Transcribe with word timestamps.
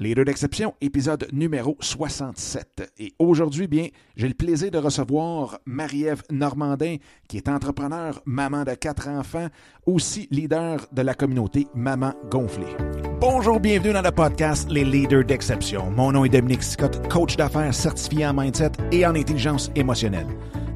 Leader 0.00 0.24
d'exception, 0.24 0.72
épisode 0.80 1.28
numéro 1.30 1.76
67. 1.78 2.90
Et 2.98 3.12
aujourd'hui, 3.18 3.66
bien, 3.66 3.88
j'ai 4.16 4.28
le 4.28 4.34
plaisir 4.34 4.70
de 4.70 4.78
recevoir 4.78 5.58
Marie-Ève 5.66 6.22
Normandin, 6.30 6.96
qui 7.28 7.36
est 7.36 7.50
entrepreneur, 7.50 8.22
maman 8.24 8.64
de 8.64 8.72
quatre 8.72 9.08
enfants, 9.08 9.48
aussi 9.84 10.26
leader 10.30 10.86
de 10.90 11.02
la 11.02 11.12
communauté 11.12 11.66
Maman 11.74 12.14
Gonflée. 12.30 12.74
Bonjour, 13.20 13.60
bienvenue 13.60 13.92
dans 13.92 14.00
le 14.00 14.10
podcast 14.10 14.70
Les 14.70 14.84
Leaders 14.84 15.26
d'exception. 15.26 15.90
Mon 15.90 16.12
nom 16.12 16.24
est 16.24 16.30
Dominique 16.30 16.62
Scott, 16.62 17.06
coach 17.10 17.36
d'affaires 17.36 17.74
certifié 17.74 18.26
en 18.26 18.32
mindset 18.32 18.72
et 18.92 19.04
en 19.04 19.14
intelligence 19.14 19.70
émotionnelle. 19.76 20.28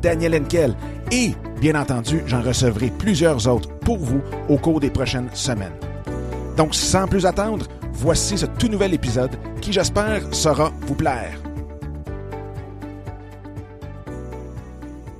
Daniel 0.00 0.34
Henkel 0.34 0.74
et, 1.10 1.32
bien 1.60 1.80
entendu, 1.80 2.22
j'en 2.26 2.42
recevrai 2.42 2.90
plusieurs 2.90 3.46
autres 3.48 3.68
pour 3.80 3.98
vous 3.98 4.20
au 4.48 4.56
cours 4.58 4.80
des 4.80 4.90
prochaines 4.90 5.28
semaines. 5.34 5.72
Donc, 6.56 6.74
sans 6.74 7.06
plus 7.06 7.26
attendre, 7.26 7.66
voici 7.92 8.36
ce 8.36 8.46
tout 8.46 8.68
nouvel 8.68 8.94
épisode 8.94 9.30
qui, 9.60 9.72
j'espère, 9.72 10.34
saura 10.34 10.72
vous 10.82 10.94
plaire. 10.94 11.40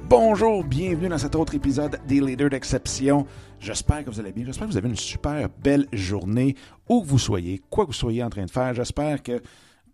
Bonjour, 0.09 0.65
bienvenue 0.65 1.09
dans 1.09 1.19
cet 1.19 1.35
autre 1.35 1.55
épisode 1.55 2.01
des 2.07 2.21
Leaders 2.21 2.49
d'exception. 2.49 3.27
J'espère 3.61 4.05
que 4.05 4.11
vous 4.11 4.19
allez 4.19 4.33
bien. 4.33 4.47
J'espère 4.47 4.67
que 4.67 4.73
vous 4.73 4.79
avez 4.79 4.89
une 4.89 4.97
super 4.97 5.49
belle 5.63 5.87
journée 5.93 6.57
où 6.89 7.03
que 7.03 7.07
vous 7.07 7.19
soyez, 7.19 7.61
quoi 7.69 7.85
que 7.85 7.91
vous 7.91 7.97
soyez 7.97 8.23
en 8.23 8.31
train 8.31 8.47
de 8.47 8.51
faire. 8.51 8.73
J'espère 8.73 9.23
que 9.23 9.43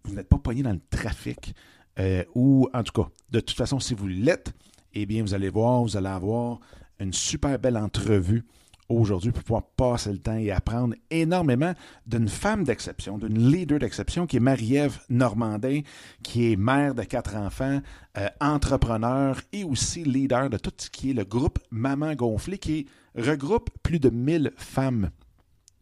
vous 0.05 0.15
n'êtes 0.15 0.29
pas 0.29 0.39
pogné 0.39 0.63
dans 0.63 0.73
le 0.73 0.81
trafic 0.89 1.55
euh, 1.99 2.23
ou, 2.35 2.69
en 2.73 2.83
tout 2.83 3.03
cas, 3.03 3.09
de 3.31 3.41
toute 3.41 3.57
façon, 3.57 3.81
si 3.81 3.95
vous 3.95 4.07
l'êtes, 4.07 4.53
eh 4.95 5.07
bien, 5.07 5.23
vous 5.23 5.35
allez 5.35 5.51
voir, 5.51 5.83
vous 5.83 5.97
allez 5.97 6.09
avoir 6.09 6.61
une 7.01 7.13
super 7.13 7.59
belle 7.59 7.77
entrevue 7.77 8.45
aujourd'hui 8.89 9.33
pour 9.33 9.43
pouvoir 9.43 9.63
passer 9.63 10.13
le 10.13 10.19
temps 10.19 10.37
et 10.37 10.51
apprendre 10.51 10.95
énormément 11.11 11.73
d'une 12.07 12.29
femme 12.29 12.65
d'exception, 12.65 13.19
d'une 13.19 13.51
leader 13.51 13.79
d'exception 13.79 14.27
qui 14.27 14.37
est 14.37 14.41
Marie-Ève 14.41 14.99
Normandin, 15.09 15.81
qui 16.23 16.53
est 16.53 16.57
mère 16.57 16.95
de 16.95 17.03
quatre 17.03 17.35
enfants, 17.37 17.81
euh, 18.19 18.29
entrepreneur 18.41 19.41
et 19.53 19.65
aussi 19.65 20.05
leader 20.05 20.51
de 20.51 20.59
tout 20.59 20.73
ce 20.77 20.91
qui 20.91 21.11
est 21.11 21.15
le 21.15 21.25
groupe 21.25 21.59
Maman 21.71 22.15
Gonflée 22.15 22.59
qui 22.59 22.87
regroupe 23.17 23.71
plus 23.83 23.99
de 23.99 24.11
1000 24.11 24.53
femmes. 24.57 25.11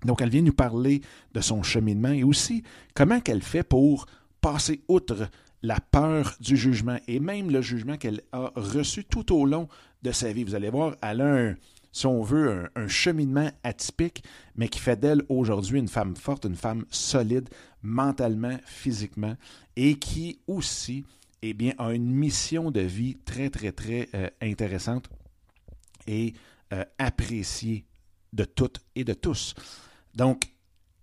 Donc, 0.05 0.21
elle 0.21 0.31
vient 0.31 0.43
nous 0.43 0.53
parler 0.53 1.01
de 1.33 1.41
son 1.41 1.63
cheminement 1.63 2.11
et 2.11 2.25
aussi 2.25 2.63
comment 2.95 3.21
qu'elle 3.21 3.43
fait 3.43 3.63
pour 3.63 4.07
passer 4.41 4.83
outre 4.89 5.29
la 5.63 5.79
peur 5.81 6.37
du 6.41 6.57
jugement 6.57 6.99
et 7.07 7.21
même 7.21 7.51
le 7.51 7.63
jugement 7.63 7.97
qu'elle 7.97 8.23
a 8.33 8.53
reçu 8.57 9.05
tout 9.05 9.35
au 9.35 9.47
long 9.47 9.69
de 10.03 10.13
sa 10.13 10.33
vie. 10.33 10.45
Vous 10.45 10.55
allez 10.55 10.71
voir, 10.71 10.97
elle 11.03 11.21
a 11.21 11.35
un, 11.35 11.55
si 11.93 12.07
on 12.07 12.23
veut, 12.23 12.69
un, 12.75 12.89
cheminement 12.89 13.51
atypique, 13.63 14.25
mais 14.57 14.69
qui 14.69 14.81
fait 14.81 14.99
d'elle 14.99 15.23
aujourd'hui 15.29 15.79
une 15.79 15.89
femme 15.89 16.17
forte, 16.17 16.45
une 16.45 16.57
femme 16.57 16.85
solide 16.91 17.49
mentalement, 17.83 18.59
physiquement, 18.65 19.37
et 19.77 19.99
qui 19.99 20.41
aussi 20.47 21.05
eh 21.43 21.55
bien, 21.55 21.73
a 21.79 21.93
une 21.93 22.11
mission 22.11 22.71
de 22.71 22.81
vie 22.81 23.17
très, 23.25 23.51
très, 23.51 23.73
très 23.73 24.09
euh, 24.15 24.29
intéressante 24.41 25.09
et 26.07 26.35
euh, 26.73 26.85
appréciée 26.99 27.85
de 28.33 28.45
toutes 28.45 28.81
et 28.95 29.05
de 29.05 29.13
tous. 29.13 29.55
Donc, 30.15 30.45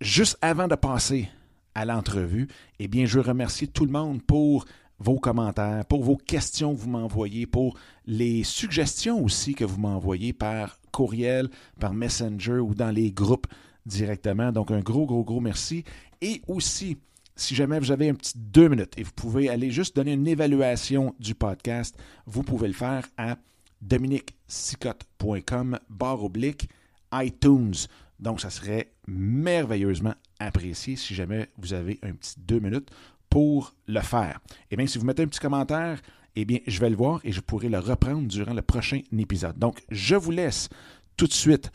juste 0.00 0.38
avant 0.40 0.66
de 0.66 0.74
passer 0.74 1.28
à 1.74 1.84
l'entrevue, 1.84 2.48
eh 2.78 2.88
bien, 2.88 3.06
je 3.06 3.18
remercie 3.18 3.68
tout 3.68 3.84
le 3.84 3.92
monde 3.92 4.22
pour 4.22 4.64
vos 4.98 5.18
commentaires, 5.18 5.84
pour 5.86 6.02
vos 6.02 6.16
questions 6.16 6.74
que 6.74 6.80
vous 6.80 6.90
m'envoyez, 6.90 7.46
pour 7.46 7.76
les 8.06 8.44
suggestions 8.44 9.22
aussi 9.24 9.54
que 9.54 9.64
vous 9.64 9.80
m'envoyez 9.80 10.32
par 10.32 10.78
courriel, 10.92 11.48
par 11.80 11.94
Messenger 11.94 12.58
ou 12.58 12.74
dans 12.74 12.90
les 12.90 13.10
groupes 13.10 13.46
directement. 13.86 14.52
Donc, 14.52 14.70
un 14.70 14.80
gros, 14.80 15.06
gros, 15.06 15.24
gros 15.24 15.40
merci. 15.40 15.84
Et 16.20 16.42
aussi, 16.46 16.98
si 17.34 17.54
jamais 17.54 17.78
vous 17.78 17.90
avez 17.90 18.10
un 18.10 18.14
petit 18.14 18.36
deux 18.36 18.68
minutes 18.68 18.98
et 18.98 19.02
vous 19.02 19.12
pouvez 19.12 19.48
aller 19.48 19.70
juste 19.70 19.96
donner 19.96 20.12
une 20.12 20.26
évaluation 20.26 21.14
du 21.18 21.34
podcast, 21.34 21.96
vous 22.26 22.42
pouvez 22.42 22.68
le 22.68 22.74
faire 22.74 23.06
à 23.16 23.36
dominiquesicotte.com 23.80 25.78
barre 25.88 26.24
oblique 26.24 26.68
iTunes. 27.14 27.74
Donc, 28.18 28.42
ça 28.42 28.50
serait 28.50 28.92
merveilleusement 29.06 30.14
apprécié 30.40 30.96
si 30.96 31.14
jamais 31.14 31.48
vous 31.58 31.72
avez 31.72 32.00
un 32.02 32.12
petit 32.12 32.34
deux 32.38 32.58
minutes 32.58 32.90
pour 33.28 33.74
le 33.86 34.00
faire. 34.00 34.40
Et 34.70 34.76
bien, 34.76 34.86
si 34.86 34.98
vous 34.98 35.06
mettez 35.06 35.22
un 35.22 35.28
petit 35.28 35.38
commentaire, 35.38 36.00
eh 36.36 36.44
bien, 36.44 36.58
je 36.66 36.80
vais 36.80 36.90
le 36.90 36.96
voir 36.96 37.20
et 37.24 37.32
je 37.32 37.40
pourrai 37.40 37.68
le 37.68 37.78
reprendre 37.78 38.26
durant 38.26 38.54
le 38.54 38.62
prochain 38.62 39.00
épisode. 39.16 39.58
Donc, 39.58 39.82
je 39.90 40.16
vous 40.16 40.30
laisse 40.30 40.68
tout 41.16 41.26
de 41.26 41.32
suite 41.32 41.70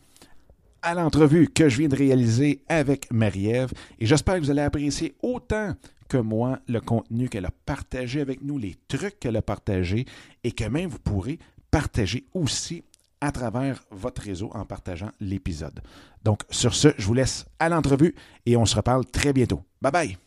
à 0.81 0.93
l'entrevue 0.93 1.47
que 1.47 1.67
je 1.69 1.79
viens 1.79 1.87
de 1.87 1.95
réaliser 1.95 2.61
avec 2.67 3.11
Marie-Ève 3.11 3.71
et 3.99 4.05
j'espère 4.05 4.35
que 4.35 4.41
vous 4.41 4.51
allez 4.51 4.61
apprécier 4.61 5.15
autant 5.23 5.73
que 6.07 6.17
moi 6.17 6.59
le 6.67 6.79
contenu 6.79 7.29
qu'elle 7.29 7.45
a 7.45 7.51
partagé 7.65 8.21
avec 8.21 8.43
nous, 8.43 8.57
les 8.57 8.75
trucs 8.87 9.19
qu'elle 9.19 9.35
a 9.35 9.41
partagés 9.41 10.05
et 10.43 10.51
que 10.51 10.65
même 10.65 10.89
vous 10.89 10.99
pourrez 10.99 11.39
partager 11.71 12.25
aussi 12.33 12.83
à 13.25 13.31
travers 13.31 13.83
votre 13.91 14.21
réseau 14.21 14.51
en 14.53 14.65
partageant 14.65 15.11
l'épisode. 15.19 15.81
Donc, 16.23 16.41
sur 16.49 16.73
ce, 16.75 16.89
je 16.97 17.05
vous 17.05 17.13
laisse 17.13 17.45
à 17.59 17.69
l'entrevue 17.69 18.15
et 18.45 18.55
on 18.55 18.65
se 18.65 18.75
reparle 18.75 19.05
très 19.05 19.33
bientôt. 19.33 19.61
Bye 19.81 19.91
bye! 19.91 20.17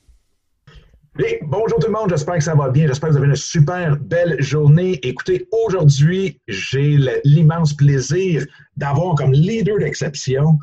bonjour 1.42 1.78
tout 1.80 1.88
le 1.88 1.92
monde, 1.92 2.10
j'espère 2.10 2.36
que 2.36 2.44
ça 2.44 2.54
va 2.54 2.68
bien, 2.68 2.86
j'espère 2.86 3.08
que 3.08 3.14
vous 3.14 3.18
avez 3.18 3.28
une 3.28 3.36
super 3.36 3.96
belle 3.96 4.40
journée. 4.40 5.00
Écoutez, 5.02 5.48
aujourd'hui, 5.50 6.40
j'ai 6.46 6.96
l'immense 7.24 7.74
plaisir 7.74 8.46
d'avoir 8.76 9.16
comme 9.16 9.32
leader 9.32 9.78
d'exception 9.78 10.58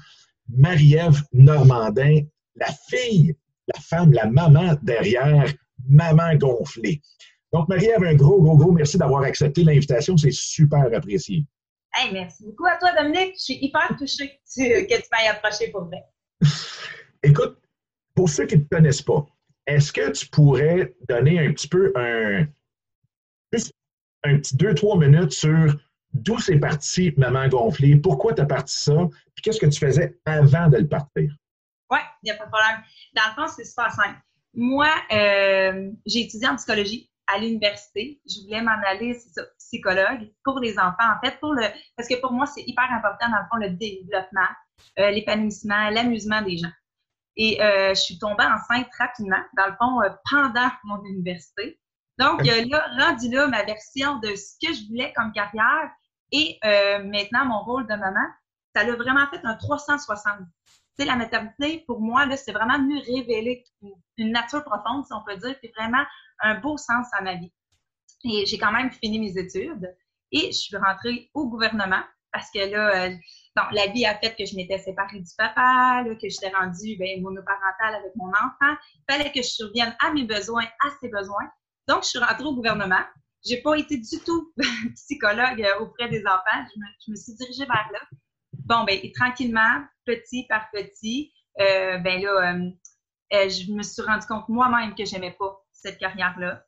Marie-Ève 0.50 1.22
Normandin, 1.34 2.22
la 2.56 2.68
fille, 2.90 3.36
la 3.74 3.82
femme, 3.82 4.14
la 4.14 4.28
maman 4.30 4.76
derrière 4.82 5.52
Maman 5.90 6.36
Gonflée. 6.36 7.02
Donc, 7.52 7.68
Marie-Ève, 7.68 8.04
un 8.04 8.16
gros, 8.16 8.42
gros, 8.42 8.56
gros 8.56 8.72
merci 8.72 8.98
d'avoir 8.98 9.24
accepté 9.24 9.64
l'invitation, 9.64 10.16
c'est 10.16 10.32
super 10.32 10.88
apprécié. 10.96 11.46
Hey, 11.98 12.12
merci 12.12 12.44
beaucoup 12.44 12.66
à 12.66 12.76
toi, 12.78 12.92
Dominique. 12.92 13.36
Je 13.38 13.44
suis 13.44 13.58
hyper 13.62 13.96
touchée 13.98 14.38
que 14.54 14.96
tu 14.96 15.08
m'aies 15.12 15.28
approché 15.30 15.70
pour 15.72 15.86
vrai. 15.86 16.04
Écoute, 17.24 17.58
pour 18.14 18.28
ceux 18.28 18.46
qui 18.46 18.58
ne 18.58 18.64
te 18.64 18.76
connaissent 18.76 19.02
pas, 19.02 19.26
est-ce 19.66 19.94
que 19.94 20.12
tu 20.12 20.28
pourrais 20.28 20.94
donner 21.08 21.40
un 21.40 21.54
petit 21.54 21.70
peu 21.70 21.94
un, 21.96 22.46
un 24.24 24.38
petit 24.38 24.58
deux, 24.58 24.74
trois 24.74 24.98
minutes 24.98 25.32
sur 25.32 25.74
d'où 26.12 26.38
c'est 26.40 26.60
parti 26.60 27.14
Maman 27.16 27.48
Gonflée, 27.48 27.96
pourquoi 27.96 28.34
tu 28.34 28.42
as 28.42 28.46
parti 28.46 28.78
ça, 28.78 29.08
puis 29.34 29.42
qu'est-ce 29.44 29.60
que 29.60 29.66
tu 29.66 29.80
faisais 29.80 30.20
avant 30.26 30.68
de 30.68 30.78
le 30.78 30.88
partir? 30.88 31.34
Oui, 31.92 32.00
il 32.24 32.26
n'y 32.26 32.32
a 32.32 32.36
pas 32.36 32.46
de 32.46 32.52
problème. 32.52 32.84
Dans 33.16 33.24
le 33.30 33.36
fond, 33.36 33.54
c'est 33.56 33.64
super 33.66 33.92
simple. 33.92 34.20
Moi, 34.54 34.90
euh, 35.12 35.92
j'ai 36.06 36.22
étudié 36.22 36.48
en 36.48 36.56
psychologie 36.58 37.10
à 37.28 37.38
l'université. 37.40 38.22
Je 38.28 38.44
voulais 38.44 38.62
m'en 38.62 38.78
aller, 38.86 39.18
psychologue 39.58 40.32
pour 40.44 40.60
les 40.60 40.78
enfants. 40.78 40.96
En 41.00 41.20
fait, 41.24 41.40
pour 41.40 41.54
le, 41.54 41.64
parce 41.96 42.08
que 42.08 42.20
pour 42.22 42.32
moi, 42.32 42.46
c'est 42.46 42.64
hyper 42.66 42.92
important, 42.92 43.30
dans 43.30 43.38
le 43.38 43.46
fond, 43.52 43.58
le 43.58 43.70
développement, 43.72 44.48
euh, 45.00 45.12
l'épanouissement, 45.12 45.90
l'amusement 45.90 46.42
des 46.42 46.58
gens. 46.58 46.72
Et 47.38 47.62
euh, 47.62 47.90
je 47.90 48.00
suis 48.00 48.20
tombée 48.20 48.46
enceinte 48.46 48.88
rapidement, 48.98 49.44
dans 49.58 49.68
le 49.68 49.76
fond, 49.78 50.02
euh, 50.02 50.10
pendant 50.32 50.70
mon 50.84 51.04
université. 51.04 51.80
Donc, 52.18 52.46
là, 52.46 52.88
rendu 52.98 53.30
là, 53.30 53.48
ma 53.48 53.64
version 53.64 54.20
de 54.20 54.36
ce 54.36 54.56
que 54.66 54.74
je 54.74 54.88
voulais 54.88 55.12
comme 55.18 55.34
carrière 55.34 55.92
et 56.32 56.58
maintenant 56.64 57.44
mon 57.46 57.62
rôle 57.62 57.86
de 57.88 57.94
maman, 57.96 58.26
ça 58.74 58.86
l'a 58.86 58.96
vraiment 58.96 59.28
fait 59.28 59.42
un 59.44 59.56
360. 59.56 60.40
La 60.98 61.16
maternité, 61.16 61.84
pour 61.88 62.00
moi, 62.00 62.26
là, 62.26 62.38
c'est 62.38 62.54
vraiment 62.54 62.78
venu 62.78 63.00
révéler 63.00 63.66
une 64.18 64.32
nature 64.32 64.64
profonde, 64.64 65.06
si 65.06 65.14
on 65.14 65.24
peut 65.24 65.36
dire, 65.38 65.58
puis 65.60 65.72
vraiment 65.76 66.04
un 66.42 66.60
beau 66.60 66.78
sens 66.78 67.08
à 67.14 67.22
ma 67.22 67.36
vie. 67.36 67.52
Et 68.24 68.46
j'ai 68.46 68.58
quand 68.58 68.72
même 68.72 68.92
fini 68.92 69.20
mes 69.20 69.38
études 69.38 69.94
et 70.32 70.48
je 70.48 70.58
suis 70.58 70.78
rentrée 70.78 71.30
au 71.34 71.48
gouvernement 71.48 72.02
parce 72.32 72.50
que 72.52 72.60
là, 72.60 73.10
Bon, 73.56 73.64
la 73.72 73.88
vie 73.88 74.06
a 74.06 74.16
fait 74.16 74.36
que 74.36 74.46
je 74.46 74.54
m'étais 74.58 74.78
séparée 74.80 75.20
du 75.20 75.32
papa, 75.38 76.04
que 76.22 76.28
j'étais 76.28 76.50
rendue 76.50 76.98
ben, 76.98 77.22
monoparentale 77.22 77.96
avec 77.96 78.14
mon 78.18 78.28
enfant. 78.28 78.76
Il 78.96 79.04
fallait 79.10 79.32
que 79.32 79.42
je 79.42 79.48
survienne 79.48 79.96
à 80.00 80.12
mes 80.12 80.26
besoins, 80.26 80.66
à 80.66 80.90
ses 81.00 81.08
besoins. 81.08 81.50
Donc, 81.88 82.04
je 82.04 82.10
suis 82.10 82.20
rentrée 82.20 82.44
au 82.44 82.54
gouvernement. 82.54 83.04
J'ai 83.46 83.62
pas 83.62 83.76
été 83.76 83.98
du 83.98 84.20
tout 84.26 84.52
psychologue 84.96 85.62
euh, 85.62 85.80
auprès 85.80 86.10
des 86.10 86.26
enfants. 86.28 86.66
Je 86.76 87.12
me, 87.12 87.16
suis 87.16 87.34
dirigée 87.36 87.66
vers 87.66 87.90
là. 87.94 88.00
Bon, 88.66 88.84
ben, 88.84 89.00
tranquillement, 89.14 89.86
petit 90.06 90.48
par 90.48 90.70
petit, 90.72 91.32
euh, 91.60 92.00
ben 92.00 92.22
là, 92.22 92.54
euh, 92.54 92.70
euh, 93.34 93.50
je 93.50 93.72
me 93.72 93.84
suis 93.84 94.02
rendu 94.02 94.26
compte 94.26 94.50
moi-même 94.50 94.96
que 94.96 95.06
j'aimais 95.06 95.36
pas 95.38 95.64
cette 95.72 96.00
carrière-là. 96.00 96.64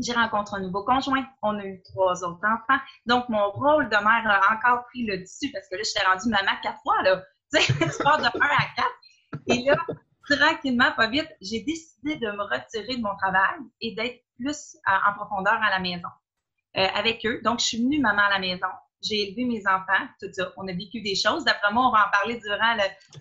J'ai 0.00 0.12
rencontré 0.12 0.56
un 0.56 0.60
nouveau 0.60 0.84
conjoint. 0.84 1.26
On 1.42 1.58
a 1.58 1.64
eu 1.64 1.82
trois 1.82 2.24
autres 2.24 2.40
enfants. 2.46 2.80
Donc, 3.04 3.28
mon 3.28 3.50
rôle 3.50 3.90
de 3.90 3.96
mère 3.96 4.24
a 4.26 4.54
encore 4.54 4.86
pris 4.86 5.04
le 5.04 5.18
dessus 5.18 5.50
parce 5.52 5.68
que 5.68 5.76
là, 5.76 5.82
j'étais 5.84 6.06
rendue 6.06 6.30
maman 6.30 6.52
quatre 6.62 6.80
fois, 6.82 7.02
là. 7.02 7.22
Tu 7.50 7.62
sais, 7.62 7.72
tu 7.72 8.02
pars 8.02 8.18
de 8.18 8.24
1 8.24 8.28
à 8.28 8.66
4. 8.76 8.88
Et 9.46 9.62
là, 9.64 9.76
tranquillement, 10.28 10.92
pas 10.92 11.08
vite, 11.08 11.28
j'ai 11.40 11.62
décidé 11.62 12.16
de 12.16 12.30
me 12.30 12.42
retirer 12.42 12.98
de 12.98 13.02
mon 13.02 13.16
travail 13.16 13.58
et 13.80 13.94
d'être 13.94 14.22
plus 14.36 14.76
en 14.86 15.14
profondeur 15.14 15.54
à 15.54 15.70
la 15.70 15.78
maison 15.78 16.10
euh, 16.76 16.86
avec 16.94 17.24
eux. 17.24 17.40
Donc, 17.42 17.60
je 17.60 17.64
suis 17.64 17.78
venue 17.78 18.00
maman 18.00 18.20
à 18.20 18.28
la 18.28 18.38
maison. 18.38 18.68
J'ai 19.02 19.28
élevé 19.28 19.44
mes 19.44 19.66
enfants, 19.66 20.06
tout 20.20 20.28
ça. 20.32 20.52
On 20.56 20.66
a 20.66 20.72
vécu 20.72 21.00
des 21.00 21.14
choses. 21.14 21.44
D'après 21.44 21.72
moi, 21.72 21.88
on 21.88 21.92
va 21.92 22.06
en 22.06 22.10
parler 22.10 22.38
durant 22.38 22.74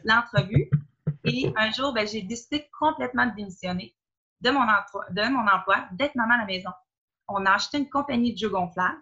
l'entrevue. 0.04 0.70
Et 1.26 1.52
un 1.56 1.72
jour, 1.72 1.94
ben, 1.94 2.08
j'ai 2.08 2.22
décidé 2.22 2.68
complètement 2.80 3.28
de 3.28 3.36
démissionner 3.36 3.96
de 4.42 4.50
mon 4.50 4.62
emploi, 4.62 5.06
de 5.10 5.30
mon 5.30 5.48
emploi, 5.48 5.88
d'être 5.94 6.16
maman 6.16 6.36
à 6.36 6.40
la 6.40 6.46
maison. 6.46 6.70
On 7.28 7.46
a 7.46 7.52
acheté 7.52 7.78
une 7.78 7.90
compagnie 7.90 8.34
de 8.34 8.38
jeux 8.38 8.50
gonflables 8.50 9.02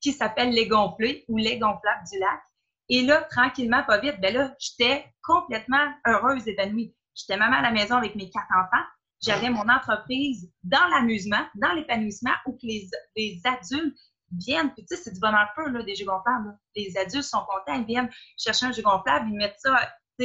qui 0.00 0.12
s'appelle 0.12 0.50
Les 0.50 0.66
Gonflés 0.66 1.24
ou 1.28 1.36
Les 1.36 1.58
Gonflables 1.58 2.04
du 2.10 2.18
Lac. 2.18 2.40
Et 2.88 3.02
là, 3.02 3.22
tranquillement, 3.30 3.84
pas 3.84 3.98
vite, 3.98 4.20
ben 4.20 4.34
là, 4.34 4.54
j'étais 4.58 5.12
complètement 5.22 5.86
heureuse, 6.06 6.48
épanouie. 6.48 6.94
J'étais 7.14 7.36
maman 7.36 7.56
à 7.58 7.62
la 7.62 7.70
maison 7.70 7.96
avec 7.96 8.14
mes 8.16 8.30
quatre 8.30 8.50
enfants. 8.50 8.84
J'avais 9.22 9.50
mon 9.50 9.68
entreprise 9.68 10.50
dans 10.62 10.86
l'amusement, 10.88 11.44
dans 11.54 11.72
l'épanouissement, 11.74 12.32
où 12.46 12.56
les, 12.62 12.88
les 13.16 13.40
adultes 13.44 13.98
viennent. 14.32 14.72
Puis 14.74 14.84
tu 14.84 14.96
sais, 14.96 15.02
c'est 15.02 15.12
du 15.12 15.20
bonheur 15.20 15.48
peu, 15.56 15.68
là, 15.70 15.82
des 15.82 15.94
jeux 15.94 16.04
gonflables. 16.04 16.56
Les 16.76 16.96
adultes 16.96 17.24
sont 17.24 17.40
contents, 17.40 17.78
ils 17.78 17.86
viennent 17.86 18.10
chercher 18.38 18.66
un 18.66 18.72
jeu 18.72 18.82
gonflable, 18.82 19.28
ils 19.30 19.36
mettent 19.36 19.58
ça 19.58 19.76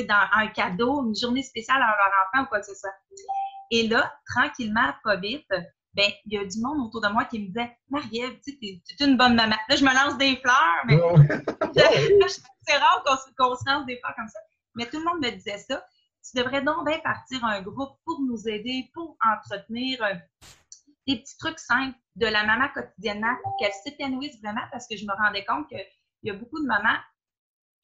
dans 0.03 0.27
un 0.33 0.47
cadeau, 0.47 1.05
une 1.05 1.15
journée 1.15 1.43
spéciale 1.43 1.81
à 1.81 1.87
leur 1.87 2.11
enfant 2.27 2.43
ou 2.43 2.47
quoi 2.47 2.59
que 2.59 2.65
ce 2.65 2.75
soit. 2.75 2.93
Et 3.71 3.87
là, 3.87 4.13
tranquillement, 4.27 4.93
pas 5.03 5.15
vite, 5.15 5.47
ben, 5.93 6.11
il 6.25 6.33
y 6.33 6.37
a 6.37 6.45
du 6.45 6.59
monde 6.59 6.87
autour 6.87 7.01
de 7.01 7.07
moi 7.07 7.23
qui 7.25 7.39
me 7.39 7.47
disait 7.47 7.77
Marie-Ève, 7.89 8.39
tu 8.43 8.57
es 8.61 9.05
une 9.05 9.17
bonne 9.17 9.35
maman. 9.35 9.55
Là, 9.69 9.75
je 9.75 9.83
me 9.83 9.93
lance 9.93 10.17
des 10.17 10.35
fleurs, 10.37 10.83
mais 10.85 10.99
c'est 11.73 12.77
rare 12.77 13.03
qu'on 13.37 13.55
se 13.55 13.69
lance 13.69 13.85
des 13.85 13.97
fleurs 13.99 14.15
comme 14.15 14.27
ça. 14.27 14.39
Mais 14.75 14.85
tout 14.87 14.99
le 14.99 15.05
monde 15.05 15.23
me 15.23 15.31
disait 15.31 15.57
ça. 15.57 15.85
Tu 16.29 16.37
devrais 16.37 16.61
donc 16.61 16.85
bien 16.85 16.99
partir 16.99 17.45
un 17.45 17.61
groupe 17.61 17.97
pour 18.03 18.19
nous 18.19 18.47
aider, 18.49 18.89
pour 18.93 19.15
entretenir 19.23 20.03
euh, 20.03 20.15
des 21.07 21.19
petits 21.19 21.37
trucs 21.37 21.59
simples 21.59 21.97
de 22.15 22.25
la 22.25 22.45
maman 22.45 22.69
quotidiennement 22.73 23.35
pour 23.43 23.57
qu'elle 23.57 23.73
s'épanouisse 23.83 24.39
vraiment 24.41 24.65
parce 24.71 24.87
que 24.87 24.95
je 24.95 25.05
me 25.05 25.13
rendais 25.13 25.45
compte 25.45 25.67
qu'il 25.67 25.85
y 26.23 26.29
a 26.29 26.33
beaucoup 26.33 26.61
de 26.61 26.67
mamans, 26.67 26.97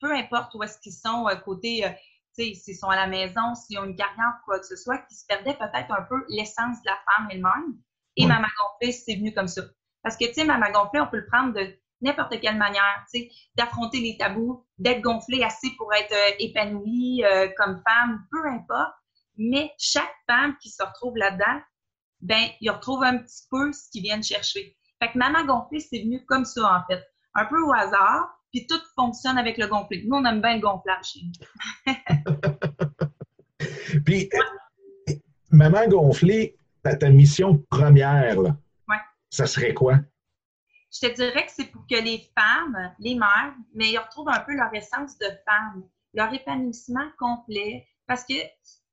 peu 0.00 0.12
importe 0.14 0.54
où 0.54 0.62
est-ce 0.62 0.78
qu'ils 0.80 0.92
sont, 0.92 1.26
côté 1.44 1.84
euh, 1.84 1.90
s'ils 2.32 2.76
sont 2.76 2.88
à 2.88 2.96
la 2.96 3.06
maison, 3.06 3.54
s'ils 3.54 3.78
ont 3.78 3.84
une 3.84 3.96
carrière 3.96 4.38
ou 4.40 4.44
quoi 4.44 4.58
que 4.58 4.66
ce 4.66 4.76
soit, 4.76 4.98
qui 4.98 5.14
se 5.14 5.26
perdaient 5.26 5.56
peut-être 5.56 5.92
un 5.92 6.02
peu 6.02 6.24
l'essence 6.28 6.80
de 6.82 6.86
la 6.86 6.98
femme 7.06 7.28
elle-même. 7.30 7.78
Et 8.16 8.26
Maman 8.26 8.48
Gonflée, 8.58 8.92
c'est 8.92 9.16
venu 9.16 9.32
comme 9.32 9.48
ça. 9.48 9.62
Parce 10.02 10.16
que, 10.16 10.26
tu 10.26 10.34
sais, 10.34 10.44
Maman 10.44 10.70
Gonflée, 10.70 11.00
on 11.00 11.06
peut 11.06 11.18
le 11.18 11.26
prendre 11.26 11.54
de 11.54 11.78
n'importe 12.00 12.40
quelle 12.40 12.58
manière, 12.58 13.06
tu 13.12 13.20
sais, 13.20 13.30
d'affronter 13.54 14.00
les 14.00 14.16
tabous, 14.18 14.66
d'être 14.78 15.00
gonflé 15.00 15.42
assez 15.44 15.70
pour 15.78 15.92
être 15.94 16.12
euh, 16.12 16.34
épanouie 16.40 17.24
euh, 17.24 17.48
comme 17.56 17.80
femme, 17.86 18.26
peu 18.30 18.46
importe. 18.48 18.94
Mais 19.36 19.72
chaque 19.78 20.12
femme 20.28 20.56
qui 20.60 20.68
se 20.68 20.82
retrouve 20.82 21.16
là-dedans, 21.16 21.60
ben, 22.22 22.48
il 22.60 22.70
retrouve 22.70 23.02
un 23.02 23.18
petit 23.18 23.42
peu 23.50 23.72
ce 23.72 23.90
qu'ils 23.90 24.02
viennent 24.02 24.22
chercher. 24.22 24.76
Fait 25.02 25.12
que 25.12 25.18
Maman 25.18 25.44
Gonflée, 25.44 25.80
c'est 25.80 26.00
venu 26.00 26.24
comme 26.26 26.44
ça, 26.44 26.76
en 26.76 26.86
fait. 26.86 27.04
Un 27.34 27.46
peu 27.46 27.60
au 27.62 27.72
hasard, 27.72 28.28
puis 28.52 28.66
tout 28.66 28.80
fonctionne 28.94 29.38
avec 29.38 29.58
le 29.58 29.66
gonflé. 29.66 30.04
Nous, 30.06 30.16
on 30.16 30.24
aime 30.24 30.40
bien 30.40 30.56
le 30.56 30.60
gonflage 30.60 31.06
chez 31.06 31.20
nous. 31.24 31.94
puis, 34.04 34.28
maman 35.50 35.88
gonflée, 35.88 36.56
ta, 36.82 37.08
mission 37.08 37.58
première, 37.70 38.40
là, 38.40 38.56
ça 39.30 39.46
serait 39.46 39.72
quoi? 39.74 39.98
Je 40.92 41.08
te 41.08 41.14
dirais 41.14 41.46
que 41.46 41.52
c'est 41.52 41.70
pour 41.72 41.86
que 41.86 41.96
les 41.96 42.30
femmes, 42.38 42.94
les 42.98 43.14
mères, 43.14 43.54
mais 43.74 43.92
ils 43.92 43.98
retrouvent 43.98 44.28
un 44.28 44.40
peu 44.40 44.52
leur 44.54 44.74
essence 44.74 45.16
de 45.18 45.26
femme, 45.46 45.88
leur 46.12 46.32
épanouissement 46.34 47.08
complet. 47.18 47.88
Parce 48.06 48.24
que 48.24 48.34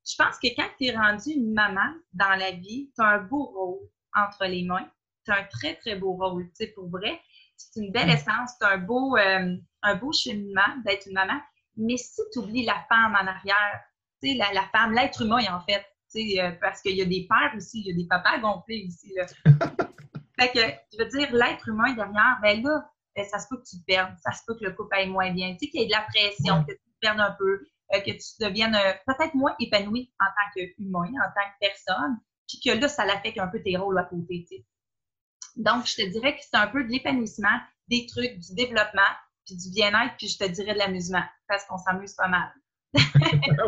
je 0.10 0.16
pense 0.18 0.38
que 0.40 0.48
quand 0.56 0.68
tu 0.78 0.88
es 0.88 0.96
rendu 0.96 1.32
une 1.32 1.54
maman 1.54 1.94
dans 2.14 2.36
la 2.38 2.52
vie, 2.52 2.92
tu 2.96 3.02
as 3.02 3.08
un 3.08 3.20
beau 3.20 3.46
rôle 3.46 3.80
entre 4.16 4.46
les 4.46 4.64
mains. 4.64 4.90
Tu 5.26 5.32
as 5.32 5.40
un 5.40 5.44
très, 5.44 5.76
très 5.76 5.96
beau 5.96 6.14
rôle, 6.14 6.46
tu 6.50 6.66
sais, 6.66 6.68
pour 6.68 6.90
vrai 6.90 7.20
c'est 7.60 7.82
une 7.82 7.92
belle 7.92 8.08
mm. 8.08 8.12
essence, 8.12 8.52
c'est 8.60 8.66
un 8.66 8.78
beau, 8.78 9.18
euh, 9.18 9.56
un 9.84 9.96
beau 9.96 10.12
cheminement 10.14 10.78
d'être 10.86 11.08
une 11.08 11.14
maman. 11.14 11.40
Mais 11.78 11.98
si 11.98 12.22
tu 12.32 12.40
oublies 12.40 12.66
la 12.66 12.86
femme 12.90 13.14
en 13.14 13.28
arrière, 13.28 13.82
tu 14.22 14.30
sais, 14.30 14.36
la, 14.36 14.52
la, 14.54 14.68
femme, 14.74 14.94
l'être 14.94 15.22
humain, 15.22 15.44
en 15.52 15.62
fait, 15.62 15.86
tu 16.12 16.32
sais, 16.32 16.42
euh, 16.42 16.52
parce 16.62 16.82
qu'il 16.82 16.96
y 16.96 17.02
a 17.02 17.06
des 17.06 17.28
pères 17.30 17.54
aussi, 17.56 17.82
il 17.82 17.88
y 17.88 17.92
a 17.92 17.96
des 17.96 18.08
papas 18.08 18.40
gonflés 18.40 18.78
ici, 18.78 19.14
là. 19.16 19.26
fait 20.40 20.52
que, 20.52 20.60
je 20.94 21.04
veux 21.04 21.10
dire, 21.10 21.34
l'être 21.34 21.68
humain 21.70 21.94
derrière, 21.94 22.40
ben 22.42 22.64
là, 22.64 22.90
ben, 23.16 23.26
ça 23.26 23.40
se 23.40 23.48
peut 23.50 23.58
que 23.58 23.70
tu 23.70 23.80
te 23.80 23.86
perdes, 23.86 24.16
ça 24.20 24.32
se 24.32 24.42
peut 24.46 24.56
que 24.56 24.66
le 24.66 24.72
couple 24.72 24.96
aille 24.96 25.10
moins 25.10 25.32
bien, 25.32 25.54
tu 25.54 25.60
sais, 25.60 25.68
qu'il 25.68 25.82
y 25.82 25.84
ait 25.84 25.88
de 25.88 25.92
la 25.92 26.06
pression, 26.14 26.64
que 26.64 26.72
tu 26.72 26.78
te 26.78 27.00
perdes 27.00 27.20
un 27.20 27.36
peu, 27.38 27.66
euh, 27.94 28.00
que 28.00 28.12
tu 28.12 28.44
deviennes 28.44 28.78
peut-être 29.06 29.36
moins 29.36 29.56
épanoui 29.60 30.12
en 30.20 30.26
tant 30.26 30.62
qu'humain, 30.62 31.08
en 31.08 31.30
tant 31.34 31.50
que 31.50 31.68
personne, 31.68 32.18
puis 32.48 32.60
que 32.64 32.80
là, 32.80 32.88
ça 32.88 33.06
l'affecte 33.06 33.40
un 33.40 33.48
peu 33.48 33.62
tes 33.62 33.78
rôles 33.78 33.98
à 33.98 34.04
côté. 34.04 34.46
Donc, 35.56 35.86
je 35.86 35.96
te 35.96 36.10
dirais 36.10 36.36
que 36.36 36.42
c'est 36.42 36.58
un 36.58 36.68
peu 36.68 36.84
de 36.84 36.90
l'épanouissement, 36.90 37.58
des 37.88 38.06
trucs, 38.06 38.40
du 38.40 38.56
développement, 38.56 39.02
puis 39.46 39.56
du 39.56 39.72
bien-être, 39.72 40.16
puis 40.18 40.28
je 40.28 40.38
te 40.38 40.48
dirais 40.50 40.74
de 40.74 40.80
l'amusement, 40.80 41.24
parce 41.48 41.66
qu'on 41.66 41.78
s'amuse 41.78 42.14
pas 42.14 42.28
mal. 42.28 42.50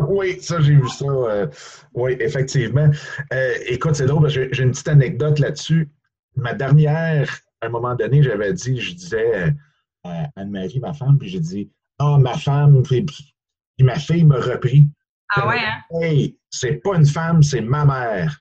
oui, 0.10 0.42
ça, 0.42 0.60
j'ai 0.62 0.76
vu 0.76 0.90
ça. 0.90 1.06
Euh, 1.06 1.48
oui, 1.94 2.16
effectivement. 2.20 2.90
Euh, 3.34 3.54
écoute, 3.68 3.96
c'est 3.96 4.06
drôle, 4.06 4.30
j'ai 4.30 4.64
une 4.64 4.72
petite 4.72 4.88
anecdote 4.88 5.40
là-dessus. 5.40 5.90
Ma 6.36 6.54
dernière, 6.54 7.40
à 7.62 7.68
un 7.68 7.70
moment 7.70 7.96
donné, 7.96 8.24
j'avais 8.24 8.54
dit, 8.54 8.80
je 8.80 8.96
disais 8.96 9.36
euh, 9.36 9.52
à 10.04 10.28
Anne-Marie, 10.36 10.80
ma 10.80 10.94
femme, 10.94 11.18
puis 11.20 11.30
j'ai 11.30 11.40
dit 11.40 11.72
Ah, 12.00 12.18
ma 12.20 12.38
femme, 12.38 12.82
puis, 12.84 13.06
ma 13.84 13.98
fille 14.00 14.26
m'a 14.26 14.40
repris. 14.40 14.86
Ah 15.36 15.48
ouais, 15.48 15.60
hein? 15.60 15.82
Hey, 16.02 16.38
c'est 16.50 16.82
pas 16.84 16.96
une 16.96 17.06
femme, 17.06 17.42
c'est 17.42 17.62
ma 17.62 17.86
mère. 17.86 18.40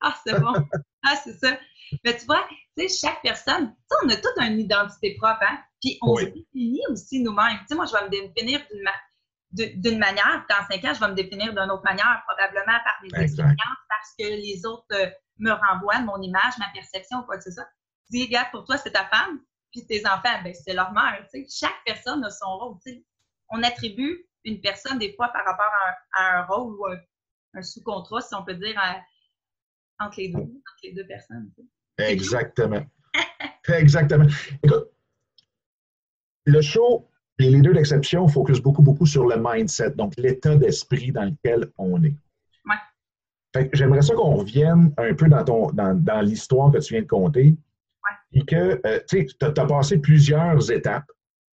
Ah, 0.00 0.16
c'est 0.26 0.38
bon. 0.40 0.52
Ah, 1.04 1.16
c'est 1.16 1.32
ça. 1.32 1.58
Mais 2.04 2.16
tu 2.16 2.26
vois, 2.26 2.46
tu 2.78 2.88
sais, 2.88 3.08
chaque 3.08 3.20
personne, 3.22 3.74
on 4.04 4.08
a 4.08 4.14
toute 4.14 4.38
une 4.38 4.60
identité 4.60 5.16
propre, 5.16 5.42
hein? 5.42 5.58
Puis 5.80 5.98
on 6.00 6.14
se 6.14 6.26
définit 6.26 6.80
aussi 6.90 7.20
nous-mêmes. 7.20 7.58
Tu 7.62 7.66
sais, 7.70 7.74
moi, 7.74 7.86
je 7.86 7.92
vais 7.92 8.04
me 8.04 8.08
définir 8.08 8.60
d'une 9.50 9.98
manière, 9.98 10.46
dans 10.48 10.64
cinq 10.70 10.84
ans, 10.84 10.94
je 10.94 11.00
vais 11.00 11.08
me 11.08 11.14
définir 11.14 11.52
d'une 11.52 11.70
autre 11.72 11.82
manière, 11.82 12.22
probablement 12.28 12.78
par 12.84 12.94
mes 13.02 13.24
expériences, 13.24 13.82
parce 13.88 14.14
que 14.16 14.24
les 14.24 14.64
autres 14.64 14.86
euh, 14.92 15.10
me 15.38 15.50
renvoient 15.50 16.00
mon 16.02 16.22
image, 16.22 16.56
ma 16.58 16.68
perception 16.72 17.18
ou 17.18 17.22
quoi 17.24 17.36
que 17.36 17.44
ce 17.44 17.50
soit. 17.50 17.68
Dis, 18.10 18.24
regarde, 18.26 18.52
pour 18.52 18.64
toi, 18.64 18.76
c'est 18.78 18.92
ta 18.92 19.06
femme, 19.06 19.40
puis 19.72 19.84
tes 19.86 20.06
enfants, 20.06 20.40
ben, 20.44 20.54
c'est 20.54 20.74
leur 20.74 20.92
mère. 20.92 21.26
Tu 21.34 21.44
sais, 21.44 21.66
chaque 21.66 21.82
personne 21.84 22.24
a 22.24 22.30
son 22.30 22.58
rôle. 22.58 22.76
Tu 22.86 22.92
sais. 22.92 23.04
On 23.50 23.62
attribue 23.64 24.24
une 24.44 24.60
personne, 24.60 24.98
des 24.98 25.12
fois, 25.14 25.28
par 25.28 25.44
rapport 25.44 25.70
à 26.14 26.38
un, 26.38 26.44
rôle 26.44 26.74
ou 26.74 26.86
un, 27.54 27.62
sous-contrat, 27.62 28.20
si 28.20 28.34
on 28.34 28.44
peut 28.44 28.54
dire, 28.54 28.80
entre 29.98 30.18
les 30.18 30.28
deux, 30.28 30.40
entre 30.40 30.80
les 30.82 30.92
deux 30.92 31.06
personnes. 31.06 31.50
Exactement. 31.98 32.84
Exactement. 33.68 34.26
Écoute, 34.62 34.90
le 36.44 36.60
show, 36.60 37.08
les 37.38 37.50
leaders 37.50 37.74
d'exception 37.74 38.26
focus 38.28 38.60
beaucoup, 38.60 38.82
beaucoup 38.82 39.06
sur 39.06 39.26
le 39.26 39.36
mindset, 39.38 39.92
donc 39.92 40.14
l'état 40.16 40.56
d'esprit 40.56 41.12
dans 41.12 41.24
lequel 41.24 41.70
on 41.78 42.02
est. 42.02 42.16
Ouais. 42.66 43.70
J'aimerais 43.72 44.02
ça 44.02 44.14
qu'on 44.14 44.36
revienne 44.36 44.92
un 44.98 45.14
peu 45.14 45.28
dans, 45.28 45.44
ton, 45.44 45.70
dans, 45.72 46.20
l'histoire 46.20 46.72
que 46.72 46.78
tu 46.78 46.94
viens 46.94 47.02
de 47.02 47.08
conter. 47.08 47.44
Ouais. 47.44 48.40
Et 48.40 48.44
que, 48.44 48.80
euh, 48.86 49.00
tu 49.08 49.20
sais, 49.20 49.26
tu 49.38 49.60
as, 49.60 49.66
passé 49.66 49.98
plusieurs 49.98 50.70
étapes, 50.70 51.10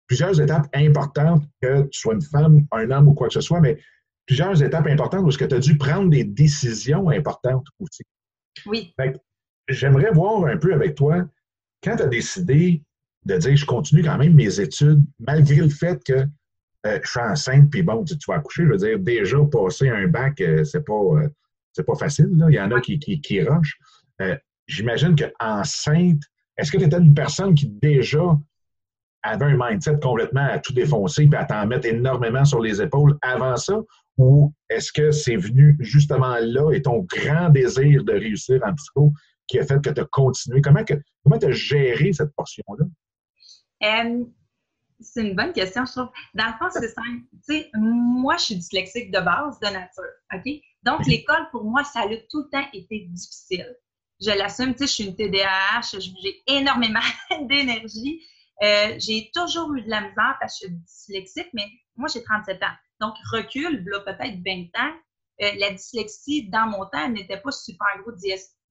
plusieurs 0.07 0.39
étapes 0.41 0.67
importantes, 0.73 1.43
que 1.61 1.83
tu 1.83 1.99
sois 1.99 2.15
une 2.15 2.21
femme, 2.21 2.65
un 2.71 2.89
homme 2.91 3.09
ou 3.09 3.13
quoi 3.13 3.27
que 3.27 3.33
ce 3.33 3.41
soit, 3.41 3.59
mais 3.59 3.77
plusieurs 4.25 4.61
étapes 4.63 4.87
importantes 4.87 5.25
où 5.25 5.31
tu 5.31 5.43
as 5.43 5.59
dû 5.59 5.77
prendre 5.77 6.09
des 6.09 6.23
décisions 6.23 7.09
importantes 7.09 7.67
aussi. 7.79 8.03
Oui 8.65 8.93
j'aimerais 9.67 10.11
voir 10.11 10.45
un 10.45 10.57
peu 10.57 10.73
avec 10.73 10.95
toi, 10.95 11.25
quand 11.83 11.95
tu 11.95 12.03
as 12.03 12.07
décidé 12.07 12.81
de 13.25 13.37
dire 13.37 13.55
je 13.55 13.65
continue 13.65 14.03
quand 14.03 14.17
même 14.17 14.33
mes 14.33 14.59
études, 14.59 15.03
malgré 15.19 15.57
le 15.57 15.69
fait 15.69 16.01
que 16.03 16.25
euh, 16.85 16.99
je 17.03 17.09
suis 17.09 17.19
enceinte, 17.19 17.69
puis 17.69 17.83
bon, 17.83 18.03
tu, 18.03 18.15
vas 18.27 18.35
accoucher, 18.35 18.63
je 18.63 18.69
veux 18.69 18.77
dire, 18.77 18.99
déjà 18.99 19.37
passer 19.51 19.89
un 19.89 20.07
bac, 20.07 20.39
euh, 20.41 20.63
c'est 20.63 20.85
pas, 20.85 20.93
euh, 20.93 21.27
c'est 21.73 21.85
pas 21.85 21.95
facile. 21.95 22.29
Là. 22.33 22.47
Il 22.49 22.55
y 22.55 22.59
en 22.59 22.71
a 22.71 22.79
qui, 22.79 22.99
qui, 22.99 23.19
qui 23.19 23.41
rushent. 23.41 23.77
J'imagine 24.67 25.15
qu'enceinte, 25.15 26.21
est-ce 26.57 26.71
que 26.71 26.77
tu 26.77 26.85
étais 26.85 26.97
une 26.97 27.13
personne 27.13 27.55
qui 27.55 27.67
déjà 27.67 28.37
avait 29.27 29.46
un 29.46 29.57
mindset 29.57 30.00
complètement 30.01 30.48
à 30.50 30.60
tout 30.60 30.74
défoncer 30.74 31.27
puis 31.27 31.38
à 31.38 31.46
t'en 31.46 31.65
mettre 31.67 31.88
énormément 31.88 32.46
sur 32.46 32.62
les 32.62 32.81
épaules 32.81 33.17
avant 33.22 33.55
ça? 33.55 33.79
Ou 34.17 34.51
est-ce 34.69 34.91
que 34.91 35.12
c'est 35.12 35.36
venu 35.36 35.77
justement 35.79 36.38
là 36.39 36.72
et 36.72 36.81
ton 36.81 37.01
grand 37.01 37.50
désir 37.50 38.03
de 38.03 38.13
réussir 38.13 38.60
en 38.65 38.74
psycho 38.74 39.13
qui 39.48 39.60
a 39.60 39.65
fait 39.65 39.81
que 39.81 39.89
tu 39.89 40.01
as 40.01 40.05
continué? 40.05 40.62
Comment 40.62 40.84
tu 40.84 41.46
as 41.46 41.51
géré 41.51 42.13
cette 42.13 42.34
portion-là? 42.36 42.86
Euh, 43.84 44.24
c'est 45.00 45.22
une 45.22 45.36
bonne 45.36 45.53
question, 45.53 45.86
je 45.86 45.91
trouve. 45.91 46.10
Dans 46.34 46.48
le 46.48 46.53
fond, 46.53 46.69
c'est 46.72 46.88
simple. 46.88 47.22
Tu 47.48 47.53
sais, 47.53 47.69
moi, 47.75 48.38
je 48.38 48.46
suis 48.46 48.55
dyslexique 48.55 49.12
de 49.12 49.19
base, 49.19 49.60
de 49.60 49.67
nature. 49.67 50.03
OK? 50.34 50.51
Donc, 50.84 51.05
l'école, 51.05 51.48
pour 51.51 51.63
moi, 51.63 51.84
ça 51.84 52.01
a 52.01 52.07
tout 52.29 52.43
le 52.43 52.50
temps 52.50 52.67
été 52.74 53.07
difficile. 53.10 53.75
Je 54.19 54.31
l'assume, 54.31 54.74
tu 54.74 54.79
sais, 54.79 54.88
je 54.88 54.91
suis 54.91 55.03
une 55.05 55.15
TDAH, 55.15 56.00
j'ai 56.00 56.41
énormément 56.48 57.00
d'énergie. 57.48 58.22
Euh, 58.63 58.95
j'ai 58.97 59.29
toujours 59.33 59.73
eu 59.75 59.83
de 59.83 59.89
la 59.89 60.01
misère 60.01 60.35
parce 60.39 60.59
que 60.59 60.67
je 60.67 60.73
suis 60.73 60.75
dyslexique, 60.75 61.49
mais 61.53 61.67
moi, 61.95 62.09
j'ai 62.11 62.23
37 62.23 62.61
ans. 62.63 62.75
Donc, 62.99 63.15
recul, 63.31 63.83
là, 63.85 63.99
peut-être 64.01 64.37
20 64.45 64.67
ans, 64.81 64.93
euh, 65.41 65.51
la 65.59 65.71
dyslexie, 65.71 66.49
dans 66.49 66.65
mon 66.67 66.85
temps, 66.87 67.07
n'était 67.09 67.39
pas 67.39 67.51
super 67.51 67.87
gros 68.01 68.11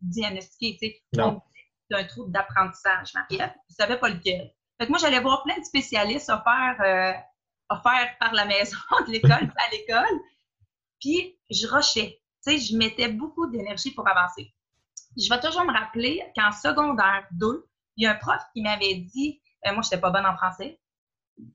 diagnostiquée. 0.00 1.02
Donc, 1.12 1.42
d'un 1.90 2.04
trouble 2.04 2.32
d'apprentissage. 2.32 3.12
Je 3.30 3.36
ne 3.36 3.48
savais 3.68 3.98
pas 3.98 4.08
lequel. 4.08 4.52
Fait 4.78 4.86
que 4.86 4.90
moi, 4.90 4.98
j'allais 4.98 5.20
voir 5.20 5.42
plein 5.44 5.58
de 5.58 5.64
spécialistes 5.64 6.28
offerts, 6.28 6.80
euh, 6.80 7.12
offerts 7.68 8.16
par 8.18 8.34
la 8.34 8.44
maison 8.44 8.76
de 9.06 9.12
l'école, 9.12 9.52
à 9.56 9.70
l'école. 9.70 10.20
Puis, 11.00 11.38
je 11.50 11.66
rushais. 11.68 12.20
Tu 12.44 12.52
sais, 12.52 12.58
je 12.58 12.76
mettais 12.76 13.08
beaucoup 13.08 13.46
d'énergie 13.46 13.92
pour 13.92 14.08
avancer. 14.08 14.52
Je 15.16 15.28
vais 15.32 15.40
toujours 15.40 15.64
me 15.64 15.72
rappeler 15.72 16.22
qu'en 16.36 16.52
secondaire 16.52 17.26
2, 17.32 17.66
il 17.96 18.04
y 18.04 18.06
a 18.06 18.12
un 18.12 18.16
prof 18.16 18.42
qui 18.52 18.62
m'avait 18.62 18.96
dit, 18.96 19.40
euh, 19.66 19.72
moi, 19.72 19.82
je 19.82 19.88
n'étais 19.88 20.00
pas 20.00 20.10
bonne 20.10 20.26
en 20.26 20.36
français, 20.36 20.80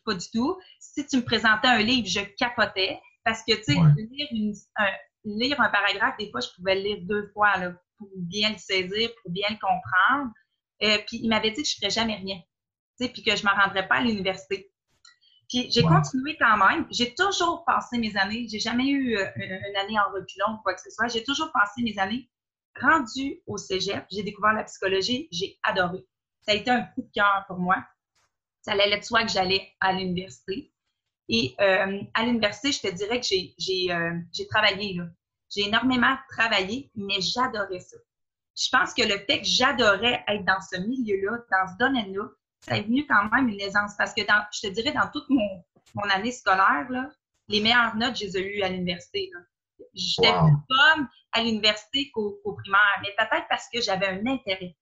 pas 0.05 0.13
du 0.13 0.29
tout. 0.31 0.57
Si 0.79 1.05
tu 1.07 1.17
me 1.17 1.23
présentais 1.23 1.67
un 1.67 1.79
livre, 1.79 2.07
je 2.07 2.21
capotais. 2.37 2.99
Parce 3.23 3.43
que, 3.43 3.53
tu 3.53 3.63
sais, 3.63 3.73
lire, 3.73 4.55
un, 4.77 4.87
lire 5.25 5.61
un 5.61 5.69
paragraphe, 5.69 6.17
des 6.17 6.31
fois, 6.31 6.41
je 6.41 6.47
pouvais 6.55 6.75
le 6.75 6.81
lire 6.81 6.97
deux 7.01 7.27
fois 7.33 7.55
là, 7.57 7.71
pour 7.97 8.09
bien 8.15 8.51
le 8.51 8.57
saisir, 8.57 9.09
pour 9.21 9.31
bien 9.31 9.47
le 9.49 9.57
comprendre. 9.57 10.31
Euh, 10.83 10.97
puis 11.07 11.19
il 11.21 11.29
m'avait 11.29 11.51
dit 11.51 11.61
que 11.61 11.67
je 11.67 11.75
ne 11.75 11.79
ferais 11.81 12.01
jamais 12.01 12.15
rien, 12.15 12.37
tu 12.37 13.05
sais, 13.05 13.11
puis 13.11 13.21
que 13.23 13.35
je 13.35 13.45
ne 13.45 13.51
me 13.51 13.55
rendrais 13.55 13.87
pas 13.87 13.97
à 13.97 14.01
l'université. 14.01 14.71
Puis 15.47 15.69
j'ai 15.69 15.83
continué 15.83 16.37
quand 16.39 16.57
même. 16.57 16.87
J'ai 16.91 17.13
toujours 17.13 17.65
passé 17.65 17.97
mes 17.97 18.15
années. 18.15 18.47
J'ai 18.49 18.59
jamais 18.59 18.87
eu 18.87 19.17
euh, 19.17 19.25
une, 19.35 19.75
année 19.75 19.99
en 19.99 20.09
reculons 20.13 20.53
ou 20.53 20.61
quoi 20.63 20.73
que 20.73 20.81
ce 20.81 20.89
soit. 20.89 21.09
J'ai 21.09 21.25
toujours 21.25 21.51
passé 21.51 21.83
mes 21.83 21.99
années 21.99 22.29
rendues 22.81 23.41
au 23.47 23.57
cégep. 23.57 24.05
J'ai 24.09 24.23
découvert 24.23 24.53
la 24.53 24.63
psychologie. 24.63 25.27
J'ai 25.29 25.59
adoré. 25.63 26.07
Ça 26.43 26.53
a 26.53 26.55
été 26.55 26.71
un 26.71 26.83
coup 26.83 27.01
de 27.01 27.11
cœur 27.13 27.43
pour 27.47 27.57
moi. 27.57 27.83
Ça 28.61 28.73
allait 28.73 28.97
de 28.97 29.03
soi 29.03 29.23
que 29.23 29.31
j'allais 29.31 29.73
à 29.79 29.93
l'université. 29.93 30.71
Et 31.29 31.55
euh, 31.59 32.01
à 32.13 32.25
l'université, 32.25 32.71
je 32.71 32.81
te 32.81 32.93
dirais 32.93 33.19
que 33.19 33.25
j'ai 33.25 33.91
euh, 33.91 34.45
travaillé. 34.49 34.99
J'ai 35.49 35.67
énormément 35.67 36.15
travaillé, 36.29 36.91
mais 36.95 37.21
j'adorais 37.21 37.79
ça. 37.79 37.97
Je 38.55 38.69
pense 38.71 38.93
que 38.93 39.01
le 39.01 39.17
fait 39.25 39.39
que 39.39 39.45
j'adorais 39.45 40.23
être 40.27 40.45
dans 40.45 40.59
ce 40.61 40.79
milieu-là, 40.79 41.37
dans 41.51 41.71
ce 41.71 41.77
domaine-là, 41.77 42.23
ça 42.61 42.77
est 42.77 42.83
venu 42.83 43.05
quand 43.07 43.29
même 43.29 43.47
une 43.47 43.59
aisance. 43.61 43.93
Parce 43.97 44.13
que 44.13 44.25
dans, 44.27 44.43
je 44.51 44.67
te 44.67 44.73
dirais, 44.73 44.91
dans 44.91 45.09
toute 45.11 45.29
mon, 45.29 45.63
mon 45.95 46.03
année 46.09 46.31
scolaire, 46.31 46.87
là, 46.89 47.09
les 47.47 47.61
meilleures 47.61 47.95
notes, 47.95 48.17
je 48.17 48.25
les 48.25 48.37
ai 48.37 48.57
eues 48.57 48.61
à 48.63 48.69
l'université. 48.69 49.31
J'étais 49.93 50.31
plus 50.31 50.51
bonne 50.69 51.07
à 51.33 51.43
l'université 51.43 52.11
qu'au 52.11 52.39
primaire, 52.43 53.01
mais 53.01 53.13
peut-être 53.17 53.47
parce 53.49 53.67
que 53.69 53.81
j'avais 53.81 54.07
un 54.07 54.25
intérêt 54.25 54.75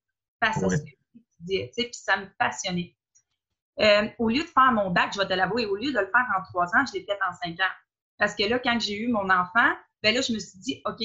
face 0.44 0.64
à 0.64 0.70
ce 0.70 0.78
que 0.78 0.90
j'étudiais, 1.14 1.72
puis 1.76 1.90
ça 1.94 2.18
me 2.18 2.28
passionnait. 2.38 2.96
Euh, 3.82 4.08
au 4.18 4.30
lieu 4.30 4.44
de 4.44 4.50
faire 4.50 4.72
mon 4.72 4.90
bac, 4.90 5.12
je 5.14 5.20
vais 5.20 5.28
te 5.28 5.34
l'avouer, 5.34 5.66
au 5.66 5.76
lieu 5.76 5.92
de 5.92 6.00
le 6.00 6.08
faire 6.08 6.26
en 6.38 6.44
trois 6.44 6.68
ans, 6.76 6.86
je 6.88 6.94
l'ai 6.94 7.06
fait 7.06 7.18
en 7.28 7.34
cinq 7.34 7.60
ans. 7.60 7.74
Parce 8.18 8.36
que 8.36 8.44
là, 8.44 8.60
quand 8.60 8.78
j'ai 8.80 9.00
eu 9.00 9.08
mon 9.08 9.30
enfant, 9.30 9.72
ben 10.04 10.14
là, 10.14 10.22
je 10.22 10.34
me 10.34 10.40
suis 10.40 10.60
dit, 10.60 10.82
OK, 10.86 11.02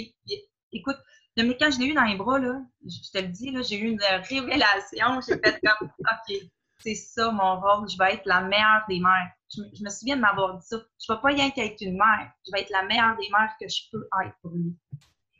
écoute, 0.73 0.97
quand 1.37 1.71
je 1.71 1.79
l'ai 1.79 1.87
eu 1.87 1.95
dans 1.95 2.05
les 2.05 2.17
bras, 2.17 2.39
là, 2.39 2.61
je 2.85 3.11
te 3.13 3.19
le 3.19 3.29
dis, 3.29 3.55
j'ai 3.69 3.79
eu 3.79 3.91
une 3.91 4.01
révélation. 4.29 5.21
J'ai 5.27 5.39
fait 5.39 5.61
comme, 5.61 5.89
OK, 6.01 6.37
c'est 6.79 6.95
ça 6.95 7.31
mon 7.31 7.61
rôle, 7.61 7.89
je 7.89 7.97
vais 7.97 8.15
être 8.15 8.27
la 8.27 8.41
meilleure 8.41 8.83
des 8.89 8.99
mères. 8.99 9.31
Je, 9.55 9.63
me 9.83 9.91
souviens 9.91 10.17
de 10.17 10.21
m'avoir 10.21 10.59
dit 10.59 10.67
ça. 10.67 10.77
Je 11.01 11.13
ne 11.13 11.17
vais 11.17 11.23
pas 11.23 11.29
rien 11.29 11.51
qu'être 11.51 11.81
une 11.81 11.97
mère, 11.97 12.33
je 12.45 12.53
vais 12.53 12.63
être 12.63 12.71
la 12.71 12.83
meilleure 12.83 13.17
des 13.17 13.29
mères 13.31 13.55
que 13.61 13.69
je 13.69 13.83
peux 13.93 14.09
être 14.25 14.35
pour 14.43 14.51
lui. 14.51 14.77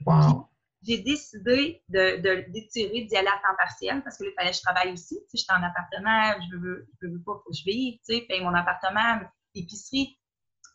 Wow 0.07 0.49
j'ai 0.87 0.99
décidé 0.99 1.83
de, 1.89 2.51
d'étirer, 2.51 3.03
d'y 3.03 3.17
aller 3.17 3.29
à 3.29 3.39
temps 3.39 3.57
partiel 3.57 4.03
parce 4.03 4.19
que 4.19 4.25
là, 4.25 4.31
il 4.31 4.35
fallait 4.35 4.51
que 4.51 4.57
je 4.57 4.63
travaille 4.63 4.93
aussi. 4.93 5.17
Tu 5.17 5.39
sais, 5.39 5.39
j'étais 5.39 5.53
en 5.53 5.63
appartement, 5.63 6.47
je 6.51 6.57
veux, 6.57 6.89
veux 7.03 7.23
pas, 7.23 7.43
que 7.47 7.53
je 7.53 7.65
vive, 7.65 7.95
tu 8.07 8.15
sais, 8.15 8.21
paye 8.29 8.43
mon 8.43 8.55
appartement, 8.55 9.21
épicerie. 9.55 10.19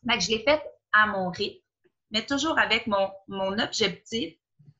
Mais 0.04 0.20
je 0.20 0.30
l'ai 0.30 0.39
fait 0.39 0.63
à 0.94 1.08
mon 1.08 1.30
rythme, 1.30 1.60
mais 2.12 2.25
toujours 2.25 2.58
avec 2.58 2.88
mon, 2.88 3.12
mon 3.28 3.58
objectif 3.60 4.34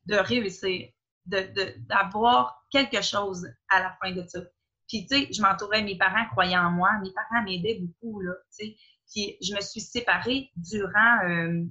de 0.05 0.15
réussir, 0.15 0.89
de, 1.25 1.75
d'avoir 1.88 2.65
quelque 2.71 3.01
chose 3.01 3.48
à 3.69 3.81
la 3.81 3.98
fin 4.01 4.12
de 4.12 4.25
ça. 4.27 4.39
Puis, 4.88 5.05
tu 5.05 5.15
sais, 5.15 5.31
je 5.31 5.41
m'entourais, 5.41 5.83
mes 5.83 5.98
parents 5.98 6.27
croyaient 6.31 6.57
en 6.57 6.71
moi, 6.71 6.89
mes 7.03 7.12
parents 7.12 7.43
m'aidaient 7.43 7.79
beaucoup, 7.79 8.21
là, 8.21 8.33
tu 8.57 8.65
sais. 8.65 8.75
Puis, 9.12 9.38
je 9.41 9.55
me 9.55 9.62
suis 9.62 9.81
séparée 9.81 10.51
durant, 10.55 11.19
euh, 11.25 11.63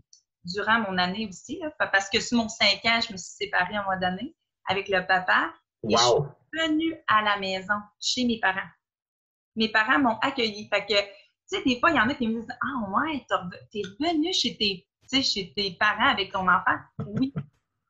durant 0.49 0.81
mon 0.81 0.99
année 0.99 1.29
aussi, 1.29 1.61
parce 1.79 2.09
que 2.09 2.21
sur 2.21 2.39
mon 2.39 2.49
cinq 2.49 2.85
ans, 2.85 3.01
je 3.07 3.13
me 3.13 3.17
suis 3.17 3.37
séparée 3.45 3.79
en 3.79 3.85
mois 3.85 3.97
d'année 3.97 4.35
avec 4.69 4.89
le 4.89 5.07
papa. 5.07 5.53
Et 5.89 5.97
je 5.97 6.03
suis 6.03 6.61
venue 6.61 6.97
à 7.07 7.23
la 7.23 7.39
maison, 7.39 7.75
chez 8.01 8.25
mes 8.25 8.41
parents. 8.41 8.69
Mes 9.57 9.69
parents 9.69 9.99
m'ont 9.99 10.19
accueillie. 10.21 10.69
Fait 10.69 10.85
que, 10.87 10.95
tu 10.95 11.07
sais, 11.47 11.63
des 11.65 11.79
fois, 11.79 11.91
il 11.91 11.97
y 11.97 12.01
en 12.01 12.09
a 12.09 12.15
qui 12.15 12.27
me 12.27 12.41
disent 12.41 12.57
Ah, 12.61 12.91
ouais, 12.91 13.25
t'es 13.73 13.83
revenu 13.83 14.33
chez 14.33 14.57
tes, 14.57 14.87
chez 15.23 15.53
tes 15.55 15.73
parents 15.73 16.09
avec 16.09 16.33
ton 16.33 16.49
enfant. 16.49 16.79
Oui. 17.07 17.33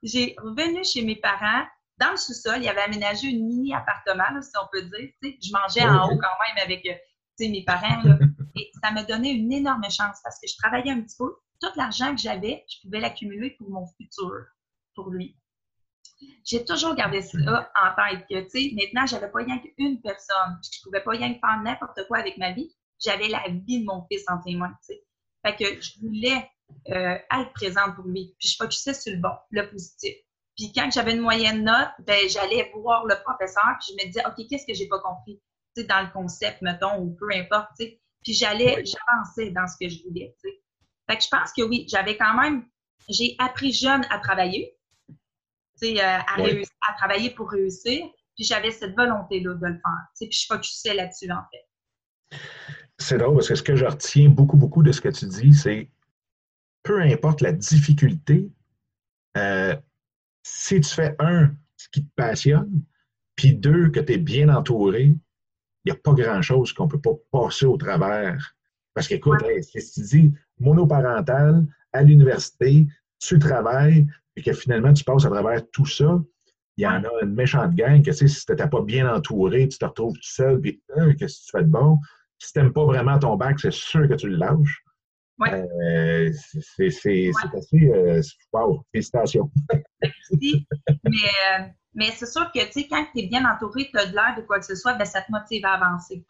J'ai 0.03 0.35
revenu 0.39 0.85
chez 0.85 1.03
mes 1.03 1.17
parents. 1.17 1.67
Dans 1.99 2.13
le 2.13 2.17
sous-sol, 2.17 2.59
il 2.59 2.65
y 2.65 2.69
avait 2.69 2.83
aménagé 2.83 3.27
une 3.27 3.45
mini-appartement, 3.45 4.41
si 4.41 4.53
on 4.63 4.69
peut 4.71 4.83
dire. 4.83 5.11
je 5.23 5.53
mangeais 5.53 5.85
en 5.85 6.07
haut 6.07 6.17
quand 6.17 6.37
même 6.47 6.65
avec 6.65 6.87
euh, 6.87 7.49
mes 7.49 7.65
parents. 7.65 8.03
Et 8.55 8.71
ça 8.83 8.93
m'a 8.93 9.03
donné 9.03 9.31
une 9.31 9.53
énorme 9.53 9.85
chance 9.85 10.19
parce 10.23 10.39
que 10.41 10.47
je 10.49 10.57
travaillais 10.57 10.93
un 10.93 11.01
petit 11.01 11.17
peu 11.19 11.35
tout 11.61 11.71
l'argent 11.77 12.15
que 12.15 12.21
j'avais, 12.21 12.65
je 12.69 12.81
pouvais 12.83 13.01
l'accumuler 13.01 13.51
pour 13.59 13.71
mon 13.71 13.87
futur, 13.97 14.47
pour 14.95 15.11
lui. 15.11 15.37
J'ai 16.45 16.65
toujours 16.65 16.95
gardé 16.95 17.23
ça 17.23 17.39
en 17.39 17.95
tête 17.95 18.27
que, 18.29 18.41
tu 18.45 18.51
sais, 18.51 18.75
maintenant, 18.75 19.07
j'avais 19.07 19.31
pas 19.31 19.39
rien 19.39 19.59
qu'une 19.59 20.01
personne. 20.01 20.59
Je 20.63 20.81
pouvais 20.83 21.01
pas 21.01 21.13
rien 21.13 21.35
faire 21.35 21.63
n'importe 21.63 22.07
quoi 22.09 22.19
avec 22.19 22.37
ma 22.39 22.53
vie. 22.53 22.75
J'avais 22.99 23.29
la 23.29 23.45
vie 23.49 23.81
de 23.81 23.85
mon 23.85 24.05
fils 24.11 24.25
en 24.29 24.39
témoin, 24.39 24.71
tu 24.85 24.95
sais. 24.95 25.05
Fait 25.47 25.57
que 25.57 25.81
je 25.81 26.01
voulais 26.01 26.51
euh, 26.89 27.15
être 27.15 27.53
présente 27.55 27.95
pour 27.95 28.07
lui. 28.07 28.35
Puis 28.39 28.49
je 28.49 28.57
focusais 28.57 28.95
sur 28.95 29.13
le 29.13 29.19
bon, 29.19 29.33
le 29.51 29.71
positif. 29.71 30.15
Puis 30.57 30.73
quand 30.75 30.91
j'avais 30.91 31.15
une 31.15 31.21
moyenne 31.21 31.63
note, 31.63 31.91
ben, 32.01 32.29
j'allais 32.29 32.73
voir 32.75 33.07
le 33.07 33.15
professeur, 33.23 33.77
puis 33.81 33.93
je 33.93 34.05
me 34.05 34.07
disais, 34.09 34.27
OK, 34.27 34.45
qu'est-ce 34.49 34.67
que 34.67 34.75
j'ai 34.75 34.89
pas 34.89 34.99
compris? 34.99 35.41
Tu 35.77 35.83
sais, 35.83 35.87
dans 35.87 36.03
le 36.03 36.11
concept, 36.13 36.63
mettons, 36.63 36.99
ou 36.99 37.15
peu 37.15 37.29
importe, 37.33 37.69
tu 37.79 37.85
sais. 37.85 38.01
Puis 38.25 38.33
j'allais, 38.33 38.85
j'avançais 38.85 39.51
dans 39.53 39.69
ce 39.69 39.77
que 39.81 39.89
je 39.89 40.03
voulais, 40.03 40.35
tu 40.43 40.51
sais. 40.51 40.61
Fait 41.09 41.17
que 41.17 41.25
je 41.25 41.29
pense 41.29 41.53
que 41.53 41.63
oui, 41.63 41.87
j'avais 41.89 42.17
quand 42.17 42.41
même, 42.41 42.65
j'ai 43.09 43.35
appris 43.39 43.73
jeune 43.73 44.05
à 44.11 44.19
travailler, 44.19 44.77
euh, 45.83 45.99
à, 46.01 46.37
à 46.89 46.95
travailler 46.97 47.31
pour 47.31 47.51
réussir. 47.51 48.07
Puis 48.37 48.45
j'avais 48.45 48.71
cette 48.71 48.95
volonté-là 48.95 49.55
de 49.55 49.67
le 49.67 49.75
faire. 49.75 50.07
Puis 50.17 50.31
je 50.31 50.47
focusais 50.47 50.95
là-dessus, 50.95 51.31
en 51.31 51.43
fait. 51.51 52.39
C'est 52.99 53.19
drôle 53.19 53.35
parce 53.35 53.49
que 53.49 53.55
ce 53.55 53.63
que 53.63 53.75
je 53.75 53.85
retiens 53.85 54.29
beaucoup, 54.29 54.57
beaucoup 54.57 54.83
de 54.83 54.93
ce 54.93 55.01
que 55.01 55.09
tu 55.09 55.27
dis, 55.27 55.55
c'est 55.55 55.91
peu 56.83 57.01
importe 57.03 57.41
la 57.41 57.53
difficulté, 57.53 58.49
euh, 59.37 59.77
si 60.43 60.81
tu 60.81 60.89
fais 60.89 61.17
un, 61.19 61.53
ce 61.77 61.89
qui 61.89 62.05
te 62.05 62.11
passionne, 62.15 62.83
puis 63.37 63.55
deux, 63.55 63.91
que 63.91 64.01
tu 64.01 64.15
es 64.15 64.19
bien 64.19 64.49
entouré, 64.49 65.05
il 65.05 65.19
n'y 65.87 65.93
a 65.93 65.97
pas 65.97 66.13
grand-chose 66.13 66.73
qu'on 66.73 66.87
ne 66.87 66.91
peut 66.91 67.01
pas 67.01 67.15
passer 67.31 67.67
au 67.67 67.77
travers. 67.77 68.57
Parce 68.95 69.07
qu'écoute, 69.07 69.41
ce 69.41 69.79
que 69.79 69.95
tu 69.95 70.01
dis, 70.01 70.33
monoparental, 70.61 71.67
à 71.93 72.03
l'université, 72.03 72.87
tu 73.19 73.39
travailles, 73.39 74.07
et 74.37 74.43
que 74.43 74.53
finalement, 74.53 74.93
tu 74.93 75.05
passes 75.05 75.25
à 75.25 75.31
travers 75.31 75.69
tout 75.71 75.87
ça, 75.87 76.21
il 76.77 76.83
y 76.83 76.87
en 76.87 77.03
a 77.03 77.09
une 77.23 77.35
méchante 77.35 77.75
gang 77.75 78.01
que, 78.03 78.11
tu 78.11 78.17
sais, 78.17 78.29
si 78.29 78.47
tu 78.47 78.53
n'étais 78.53 78.69
pas 78.69 78.83
bien 78.83 79.13
entouré, 79.13 79.67
tu 79.67 79.79
te 79.79 79.85
retrouves 79.85 80.15
tout 80.15 80.21
seul, 80.23 80.61
puis 80.61 80.81
hein, 80.97 81.13
qu'est-ce 81.15 81.41
que 81.41 81.45
tu 81.47 81.51
fais 81.51 81.65
de 81.65 81.71
bon? 81.71 81.99
Si 82.39 82.53
tu 82.53 82.61
n'aimes 82.61 82.73
pas 82.73 82.85
vraiment 82.85 83.19
ton 83.19 83.37
bac, 83.37 83.59
c'est 83.59 83.73
sûr 83.73 84.09
que 84.09 84.15
tu 84.15 84.29
le 84.29 84.37
lâches. 84.37 84.85
Oui. 85.41 85.49
Euh, 85.51 86.33
c'est 86.77 86.87
assez. 86.87 87.33
Euh, 87.75 88.21
wow, 88.53 88.85
félicitations. 88.93 89.51
Merci. 90.03 90.67
mais, 91.05 91.11
euh, 91.11 91.65
mais 91.95 92.11
c'est 92.13 92.27
sûr 92.27 92.51
que, 92.53 92.65
tu 92.67 92.73
sais, 92.73 92.89
quand 92.89 93.05
tu 93.13 93.23
es 93.23 93.27
bien 93.27 93.45
entouré, 93.45 93.89
tu 93.91 93.99
as 93.99 94.07
de 94.07 94.15
l'air 94.15 94.35
de 94.37 94.43
quoi 94.43 94.59
que 94.61 94.67
ce 94.67 94.77
soit, 94.77 94.95
ben, 94.95 95.05
ça 95.05 95.23
te 95.23 95.33
motive 95.33 95.65
à 95.65 95.73
avancer. 95.73 96.25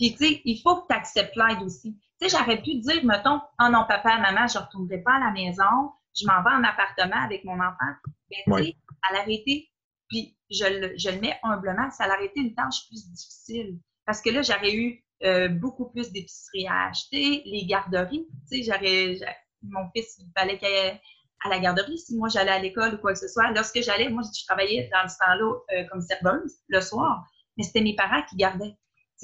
Puis, 0.00 0.12
tu 0.12 0.26
sais, 0.26 0.40
il 0.46 0.58
faut 0.62 0.80
que 0.80 0.86
tu 0.88 0.96
acceptes 0.96 1.36
l'aide 1.36 1.62
aussi. 1.62 1.94
Tu 2.18 2.28
sais, 2.28 2.34
j'aurais 2.34 2.62
pu 2.62 2.76
dire, 2.76 3.04
mettons, 3.04 3.38
oh 3.60 3.68
non, 3.70 3.84
papa, 3.86 4.16
maman, 4.18 4.46
je 4.46 4.58
ne 4.58 4.64
retournerai 4.64 5.02
pas 5.02 5.16
à 5.16 5.20
la 5.20 5.30
maison, 5.30 5.92
je 6.18 6.26
m'en 6.26 6.42
vais 6.42 6.56
en 6.56 6.64
appartement 6.64 7.22
avec 7.22 7.44
mon 7.44 7.60
enfant. 7.60 7.92
Mais 8.30 8.38
tu 8.46 8.64
sais, 8.64 8.76
à 9.02 9.12
l'arrêter, 9.12 9.70
puis 10.08 10.38
je 10.50 10.64
le, 10.64 10.96
je 10.96 11.10
le 11.10 11.20
mets 11.20 11.38
humblement, 11.42 11.90
ça 11.90 12.04
a 12.04 12.22
été 12.22 12.40
une 12.40 12.54
tâche 12.54 12.86
plus 12.88 13.10
difficile. 13.10 13.78
Parce 14.06 14.22
que 14.22 14.30
là, 14.30 14.40
j'aurais 14.40 14.74
eu 14.74 15.04
euh, 15.22 15.48
beaucoup 15.48 15.90
plus 15.90 16.10
d'épicerie 16.10 16.66
à 16.66 16.88
acheter, 16.88 17.42
les 17.44 17.66
garderies. 17.66 18.26
Tu 18.50 18.56
sais, 18.56 18.72
j'aurais, 18.72 19.18
mon 19.62 19.90
fils, 19.94 20.16
il 20.18 20.32
fallait 20.34 20.56
qu'il 20.56 20.66
aille 20.66 20.98
à 21.44 21.48
la 21.50 21.58
garderie 21.58 21.98
si 21.98 22.16
moi 22.16 22.28
j'allais 22.28 22.52
à 22.52 22.58
l'école 22.58 22.94
ou 22.94 22.98
quoi 22.98 23.12
que 23.12 23.18
ce 23.18 23.28
soit. 23.28 23.50
Lorsque 23.50 23.82
j'allais, 23.82 24.08
moi, 24.08 24.22
je 24.22 24.44
travaillais 24.46 24.88
dans 24.90 25.02
le 25.02 25.08
temps-là 25.08 25.58
euh, 25.74 25.84
comme 25.90 26.00
serveuse 26.00 26.54
le 26.68 26.80
soir, 26.80 27.22
mais 27.58 27.64
c'était 27.64 27.82
mes 27.82 27.94
parents 27.94 28.22
qui 28.30 28.36
gardaient, 28.36 28.76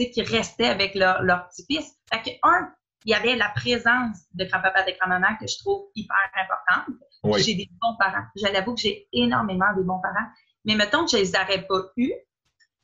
qui 0.04 0.22
restaient 0.22 0.68
avec 0.68 0.94
leur, 0.94 1.22
leur 1.22 1.48
petit-fils. 1.48 1.96
Fait 2.12 2.22
que, 2.22 2.30
un, 2.42 2.72
il 3.04 3.10
y 3.12 3.14
avait 3.14 3.36
la 3.36 3.48
présence 3.50 4.18
de 4.34 4.44
grand-papa 4.44 4.86
et 4.86 4.92
de 4.92 4.98
grand-maman 4.98 5.36
que 5.40 5.46
je 5.46 5.58
trouve 5.58 5.86
hyper 5.94 6.16
importante. 6.34 6.96
J'ai 7.38 7.54
des 7.54 7.68
bons 7.80 7.96
parents. 7.98 8.24
Je 8.36 8.52
l'avoue 8.52 8.74
que 8.74 8.80
j'ai 8.80 9.08
énormément 9.12 9.72
de 9.76 9.82
bons 9.82 10.00
parents. 10.00 10.26
Mais 10.64 10.74
mettons 10.74 11.04
que 11.04 11.12
je 11.12 11.16
les 11.16 11.34
aurais 11.36 11.66
pas 11.66 11.82
eus, 11.96 12.12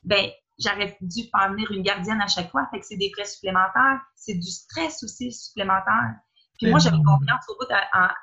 ben, 0.04 0.30
j'aurais 0.58 0.96
dû 1.00 1.22
faire 1.30 1.50
venir 1.50 1.70
une 1.72 1.82
gardienne 1.82 2.20
à 2.20 2.28
chaque 2.28 2.50
fois. 2.50 2.68
Fait 2.70 2.80
que 2.80 2.86
c'est 2.86 2.96
des 2.96 3.10
frais 3.10 3.24
supplémentaires. 3.24 4.00
C'est 4.14 4.34
du 4.34 4.50
stress 4.50 5.02
aussi 5.02 5.32
supplémentaire. 5.32 6.14
Puis 6.58 6.70
moi, 6.70 6.78
j'avais 6.78 6.98
confiance 6.98 7.44
au 7.48 7.56
bout 7.58 7.72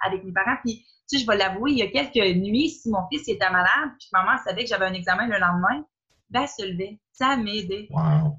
avec 0.02 0.24
mes 0.24 0.32
parents. 0.32 0.58
Puis, 0.64 0.86
tu 1.10 1.18
sais, 1.18 1.24
je 1.24 1.28
vais 1.28 1.38
l'avouer, 1.38 1.72
il 1.72 1.78
y 1.80 1.82
a 1.82 1.88
quelques 1.88 2.38
nuits, 2.38 2.70
si 2.70 2.90
mon 2.90 3.08
fils 3.10 3.28
était 3.28 3.50
malade, 3.50 3.90
puis 4.00 4.08
maman 4.14 4.38
savait 4.46 4.64
que 4.64 4.70
j'avais 4.70 4.86
un 4.86 4.94
examen 4.94 5.28
le 5.28 5.38
lendemain, 5.40 5.84
ben, 6.30 6.44
elle 6.44 6.48
se 6.48 6.72
levait. 6.72 7.00
Ça 7.12 7.36
m'a 7.36 7.52
aidé. 7.52 7.88
Wow. 7.90 8.38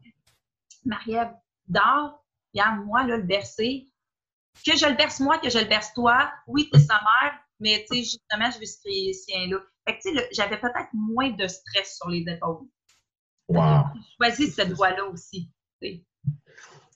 Marie-Ève, 0.85 1.33
dors, 1.69 2.25
regarde, 2.55 2.85
moi, 2.85 3.07
là, 3.07 3.17
le 3.17 3.25
bercer. 3.25 3.89
Que 4.67 4.77
je 4.77 4.87
le 4.87 4.97
berce 4.97 5.21
moi, 5.21 5.39
que 5.39 5.49
je 5.49 5.59
le 5.59 5.67
berce 5.67 5.93
toi. 5.95 6.31
Oui, 6.47 6.69
t'es 6.73 6.81
sa 6.81 6.95
mère, 6.95 7.39
mais 7.61 7.85
tu 7.89 7.97
sais, 7.97 8.03
justement, 8.03 8.51
je 8.51 8.59
vais 8.59 8.67
ce 8.67 8.79
chrétien-là. 8.83 9.59
Fait 9.87 9.97
que, 9.97 10.03
tu 10.03 10.17
sais, 10.17 10.29
j'avais 10.33 10.59
peut-être 10.59 10.91
moins 10.93 11.31
de 11.31 11.47
stress 11.47 11.97
sur 11.97 12.09
les 12.09 12.25
épaules. 12.29 12.67
Wow. 13.49 13.85
J'ai 13.95 14.01
choisi 14.17 14.51
cette 14.51 14.73
voie-là 14.73 15.05
aussi. 15.07 15.51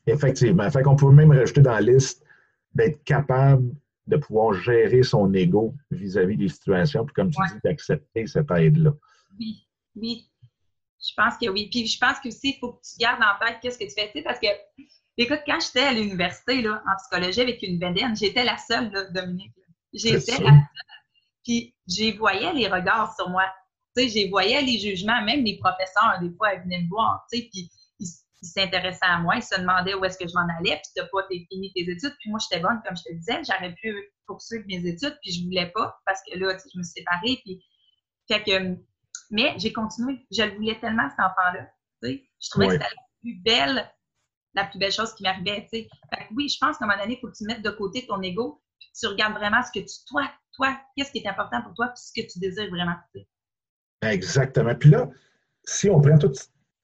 Effectivement. 0.07 0.71
Fait 0.71 0.83
qu'on 0.83 0.97
peut 0.97 1.11
même 1.11 1.33
rajouter 1.33 1.63
dans 1.63 1.73
la 1.73 1.81
liste 1.81 2.25
d'être 2.75 3.03
capable 3.05 3.75
de 4.07 4.17
pouvoir 4.17 4.53
gérer 4.53 5.03
son 5.03 5.33
ego 5.33 5.75
vis-à-vis 5.91 6.37
des 6.37 6.49
situations, 6.49 7.07
puis 7.07 7.15
comme 7.15 7.31
tu 7.31 7.41
dis, 7.49 7.61
d'accepter 7.65 8.27
cette 8.27 8.51
aide-là. 8.51 8.93
Oui, 9.39 9.67
oui. 9.97 10.31
Je 11.07 11.13
pense 11.17 11.35
que 11.41 11.49
oui. 11.49 11.69
Puis 11.71 11.87
je 11.87 11.99
pense 11.99 12.19
que 12.21 12.29
aussi, 12.29 12.55
il 12.57 12.59
faut 12.59 12.73
que 12.73 12.83
tu 12.83 12.99
gardes 12.99 13.23
en 13.23 13.45
tête 13.45 13.59
qu'est-ce 13.61 13.79
que 13.79 13.85
tu 13.85 13.95
fais. 13.95 14.07
Tu 14.11 14.19
sais, 14.19 14.23
parce 14.23 14.39
que, 14.39 14.47
écoute, 15.19 15.41
quand 15.47 15.59
j'étais 15.61 15.87
à 15.87 15.93
l'université, 15.93 16.63
là, 16.63 16.83
en 16.87 16.97
psychologie 16.97 17.43
avec 17.43 17.63
une 17.63 17.79
bédaine, 17.79 18.17
j'étais 18.17 18.45
la 18.45 18.57
seule, 18.57 18.91
là, 18.91 19.05
Dominique. 19.11 19.53
J'étais 19.93 20.15
la 20.15 20.51
seule. 20.51 20.61
Puis, 21.45 21.75
j'ai 21.87 22.13
voyais 22.13 22.53
les 22.55 22.69
regards 22.69 23.15
sur 23.15 23.29
moi. 23.29 23.45
Tu 23.97 24.05
sais, 24.05 24.09
j'ai 24.09 24.29
voyais 24.29 24.63
les 24.63 24.79
jugements, 24.79 25.23
même 25.23 25.45
les 25.45 25.59
professeurs, 25.59 26.19
des 26.21 26.35
fois, 26.37 26.55
ils 26.55 26.63
venaient 26.63 26.83
me 26.83 26.89
voir, 26.89 27.25
tu 27.31 27.39
sais, 27.39 27.49
puis 27.53 27.71
ils, 28.01 28.09
s'intéressaient 28.47 29.07
à 29.07 29.19
moi, 29.19 29.37
ils 29.37 29.43
se 29.43 29.59
demandaient 29.59 29.95
où 29.95 30.05
est-ce 30.05 30.19
que 30.19 30.29
je 30.29 30.35
m'en 30.35 30.47
allais, 30.59 30.77
puis 30.83 30.93
t'as 30.95 31.07
pas 31.07 31.27
fini 31.29 31.73
tes 31.73 31.83
études, 31.83 32.15
puis 32.19 32.31
moi, 32.31 32.39
j'étais 32.43 32.61
bonne, 32.61 32.81
comme 32.85 32.97
je 32.97 33.05
te 33.05 33.15
disais, 33.15 33.41
j'aurais 33.49 33.75
pu 33.75 33.95
poursuivre 34.27 34.65
mes 34.67 34.85
études, 34.87 35.17
puis 35.23 35.33
je 35.33 35.45
voulais 35.45 35.71
pas, 35.75 35.97
parce 36.05 36.21
que 36.29 36.37
là, 36.39 36.57
je 36.59 36.79
me 36.79 36.83
suis 36.83 36.93
séparée, 36.93 37.41
puis 37.45 37.65
fait 38.29 38.43
que 38.43 38.77
mais 39.31 39.55
j'ai 39.59 39.73
continué. 39.73 40.27
Je 40.31 40.43
le 40.43 40.55
voulais 40.55 40.79
tellement, 40.81 41.09
cet 41.11 41.21
enfant-là. 41.21 41.69
Je 42.03 42.51
trouvais 42.51 42.67
que 42.67 42.73
c'était 42.73 42.85
la 42.85 43.03
plus 43.21 43.35
belle, 43.43 43.91
la 44.55 44.65
plus 44.67 44.79
belle 44.79 44.93
chose 44.93 45.15
qui 45.15 45.23
m'arrivait. 45.23 45.69
oui, 46.35 46.49
je 46.49 46.59
pense 46.59 46.79
qu'à 46.79 46.85
un 46.85 46.89
moment 46.89 47.01
donné, 47.01 47.15
il 47.15 47.21
faut 47.21 47.29
que 47.29 47.37
tu 47.37 47.45
mettes 47.45 47.63
de 47.63 47.71
côté 47.71 48.07
ton 48.07 48.21
ego, 48.23 48.63
puis 48.79 48.89
tu 48.99 49.07
regardes 49.07 49.35
vraiment 49.35 49.63
ce 49.63 49.71
que 49.79 49.85
tu, 49.85 49.95
toi, 50.07 50.31
toi, 50.53 50.79
qu'est-ce 50.97 51.11
qui 51.11 51.19
est 51.19 51.29
important 51.29 51.63
pour 51.63 51.75
toi, 51.75 51.89
puis 51.89 52.03
ce 52.03 52.13
que 52.21 52.27
tu 52.31 52.39
désires 52.39 52.71
vraiment. 52.71 52.97
Exactement. 54.03 54.75
Puis 54.75 54.91
là, 54.91 55.09
si 55.65 55.89
on 55.89 56.01
prend 56.01 56.19
toute 56.19 56.37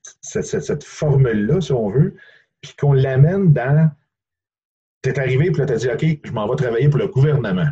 cette, 0.02 0.84
formule-là, 0.84 1.60
si 1.60 1.72
on 1.72 1.90
veut, 1.90 2.16
puis 2.60 2.74
qu'on 2.78 2.92
l'amène 2.92 3.52
dans. 3.52 3.90
Tu 5.02 5.10
es 5.10 5.18
arrivé, 5.18 5.50
puis 5.50 5.60
là, 5.60 5.66
tu 5.66 5.72
as 5.72 5.76
dit, 5.76 5.88
OK, 5.88 6.20
je 6.24 6.32
m'en 6.32 6.48
vais 6.48 6.56
travailler 6.56 6.88
pour 6.88 6.98
le 6.98 7.08
gouvernement. 7.08 7.68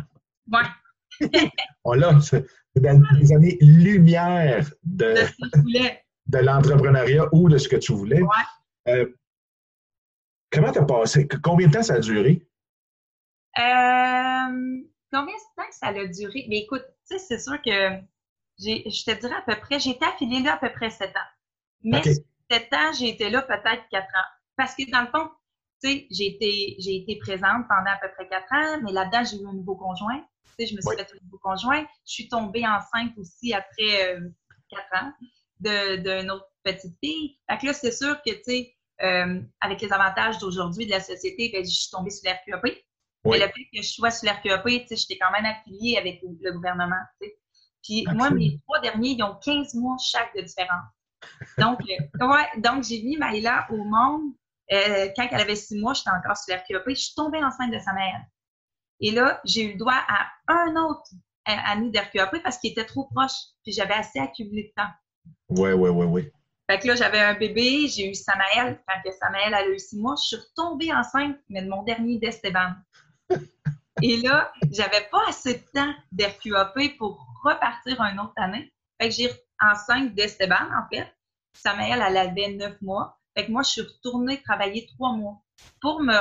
Ouais. 0.51 1.29
on 1.83 1.93
l'a, 1.93 2.17
dans 2.75 3.01
les 3.17 3.33
années 3.33 3.57
lumière 3.61 4.69
de, 4.83 5.15
de 6.27 6.37
l'entrepreneuriat 6.37 7.27
ou 7.31 7.49
de 7.49 7.57
ce 7.57 7.67
que 7.67 7.75
tu 7.75 7.93
voulais. 7.93 8.21
Euh, 8.87 9.05
comment 10.51 10.71
tu 10.71 10.79
as 10.79 10.85
passé? 10.85 11.27
Combien 11.43 11.67
de 11.67 11.73
temps 11.73 11.83
ça 11.83 11.95
a 11.95 11.99
duré? 11.99 12.45
Euh, 13.57 14.81
combien 15.11 15.33
de 15.33 15.55
temps 15.55 15.71
ça 15.71 15.87
a 15.87 16.07
duré? 16.07 16.45
Mais 16.49 16.59
écoute, 16.59 16.85
tu 17.09 17.17
sais, 17.17 17.19
c'est 17.19 17.39
sûr 17.39 17.61
que 17.61 17.99
je 18.57 19.03
te 19.05 19.19
dirais 19.19 19.35
à 19.35 19.41
peu 19.41 19.59
près, 19.59 19.79
j'ai 19.79 19.91
été 19.91 20.05
affiliée 20.05 20.41
là 20.43 20.53
à 20.53 20.57
peu 20.57 20.71
près 20.71 20.89
sept 20.89 21.15
ans. 21.15 21.29
Mais 21.83 22.03
sept 22.03 22.73
ans, 22.73 22.93
j'ai 22.97 23.09
été 23.09 23.29
là 23.29 23.41
peut-être 23.41 23.83
quatre 23.89 24.15
ans. 24.15 24.29
Parce 24.55 24.75
que 24.75 24.89
dans 24.91 25.01
le 25.01 25.07
fond, 25.07 25.29
tu 25.81 25.89
sais, 25.89 26.07
j'ai 26.11 26.27
été, 26.27 26.75
j'ai 26.79 26.97
été 26.97 27.17
présente 27.17 27.67
pendant 27.67 27.91
à 27.91 27.97
peu 28.01 28.09
près 28.15 28.27
quatre 28.27 28.51
ans, 28.51 28.81
mais 28.83 28.91
là-dedans, 28.91 29.23
j'ai 29.23 29.41
eu 29.41 29.47
un 29.47 29.53
nouveau 29.53 29.75
conjoint 29.75 30.23
je 30.65 30.75
me 30.75 30.81
suis 30.81 30.95
fait 30.95 31.01
un 31.01 31.23
nouveau 31.23 31.37
conjoint. 31.39 31.85
Je 32.05 32.13
suis 32.13 32.29
tombée 32.29 32.65
enceinte 32.65 33.17
aussi 33.17 33.53
après 33.53 34.15
euh, 34.15 34.29
quatre 34.69 35.03
ans 35.03 35.11
d'une 35.59 36.31
autre 36.31 36.47
petite 36.63 36.95
fille. 37.03 37.37
Fait 37.49 37.57
que 37.57 37.65
là, 37.67 37.73
c'est 37.73 37.91
sûr 37.91 38.21
que, 38.25 38.31
tu 38.31 38.43
sais, 38.43 38.75
euh, 39.01 39.41
avec 39.61 39.81
les 39.81 39.91
avantages 39.91 40.37
d'aujourd'hui 40.39 40.85
de 40.85 40.91
la 40.91 41.01
société, 41.01 41.49
ben, 41.53 41.63
je 41.63 41.69
suis 41.69 41.89
tombée 41.89 42.11
sur 42.11 42.29
l'RQAP. 42.29 42.77
Mais 43.25 43.37
le 43.37 43.45
fait 43.47 43.67
que 43.73 43.81
je 43.81 43.89
sois 43.89 44.11
sur 44.11 44.31
l'RQAP, 44.31 44.65
tu 44.65 44.87
sais, 44.87 44.95
j'étais 44.95 45.17
quand 45.17 45.31
même 45.31 45.45
affiliée 45.45 45.97
avec 45.97 46.21
le 46.21 46.51
gouvernement, 46.53 47.01
tu 47.21 47.27
sais. 47.27 47.35
Puis 47.83 48.05
moi, 48.13 48.29
mes 48.29 48.59
trois 48.65 48.79
derniers, 48.81 49.11
ils 49.11 49.23
ont 49.23 49.35
15 49.35 49.73
mois 49.75 49.95
chaque 50.01 50.35
de 50.35 50.41
différence. 50.41 50.85
Donc, 51.57 51.79
euh, 51.81 52.27
ouais, 52.27 52.61
donc 52.61 52.83
j'ai 52.83 53.01
mis 53.01 53.17
Maïla 53.17 53.67
au 53.71 53.83
monde. 53.83 54.33
quand 54.69 55.27
elle 55.31 55.41
avait 55.41 55.55
six 55.55 55.77
mois, 55.77 55.93
j'étais 55.93 56.09
encore 56.09 56.37
sur 56.37 56.55
l'RQAP. 56.55 56.83
Je 56.89 56.93
suis 56.95 57.15
tombée 57.15 57.43
enceinte 57.43 57.71
de 57.71 57.79
sa 57.79 57.93
mère. 57.93 58.21
Et 58.99 59.11
là, 59.11 59.39
j'ai 59.45 59.63
eu 59.63 59.71
le 59.73 59.77
droit 59.77 59.93
à 60.07 60.29
un 60.47 60.75
autre 60.75 61.09
année 61.45 61.89
d'RQAP 61.91 62.41
parce 62.43 62.57
qu'il 62.57 62.71
était 62.71 62.85
trop 62.85 63.05
proche. 63.05 63.31
Puis 63.63 63.71
j'avais 63.71 63.93
assez 63.93 64.19
accumulé 64.19 64.63
de 64.63 64.81
temps. 64.81 64.89
Oui, 65.49 65.71
oui, 65.71 65.89
oui, 65.89 66.05
oui. 66.05 66.31
Fait 66.69 66.79
que 66.79 66.87
là, 66.87 66.95
j'avais 66.95 67.19
un 67.19 67.33
bébé, 67.33 67.87
j'ai 67.87 68.09
eu 68.09 68.13
Samaël. 68.13 68.79
Quand 68.87 69.01
que 69.03 69.11
Samaël 69.11 69.53
a 69.53 69.67
eu 69.67 69.79
six 69.79 69.97
mois, 69.97 70.15
je 70.21 70.27
suis 70.27 70.35
retombée 70.35 70.93
enceinte, 70.93 71.37
mais 71.49 71.63
de 71.63 71.69
mon 71.69 71.83
dernier 71.83 72.19
d'Esteban. 72.19 72.73
Et 74.01 74.17
là, 74.17 74.51
j'avais 74.71 75.07
pas 75.11 75.21
assez 75.27 75.55
de 75.55 75.63
temps 75.73 75.93
d'RQAP 76.11 76.97
pour 76.97 77.25
repartir 77.43 77.99
une 78.01 78.19
autre 78.19 78.33
année. 78.37 78.71
Fait 79.01 79.09
que 79.09 79.15
j'ai 79.15 79.31
enceinte 79.59 80.13
d'Esteban, 80.13 80.55
en 80.55 80.87
fait. 80.93 81.07
Samaël, 81.53 82.03
elle 82.05 82.17
avait 82.17 82.49
neuf 82.49 82.79
mois. 82.81 83.19
Fait 83.35 83.47
que 83.47 83.51
moi, 83.51 83.63
je 83.63 83.69
suis 83.69 83.81
retournée 83.81 84.41
travailler 84.41 84.87
trois 84.95 85.13
mois 85.13 85.41
pour 85.81 86.01
me 86.01 86.13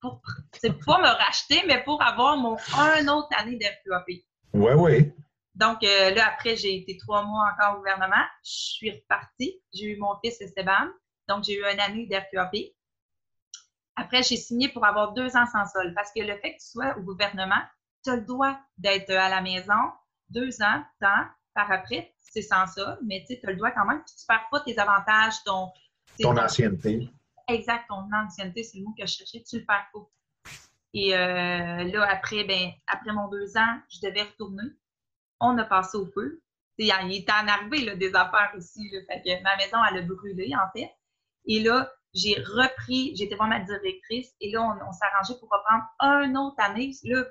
pour, 0.00 0.20
c'est 0.52 0.72
pas 0.84 0.98
me 0.98 1.08
racheter, 1.08 1.62
mais 1.66 1.82
pour 1.84 2.02
avoir 2.02 2.36
mon 2.36 2.56
un 2.76 3.08
autre 3.08 3.28
année 3.36 3.56
d'FQAP. 3.56 4.06
Oui, 4.54 4.72
oui. 4.74 5.12
Donc 5.54 5.82
euh, 5.82 6.10
là, 6.10 6.28
après, 6.28 6.56
j'ai 6.56 6.76
été 6.76 6.96
trois 6.96 7.24
mois 7.24 7.50
encore 7.52 7.74
au 7.74 7.78
gouvernement. 7.78 8.24
Je 8.44 8.50
suis 8.50 8.90
repartie. 8.92 9.60
J'ai 9.72 9.86
eu 9.92 9.96
mon 9.96 10.16
fils 10.22 10.40
Esteban. 10.40 10.88
Donc, 11.28 11.44
j'ai 11.44 11.58
eu 11.58 11.64
une 11.64 11.80
année 11.80 12.06
d'FQAP. 12.06 12.54
Après, 13.96 14.22
j'ai 14.22 14.36
signé 14.36 14.68
pour 14.68 14.86
avoir 14.86 15.12
deux 15.12 15.36
ans 15.36 15.46
sans 15.46 15.66
sol. 15.66 15.92
Parce 15.94 16.12
que 16.12 16.20
le 16.20 16.36
fait 16.38 16.54
que 16.54 16.60
tu 16.60 16.70
sois 16.70 16.96
au 16.96 17.02
gouvernement, 17.02 17.60
tu 18.04 18.10
as 18.10 18.16
le 18.16 18.24
droit 18.24 18.56
d'être 18.78 19.10
à 19.10 19.28
la 19.28 19.42
maison 19.42 19.74
deux 20.30 20.62
ans, 20.62 20.82
temps, 21.00 21.24
par 21.54 21.70
après, 21.72 22.14
c'est 22.20 22.42
sans 22.42 22.66
sol, 22.66 22.98
mais 23.04 23.24
tu 23.26 23.38
as 23.42 23.50
le 23.50 23.56
droit 23.56 23.70
quand 23.70 23.86
même, 23.86 24.02
puis 24.04 24.14
tu 24.14 24.26
perds 24.26 24.46
pas 24.50 24.60
tes 24.60 24.78
avantages, 24.78 25.42
ton... 25.44 25.68
Ton 26.20 26.36
ancienneté 26.36 27.08
exact, 27.48 27.86
ton 27.88 28.08
ancienneté, 28.12 28.62
c'est 28.62 28.78
le 28.78 28.84
mot 28.84 28.94
que 28.98 29.06
je 29.06 29.12
cherchais, 29.12 29.42
tu 29.42 29.58
le 29.58 29.64
perds 29.64 29.88
pas. 29.92 30.08
Et 30.94 31.14
euh, 31.14 31.84
là, 31.84 32.06
après, 32.08 32.44
ben, 32.44 32.70
après 32.86 33.12
mon 33.12 33.28
deux 33.28 33.56
ans, 33.56 33.80
je 33.90 34.00
devais 34.06 34.22
retourner. 34.22 34.70
On 35.40 35.56
a 35.58 35.64
passé 35.64 35.96
au 35.96 36.06
feu. 36.06 36.42
il 36.78 37.12
était 37.12 37.32
en 37.32 37.46
arrivé 37.46 37.84
là, 37.84 37.94
des 37.94 38.14
affaires 38.14 38.52
aussi. 38.56 38.88
Là, 38.90 39.00
fait 39.08 39.22
que 39.22 39.42
ma 39.42 39.56
maison, 39.56 39.78
elle 39.90 39.98
a 39.98 40.02
brûlé, 40.02 40.52
en 40.54 40.70
fait. 40.76 40.90
Et 41.46 41.60
là, 41.60 41.92
j'ai 42.14 42.40
repris, 42.40 43.14
j'étais 43.16 43.34
vraiment 43.34 43.58
ma 43.58 43.64
directrice, 43.64 44.34
et 44.40 44.50
là, 44.50 44.62
on, 44.62 44.92
s'est 44.92 45.04
arrangé 45.12 45.34
pour 45.38 45.48
reprendre 45.50 45.84
un 46.00 46.34
autre 46.36 46.56
année. 46.58 46.92
Là, 47.04 47.24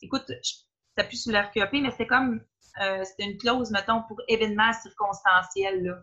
écoute, 0.00 0.24
c'était 0.42 1.08
plus 1.08 1.22
sur 1.22 1.32
l'RQAP, 1.32 1.72
mais 1.74 1.90
c'était 1.90 2.06
comme, 2.06 2.40
euh, 2.82 3.04
c'était 3.04 3.24
une 3.24 3.36
clause, 3.36 3.70
mettons, 3.70 4.02
pour 4.02 4.20
événements 4.28 4.72
circonstanciels, 4.72 5.84
là. 5.84 6.02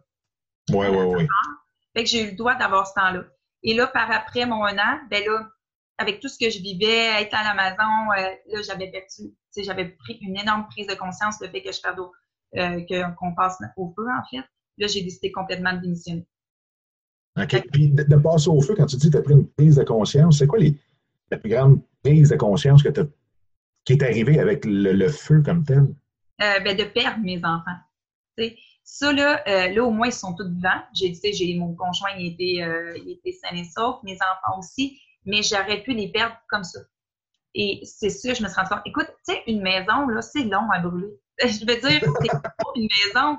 Oui, 0.71 0.87
oui, 0.89 1.05
oui. 1.15 1.27
Fait 1.95 2.03
que 2.03 2.09
j'ai 2.09 2.23
eu 2.23 2.31
le 2.31 2.35
droit 2.35 2.55
d'avoir 2.55 2.85
ce 2.85 2.93
temps-là. 2.93 3.23
Et 3.63 3.73
là, 3.73 3.87
par 3.87 4.09
après 4.11 4.45
mon 4.45 4.65
an, 4.65 4.99
ben 5.09 5.23
là, 5.25 5.49
avec 5.97 6.19
tout 6.21 6.29
ce 6.29 6.37
que 6.39 6.49
je 6.49 6.59
vivais, 6.59 7.21
être 7.21 7.35
à 7.35 7.43
la 7.43 7.53
maison, 7.53 8.11
euh, 8.17 8.35
là, 8.53 8.61
j'avais 8.61 8.89
perdu, 8.89 9.35
j'avais 9.57 9.89
pris 9.89 10.17
une 10.21 10.37
énorme 10.37 10.65
prise 10.69 10.87
de 10.87 10.95
conscience, 10.95 11.35
le 11.41 11.49
fait 11.49 11.61
que 11.61 11.71
je 11.71 11.81
perde 11.81 11.99
euh, 12.55 13.11
qu'on 13.19 13.35
passe 13.35 13.57
au 13.75 13.93
feu, 13.95 14.05
en 14.07 14.23
fait. 14.29 14.45
Là, 14.77 14.87
j'ai 14.87 15.03
décidé 15.03 15.31
complètement 15.31 15.73
de 15.73 15.81
démissionner. 15.81 16.25
OK. 17.37 17.63
Puis 17.71 17.89
de, 17.91 18.15
passer 18.15 18.49
au 18.49 18.61
feu, 18.61 18.75
quand 18.75 18.85
tu 18.85 18.95
dis 18.95 19.07
que 19.07 19.11
tu 19.11 19.17
as 19.17 19.21
pris 19.21 19.33
une 19.33 19.47
prise 19.49 19.75
de 19.75 19.83
conscience, 19.83 20.39
c'est 20.39 20.47
quoi 20.47 20.59
les, 20.59 20.75
la 21.29 21.37
plus 21.37 21.49
grande 21.49 21.81
prise 22.01 22.29
de 22.29 22.35
conscience 22.35 22.81
que 22.81 22.89
qui 23.85 23.93
est 23.93 24.03
arrivée 24.03 24.39
avec 24.39 24.65
le, 24.65 25.07
feu 25.09 25.41
comme 25.41 25.63
tel? 25.63 25.87
Euh, 26.41 26.59
ben, 26.61 26.77
de 26.77 26.83
perdre 26.83 27.19
mes 27.23 27.37
enfants. 27.39 27.77
Ça, 28.91 29.13
là, 29.13 29.43
euh, 29.47 29.69
là, 29.69 29.83
au 29.83 29.91
moins, 29.91 30.07
ils 30.07 30.13
sont 30.13 30.33
tous 30.33 30.49
vivants. 30.49 30.81
J'ai 30.93 31.09
dit, 31.09 31.33
j'ai 31.33 31.55
mon 31.55 31.75
conjoint, 31.75 32.09
il 32.17 32.33
était, 32.33 32.63
euh, 32.63 32.97
il 32.97 33.11
était 33.11 33.31
sain 33.31 33.55
et 33.55 33.63
sauf, 33.63 34.01
mes 34.01 34.15
enfants 34.15 34.57
aussi, 34.57 34.99
mais 35.25 35.43
j'aurais 35.43 35.83
pu 35.83 35.93
les 35.93 36.11
perdre 36.11 36.35
comme 36.49 36.63
ça. 36.63 36.79
Et 37.53 37.81
c'est 37.85 38.09
ça, 38.09 38.33
je 38.33 38.41
me 38.41 38.47
suis 38.47 38.55
rendu 38.55 38.69
compte. 38.69 38.81
Écoute, 38.85 39.07
tu 39.27 39.33
sais, 39.33 39.43
une 39.45 39.61
maison, 39.61 40.07
là, 40.07 40.23
c'est 40.23 40.43
long 40.43 40.71
à 40.71 40.79
brûler. 40.79 41.13
Je 41.39 41.59
veux 41.59 41.79
dire, 41.79 42.01
c'est 42.21 42.29
gros, 42.29 42.73
une 42.75 42.87
maison. 43.05 43.37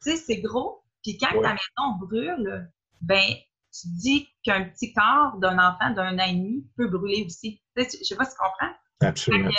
Tu 0.00 0.12
sais, 0.12 0.16
c'est 0.16 0.40
gros. 0.40 0.84
Puis 1.02 1.18
quand 1.18 1.42
ta 1.42 1.54
maison 1.54 1.98
brûle, 2.00 2.70
ben, 3.00 3.34
tu 3.72 3.88
dis 4.00 4.28
qu'un 4.44 4.62
petit 4.62 4.92
corps 4.92 5.38
d'un 5.38 5.58
enfant 5.58 5.90
d'un 5.90 6.16
an 6.20 6.24
et 6.24 6.34
demi 6.34 6.70
peut 6.76 6.86
brûler 6.86 7.24
aussi. 7.26 7.60
Je 7.76 7.82
ne 7.82 7.88
sais 7.88 8.14
pas 8.14 8.24
si 8.24 8.30
tu 8.30 8.38
comprends. 8.38 8.74
Absolument. 9.00 9.50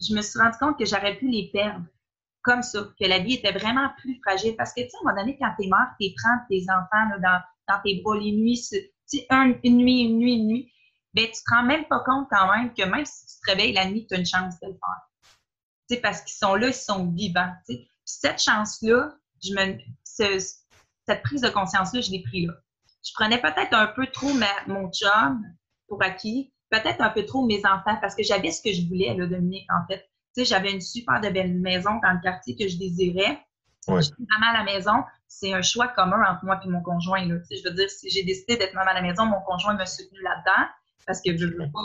je 0.00 0.14
me 0.14 0.22
suis 0.22 0.40
rendu 0.40 0.56
compte 0.58 0.78
que 0.78 0.86
j'aurais 0.86 1.16
pu 1.18 1.28
les 1.28 1.50
perdre 1.52 1.84
comme 2.42 2.62
ça, 2.62 2.80
que 2.98 3.06
la 3.06 3.18
vie 3.18 3.34
était 3.34 3.52
vraiment 3.52 3.88
plus 3.98 4.20
fragile. 4.24 4.56
Parce 4.56 4.72
que, 4.72 4.80
tu 4.80 4.88
sais, 4.90 4.96
à 4.96 5.00
un 5.00 5.12
moment 5.12 5.20
donné, 5.20 5.36
quand 5.38 5.52
t'es 5.58 5.66
mort, 5.68 5.86
t'es 6.00 6.14
prends 6.22 6.38
tes 6.48 6.64
enfants 6.70 7.18
dans, 7.22 7.40
dans 7.68 7.80
tes 7.82 8.00
bras 8.02 8.16
les 8.16 8.32
nuits, 8.32 8.62
une 9.64 9.76
nuit, 9.78 10.02
une 10.02 10.18
nuit, 10.18 10.34
une 10.34 10.46
nuit, 10.46 10.72
ben, 11.14 11.26
tu 11.26 11.32
te 11.32 11.54
rends 11.54 11.64
même 11.64 11.86
pas 11.86 12.00
compte 12.00 12.28
quand 12.30 12.54
même 12.54 12.72
que 12.74 12.84
même 12.84 13.04
si 13.04 13.26
tu 13.26 13.40
te 13.40 13.50
réveilles 13.50 13.72
la 13.72 13.86
nuit, 13.86 14.06
tu 14.06 14.14
as 14.14 14.18
une 14.18 14.26
chance 14.26 14.58
de 14.60 14.68
le 14.68 14.72
faire. 14.72 15.32
Tu 15.88 15.94
sais, 15.94 16.00
parce 16.00 16.20
qu'ils 16.20 16.36
sont 16.36 16.54
là, 16.54 16.68
ils 16.68 16.74
sont 16.74 17.10
vivants. 17.12 17.52
Puis 17.66 17.90
cette 18.04 18.40
chance-là, 18.40 19.14
je 19.42 19.52
me, 19.52 19.78
cette 20.04 21.22
prise 21.22 21.40
de 21.40 21.48
conscience-là, 21.48 22.00
je 22.00 22.10
l'ai 22.10 22.22
pris 22.22 22.46
là. 22.46 22.54
Je 23.04 23.12
prenais 23.14 23.40
peut-être 23.40 23.74
un 23.74 23.86
peu 23.86 24.06
trop 24.08 24.32
ma, 24.34 24.46
mon 24.66 24.90
job 24.92 25.38
pour 25.86 26.02
acquis, 26.02 26.52
peut-être 26.70 27.00
un 27.00 27.10
peu 27.10 27.24
trop 27.24 27.46
mes 27.46 27.64
enfants, 27.64 27.96
parce 28.00 28.14
que 28.14 28.22
j'avais 28.22 28.50
ce 28.50 28.60
que 28.62 28.72
je 28.72 28.86
voulais, 28.86 29.14
là, 29.14 29.26
Dominique, 29.26 29.66
en 29.72 29.86
fait. 29.86 30.08
Tu 30.34 30.40
sais, 30.40 30.44
j'avais 30.44 30.72
une 30.72 30.80
super 30.80 31.20
de 31.20 31.28
belle 31.30 31.54
maison 31.58 31.90
dans 32.02 32.12
le 32.12 32.20
quartier 32.22 32.56
que 32.56 32.68
je 32.68 32.76
désirais. 32.78 33.40
Ouais. 33.88 34.02
Je 34.02 34.08
suis 34.08 34.26
maman 34.28 34.46
à 34.54 34.58
la 34.58 34.64
maison, 34.64 34.92
c'est 35.26 35.52
un 35.54 35.62
choix 35.62 35.88
commun 35.88 36.20
entre 36.30 36.44
moi 36.44 36.60
et 36.62 36.68
mon 36.68 36.82
conjoint. 36.82 37.24
Là. 37.26 37.38
Tu 37.40 37.46
sais, 37.56 37.62
je 37.62 37.68
veux 37.68 37.74
dire, 37.74 37.88
si 37.88 38.10
j'ai 38.10 38.22
décidé 38.22 38.56
d'être 38.56 38.74
maman 38.74 38.90
à 38.90 38.94
la 38.94 39.02
maison, 39.02 39.24
mon 39.24 39.40
conjoint 39.42 39.74
m'a 39.74 39.86
soutenu 39.86 40.20
là-dedans 40.22 40.68
parce 41.06 41.20
que 41.22 41.36
je 41.36 41.46
veux 41.46 41.70
pas. 41.72 41.80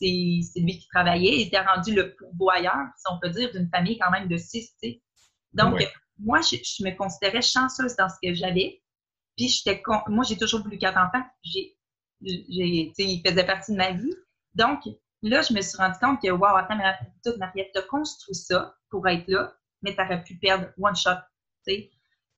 C'est 0.00 0.60
lui 0.60 0.78
qui 0.78 0.88
travaillait, 0.92 1.40
il 1.40 1.46
était 1.46 1.60
rendu 1.60 1.94
le 1.94 2.14
pourvoyeur, 2.16 2.76
si 2.96 3.04
on 3.10 3.18
peut 3.20 3.30
dire, 3.30 3.50
d'une 3.52 3.68
famille 3.68 3.98
quand 3.98 4.10
même 4.10 4.26
de 4.28 4.36
six. 4.36 4.74
Tu 4.82 4.88
sais. 4.90 5.02
Donc, 5.52 5.74
Ouais. 5.74 5.88
moi, 6.18 6.40
je, 6.40 6.56
je 6.56 6.84
me 6.84 6.90
considérais 6.96 7.42
chanceuse 7.42 7.94
dans 7.96 8.08
ce 8.08 8.16
que 8.22 8.34
j'avais. 8.34 8.82
Puis, 9.36 9.48
j'étais 9.48 9.80
con... 9.82 10.00
moi, 10.08 10.24
j'ai 10.28 10.36
toujours 10.36 10.62
voulu 10.62 10.78
quatre 10.78 10.98
enfants. 10.98 11.24
J'ai, 11.42 11.76
ils 12.20 13.22
faisaient 13.24 13.46
partie 13.46 13.72
de 13.72 13.76
ma 13.76 13.92
vie. 13.92 14.14
Donc, 14.54 14.80
là, 15.28 15.42
je 15.42 15.54
me 15.54 15.60
suis 15.60 15.76
rendu 15.76 15.98
compte 16.00 16.20
que, 16.22 16.30
wow, 16.30 16.56
attends, 16.56 16.76
mais 16.76 16.92
toute 17.24 17.38
Mariette, 17.38 17.70
t'as 17.74 17.82
construit 17.82 18.34
ça 18.34 18.74
pour 18.90 19.06
être 19.08 19.26
là, 19.28 19.54
mais 19.82 19.94
t'aurais 19.94 20.22
pu 20.22 20.36
perdre 20.36 20.68
one 20.80 20.96
shot, 20.96 21.16
tu 21.66 21.74
sais. 21.74 21.90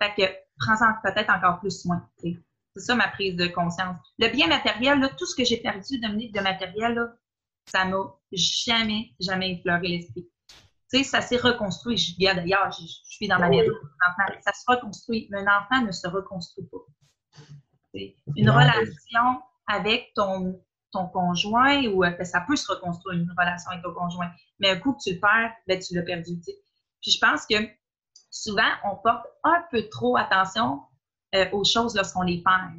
Fait 0.03 0.15
que, 0.15 0.33
prends-en 0.59 0.93
peut-être 1.03 1.31
encore 1.31 1.61
plus 1.61 1.83
soin, 1.83 2.09
tu 2.19 2.33
sais. 2.33 2.39
C'est 2.75 2.83
ça 2.83 2.95
ma 2.95 3.09
prise 3.09 3.37
de 3.37 3.47
conscience. 3.47 3.97
Le 4.19 4.29
bien 4.29 4.49
matériel, 4.49 5.01
là, 5.01 5.09
tout 5.09 5.25
ce 5.25 5.35
que 5.35 5.45
j'ai 5.45 5.57
perdu, 5.57 5.99
Dominique, 5.99 6.35
de 6.35 6.41
matériel, 6.41 6.95
là, 6.95 7.13
ça 7.65 7.85
m'a 7.87 8.05
jamais, 8.33 9.13
jamais 9.19 9.53
effleuré 9.53 9.89
l'esprit. 9.89 10.29
Tu 10.93 10.99
sais, 10.99 11.03
ça 11.03 11.21
s'est 11.21 11.39
reconstruit. 11.39 11.97
Je 11.97 12.17
viens 12.17 12.35
d'ailleurs, 12.35 12.71
je, 12.71 12.87
je 12.87 13.15
suis 13.15 13.27
dans 13.27 13.39
ma 13.39 13.49
maison. 13.49 13.73
Ça 14.45 14.53
se 14.53 14.63
reconstruit. 14.69 15.27
Mais 15.31 15.39
un 15.39 15.59
enfant 15.59 15.85
ne 15.85 15.91
se 15.91 16.07
reconstruit 16.07 16.67
pas. 16.67 16.79
Une 18.37 18.47
Non, 18.47 18.55
relation 18.55 19.43
avec 19.67 20.13
ton, 20.15 20.63
ton 20.93 21.07
conjoint, 21.09 21.85
ou 21.87 22.05
euh, 22.05 22.25
ça 22.25 22.41
peut 22.47 22.57
se 22.57 22.71
reconstruire 22.71 23.21
une 23.21 23.31
relation 23.37 23.71
avec 23.71 23.83
ton 23.83 23.93
conjoint. 23.93 24.31
Mais 24.59 24.71
un 24.71 24.77
coup 24.79 24.93
que 24.95 25.03
tu 25.03 25.15
le 25.15 25.21
perds, 25.21 25.53
ben, 25.67 25.79
tu 25.79 25.95
l'as 25.95 26.03
perdu. 26.03 26.39
Puis 27.03 27.11
je 27.13 27.19
pense 27.21 27.47
que 27.47 27.57
souvent, 28.31 28.71
on 28.85 28.97
porte 28.97 29.27
un 29.45 29.63
peu 29.71 29.89
trop 29.89 30.17
attention 30.17 30.81
euh, 31.35 31.47
aux 31.53 31.65
choses 31.65 31.95
lorsqu'on 31.95 32.23
les 32.23 32.43
perd. 32.43 32.75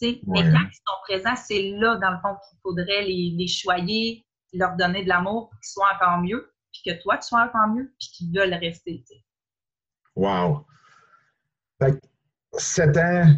Tu 0.00 0.10
sais, 0.10 0.20
Mais 0.26 0.42
Ouais. 0.42 0.52
quand 0.52 0.60
ils 0.60 0.74
sont 0.74 1.00
présents, 1.08 1.36
c'est 1.36 1.70
là, 1.78 1.96
dans 1.96 2.10
le 2.10 2.18
fond, 2.18 2.36
qu'il 2.48 2.58
faudrait 2.62 3.02
les, 3.02 3.34
les 3.36 3.48
choyer, 3.48 4.26
leur 4.52 4.76
donner 4.76 5.02
de 5.04 5.08
l'amour 5.08 5.50
pour 5.50 5.58
qu'ils 5.60 5.70
soient 5.70 5.92
encore 5.94 6.18
mieux, 6.18 6.52
puis 6.72 6.82
que 6.86 7.02
toi, 7.02 7.16
tu 7.18 7.28
sois 7.28 7.42
encore 7.42 7.68
mieux, 7.68 7.94
puis 7.98 8.08
qu'ils 8.10 8.34
veulent 8.38 8.54
rester. 8.54 9.04
Wow. 10.14 10.66
Fait 11.80 11.92
que 11.92 12.06
sept 12.58 12.96
ans 12.96 13.34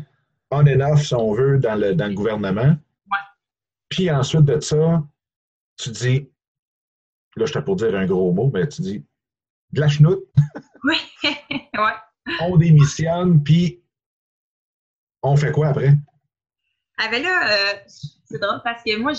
on 0.50 0.66
and 0.66 0.80
off, 0.80 1.02
si 1.02 1.14
on 1.14 1.32
veut, 1.34 1.58
dans 1.58 1.74
le, 1.74 1.94
dans 1.94 2.06
le 2.06 2.14
gouvernement. 2.14 2.76
Puis 3.88 4.10
ensuite 4.10 4.42
de 4.44 4.60
ça, 4.60 5.02
tu 5.76 5.90
dis, 5.90 6.30
là, 7.36 7.46
je 7.46 7.52
t'ai 7.52 7.62
pour 7.62 7.76
dire 7.76 7.94
un 7.94 8.06
gros 8.06 8.32
mot, 8.32 8.50
mais 8.52 8.68
tu 8.68 8.82
dis, 8.82 9.04
de 9.72 9.80
la 9.80 9.88
chenoute, 9.88 10.24
Oui, 10.84 10.96
ouais. 11.22 11.94
on 12.40 12.56
démissionne, 12.56 13.42
puis 13.42 13.82
on 15.22 15.36
fait 15.36 15.52
quoi 15.52 15.68
après? 15.68 15.94
Ah 16.98 17.08
ben 17.10 17.22
là, 17.22 17.50
euh, 17.52 17.78
c'est 17.86 18.38
drôle 18.40 18.60
parce 18.64 18.82
que 18.82 18.96
moi, 18.98 19.12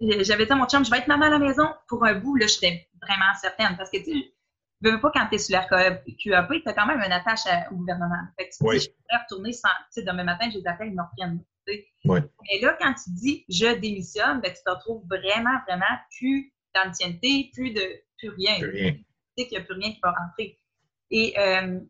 j'avais 0.00 0.46
dit 0.46 0.52
à 0.52 0.56
mon 0.56 0.66
chum, 0.66 0.84
je 0.84 0.90
vais 0.90 0.98
être 0.98 1.06
maman 1.08 1.26
à 1.26 1.30
la 1.30 1.38
maison 1.38 1.64
pour 1.88 2.04
un 2.04 2.14
bout. 2.14 2.36
Là, 2.36 2.46
j'étais 2.46 2.88
vraiment 3.00 3.32
certaine 3.40 3.76
parce 3.76 3.90
que 3.90 3.98
tu 3.98 4.04
sais, 4.04 4.34
je 4.82 4.90
veux 4.90 5.00
pas 5.00 5.10
quand 5.14 5.26
tu 5.28 5.36
es 5.36 5.38
sur 5.38 5.56
l'RQAP, 5.58 6.04
tu 6.18 6.32
as 6.34 6.72
quand 6.72 6.86
même 6.86 7.00
une 7.00 7.12
attache 7.12 7.46
à- 7.46 7.70
au 7.70 7.76
gouvernement. 7.76 8.16
Fait 8.38 8.48
que 8.48 8.52
tu 8.52 8.58
te 8.58 8.64
Oui. 8.64 8.78
dis, 8.78 8.84
je 8.86 8.90
pourrais 8.90 9.22
retourner 9.22 9.52
sans, 9.52 9.68
tu 9.68 10.00
sais, 10.00 10.02
demain 10.02 10.24
matin, 10.24 10.48
je 10.52 10.58
les 10.58 10.66
appelle, 10.66 10.88
ils 10.88 10.96
me 10.96 11.02
reprennent. 11.02 11.42
Mais 12.50 12.60
là, 12.60 12.76
quand 12.80 12.94
tu 12.94 13.10
dis 13.10 13.44
je 13.48 13.74
démissionne, 13.78 14.40
ben, 14.40 14.52
tu 14.52 14.62
te 14.64 14.70
retrouves 14.70 15.04
vraiment, 15.08 15.58
vraiment 15.66 15.98
plus 16.16 16.52
d'ancienneté, 16.74 17.50
plus 17.54 17.72
de 17.72 17.82
plus 18.18 18.30
rien. 18.30 18.58
Plus 18.58 18.70
rien. 18.70 18.92
Tu 18.92 19.04
sais 19.38 19.48
qu'il 19.48 19.58
n'y 19.58 19.64
a 19.64 19.66
plus 19.66 19.74
rien 19.74 19.92
qui 19.92 20.00
va 20.02 20.12
rentrer. 20.12 20.58
Et 21.10 21.38
euh, 21.38 21.80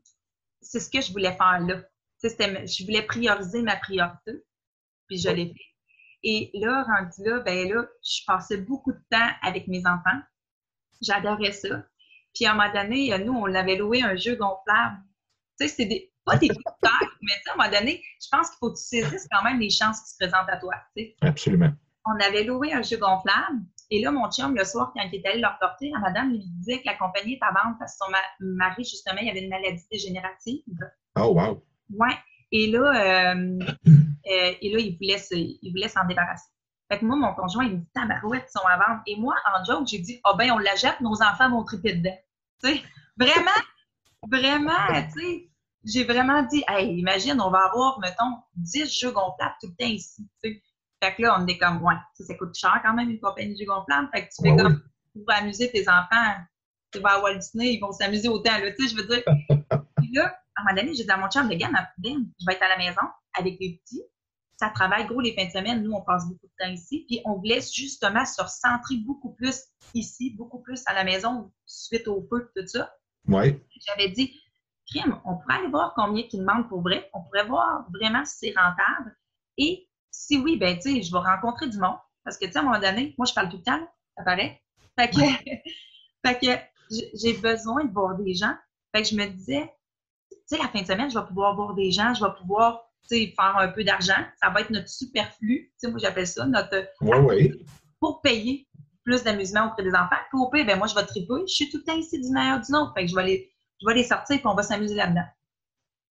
c'est 0.61 0.81
ce 0.81 0.91
que 0.91 1.01
je 1.01 1.13
voulais 1.13 1.37
faire 1.37 1.61
là. 1.61 1.77
Tu 1.77 1.83
sais, 2.19 2.29
c'était- 2.31 2.67
je 2.67 2.85
voulais 2.85 3.03
prioriser 3.03 3.63
ma 3.63 3.77
priorité, 3.77 4.33
puis 5.09 5.19
je 5.19 5.29
l'ai 5.31 5.47
fait. 5.47 5.61
Et 6.23 6.51
là, 6.55 6.85
rendu 6.85 7.25
là, 7.25 7.41
ben 7.41 7.73
là, 7.73 7.87
je 8.05 8.21
passais 8.27 8.59
beaucoup 8.59 8.93
de 8.93 9.01
temps 9.11 9.31
avec 9.43 9.69
mes 9.69 9.87
enfants. 9.87 10.21
J'adorais 11.01 11.53
ça. 11.53 11.85
Puis 12.35 12.45
à 12.47 12.53
un 12.53 12.55
moment 12.55 12.73
donné, 12.73 13.17
nous, 13.25 13.33
on 13.33 13.55
avait 13.55 13.77
loué 13.77 14.03
un 14.03 14.17
jeu 14.17 14.37
gonflable. 14.37 14.99
Tu 15.59 15.67
sais, 15.67 15.75
c'est 15.75 15.87
des, 15.87 16.13
pas 16.25 16.37
des 16.37 16.49
coups 16.49 16.63
de 16.83 16.87
mais 17.23 17.33
tu 17.37 17.43
sais, 17.45 17.51
à 17.51 17.55
un 17.55 17.57
moment 17.57 17.79
donné, 17.79 18.03
je 18.23 18.29
pense 18.31 18.49
qu'il 18.51 18.59
faut 18.59 18.71
que 18.73 18.79
tu 18.79 18.85
saisisses 18.85 19.27
quand 19.31 19.43
même 19.43 19.59
les 19.61 19.71
chances 19.71 20.01
qui 20.03 20.11
se 20.11 20.17
présentent 20.19 20.49
à 20.49 20.57
toi. 20.59 20.75
Absolument. 21.23 21.71
On 22.07 22.15
avait 22.25 22.45
loué 22.45 22.73
un 22.73 22.83
jeu 22.83 22.97
gonflable. 22.97 23.61
Et 23.91 24.01
là, 24.01 24.11
mon 24.13 24.31
chum, 24.31 24.55
le 24.55 24.65
soir, 24.65 24.93
quand 24.95 25.03
il 25.03 25.15
était 25.17 25.29
allé 25.31 25.41
le 25.41 25.49
reporter, 25.49 25.91
la 25.93 25.99
madame 25.99 26.31
lui 26.31 26.39
disait 26.39 26.79
que 26.79 26.87
la 26.87 26.95
compagnie 26.97 27.35
est 27.35 27.43
à 27.43 27.49
vendre 27.53 27.77
parce 27.79 27.93
que 27.93 27.99
son 28.05 28.11
ma- 28.11 28.19
mari, 28.67 28.85
justement, 28.85 29.19
il 29.21 29.29
avait 29.29 29.43
une 29.43 29.51
maladie 29.51 29.83
dégénérative. 29.91 30.63
Oh, 31.17 31.33
wow. 31.35 31.63
Ouais. 31.99 32.17
Et 32.53 32.71
là, 32.71 33.33
euh, 33.33 33.59
euh, 33.87 34.53
et 34.61 34.73
là, 34.73 34.79
il 34.79 34.97
voulait 34.97 35.19
se- 35.19 35.89
s'en 35.89 36.07
débarrasser. 36.07 36.49
Fait 36.91 36.99
que 37.01 37.05
moi, 37.05 37.17
mon 37.17 37.35
conjoint, 37.35 37.65
il 37.65 37.73
me 37.73 37.77
dit, 37.79 37.89
tabarouette, 37.95 38.47
ils 38.49 38.59
sont 38.59 38.67
à 38.67 38.77
vendre. 38.77 39.01
Et 39.07 39.17
moi, 39.17 39.35
en 39.55 39.65
joke, 39.65 39.87
j'ai 39.89 39.99
dit, 39.99 40.21
ah 40.25 40.35
ben, 40.39 40.51
on 40.53 40.59
la 40.59 40.75
jette, 40.77 41.01
nos 41.01 41.21
enfants 41.23 41.51
vont 41.51 41.65
triper 41.65 41.95
dedans. 41.95 42.17
Tu 42.63 42.71
sais, 42.71 42.83
vraiment, 43.19 43.51
vraiment, 44.29 44.71
tu 45.15 45.21
sais, 45.21 45.50
j'ai 45.85 46.05
vraiment 46.05 46.43
dit, 46.43 46.63
hey, 46.69 46.99
imagine, 46.99 47.41
on 47.41 47.51
va 47.51 47.67
avoir, 47.67 47.99
mettons, 48.01 48.39
10 48.57 48.93
jeux 49.01 49.13
gonflables 49.13 49.55
tout 49.61 49.69
le 49.69 49.77
temps 49.77 49.91
ici. 49.91 50.29
Fait 50.43 51.15
que 51.15 51.23
là, 51.23 51.39
on 51.41 51.47
est 51.47 51.59
comme, 51.59 51.83
ouais, 51.83 51.95
ça, 52.15 52.25
ça 52.25 52.35
coûte 52.35 52.55
cher 52.55 52.81
quand 52.85 52.95
même, 52.95 53.11
une 53.11 53.21
compagnie 53.21 53.55
de 53.55 53.59
jeux 53.59 53.67
gonflables. 53.67 54.09
Fait 54.13 54.27
que 54.27 54.35
tu 54.35 54.43
fais 54.43 54.51
Ouais, 54.51 54.63
comme, 54.63 54.83
pour 55.15 55.35
amuser 55.35 55.71
tes 55.71 55.89
enfants, 55.89 56.35
tu 56.93 57.01
vas 57.01 57.15
à 57.15 57.21
Walt 57.21 57.39
Disney, 57.39 57.75
ils 57.75 57.81
vont 57.81 57.93
s'amuser 57.93 58.29
autant, 58.29 58.59
là, 58.59 58.71
tu 58.73 58.87
sais, 58.87 58.95
je 58.95 59.01
veux 59.01 59.07
dire. 59.07 59.23
Puis 59.97 60.13
là, 60.13 60.27
à 60.57 60.61
un 60.61 60.65
moment 60.65 60.77
donné, 60.77 60.95
j'ai 60.95 61.05
dit 61.05 61.11
à 61.11 61.17
mon 61.17 61.29
chum, 61.29 61.49
regarde, 61.49 61.75
Ben, 61.99 62.27
je 62.39 62.47
vais 62.47 62.53
être 62.53 62.63
à 62.63 62.69
la 62.69 62.79
maison 62.79 63.03
avec 63.39 63.59
les 63.61 63.81
petits. 63.83 64.03
Ça 64.59 64.69
travaille 64.69 65.07
gros 65.07 65.21
les 65.21 65.35
fins 65.35 65.47
de 65.47 65.51
semaine. 65.51 65.83
Nous, 65.83 65.93
on 65.93 66.03
passe 66.03 66.27
beaucoup 66.29 66.47
de 66.47 66.53
temps 66.59 66.71
ici. 66.71 67.07
Puis 67.09 67.23
on 67.25 67.37
voulait 67.37 67.61
justement 67.63 68.27
se 68.27 68.43
recentrer 68.43 68.97
beaucoup 68.97 69.33
plus 69.33 69.59
ici, 69.95 70.35
beaucoup 70.37 70.61
plus 70.61 70.83
à 70.85 70.93
la 70.93 71.03
maison 71.03 71.51
suite 71.65 72.07
au 72.09 72.27
feu 72.29 72.51
tout 72.55 72.67
ça. 72.67 72.95
Oui. 73.27 73.59
J'avais 73.87 74.11
dit, 74.11 74.39
crime, 74.91 75.19
on 75.25 75.37
pourrait 75.37 75.57
aller 75.57 75.69
voir 75.69 75.93
combien 75.95 76.25
ils 76.31 76.39
demandent 76.39 76.69
pour 76.69 76.83
vrai. 76.83 77.09
On 77.15 77.23
pourrait 77.23 77.47
voir 77.47 77.87
vraiment 77.93 78.25
si 78.25 78.37
c'est 78.39 78.55
rentable. 78.57 79.17
Et 79.57 79.89
si 80.11 80.39
oui, 80.39 80.57
ben, 80.57 80.77
tu 80.77 80.83
sais, 80.83 81.03
je 81.03 81.13
vais 81.13 81.19
rencontrer 81.19 81.69
du 81.69 81.79
monde. 81.79 81.97
Parce 82.25 82.37
que, 82.37 82.47
tu 82.47 82.53
sais, 82.53 82.59
à 82.59 82.63
un 82.63 82.65
moment 82.65 82.79
donné, 82.81 83.15
moi, 83.19 83.27
je 83.27 83.33
parle 83.33 83.49
tout 83.49 83.57
le 83.59 83.63
temps, 83.63 83.81
ça 84.17 84.25
paraît. 84.25 84.61
Fait 84.99 85.11
que, 85.11 85.21
fait 86.27 86.39
que 86.41 86.97
j'ai- 87.15 87.35
besoin 87.35 87.85
de 87.85 87.93
voir 87.93 88.17
des 88.17 88.35
gens. 88.35 88.55
Fait 88.95 89.03
que 89.03 89.09
je 89.09 89.15
me 89.15 89.27
disais, 89.27 89.73
tu 90.31 90.37
sais, 90.47 90.59
la 90.59 90.69
fin 90.69 90.83
de 90.83 90.87
semaine, 90.87 91.11
je 91.11 91.19
vais 91.19 91.27
pouvoir 91.27 91.55
voir 91.55 91.75
des 91.75 91.91
gens, 91.91 92.13
je 92.15 92.25
vais 92.25 92.33
pouvoir, 92.41 92.91
tu 93.09 93.17
sais, 93.17 93.35
faire 93.35 93.57
un 93.57 93.69
peu 93.69 93.85
d'argent. 93.85 94.23
Ça 94.43 94.51
va 94.51 94.61
être 94.61 94.71
notre 94.71 94.89
superflu. 94.89 95.71
Tu 95.73 95.73
sais, 95.79 95.91
moi, 95.91 95.99
j'appelle 96.03 96.27
ça 96.27 96.45
notre, 96.47 96.89
pour 98.01 98.21
payer 98.23 98.67
plus 99.05 99.23
d'amusement 99.23 99.69
auprès 99.69 99.83
des 99.83 99.95
enfants. 99.95 100.17
Puis 100.31 100.39
au 100.39 100.51
pire, 100.51 100.67
ben 100.67 100.77
moi, 100.79 100.87
je 100.87 100.95
vais 100.95 101.05
triper. 101.07 101.41
Je 101.47 101.53
suis 101.55 101.71
tout 101.71 101.79
le 101.79 101.85
temps 101.85 101.97
ici 101.97 102.21
d'une 102.21 102.33
meilleure 102.35 102.61
d'une 102.61 102.77
autre. 102.77 102.93
Fait 102.95 103.05
que 103.05 103.11
je 103.11 103.15
vais 103.17 103.25
les, 103.25 103.50
je 103.81 103.87
vais 103.87 103.95
les 103.95 104.05
sortir 104.05 104.37
puis 104.37 104.47
on 104.47 104.55
va 104.55 104.63
s'amuser 104.63 104.95
là-dedans. 104.95 105.27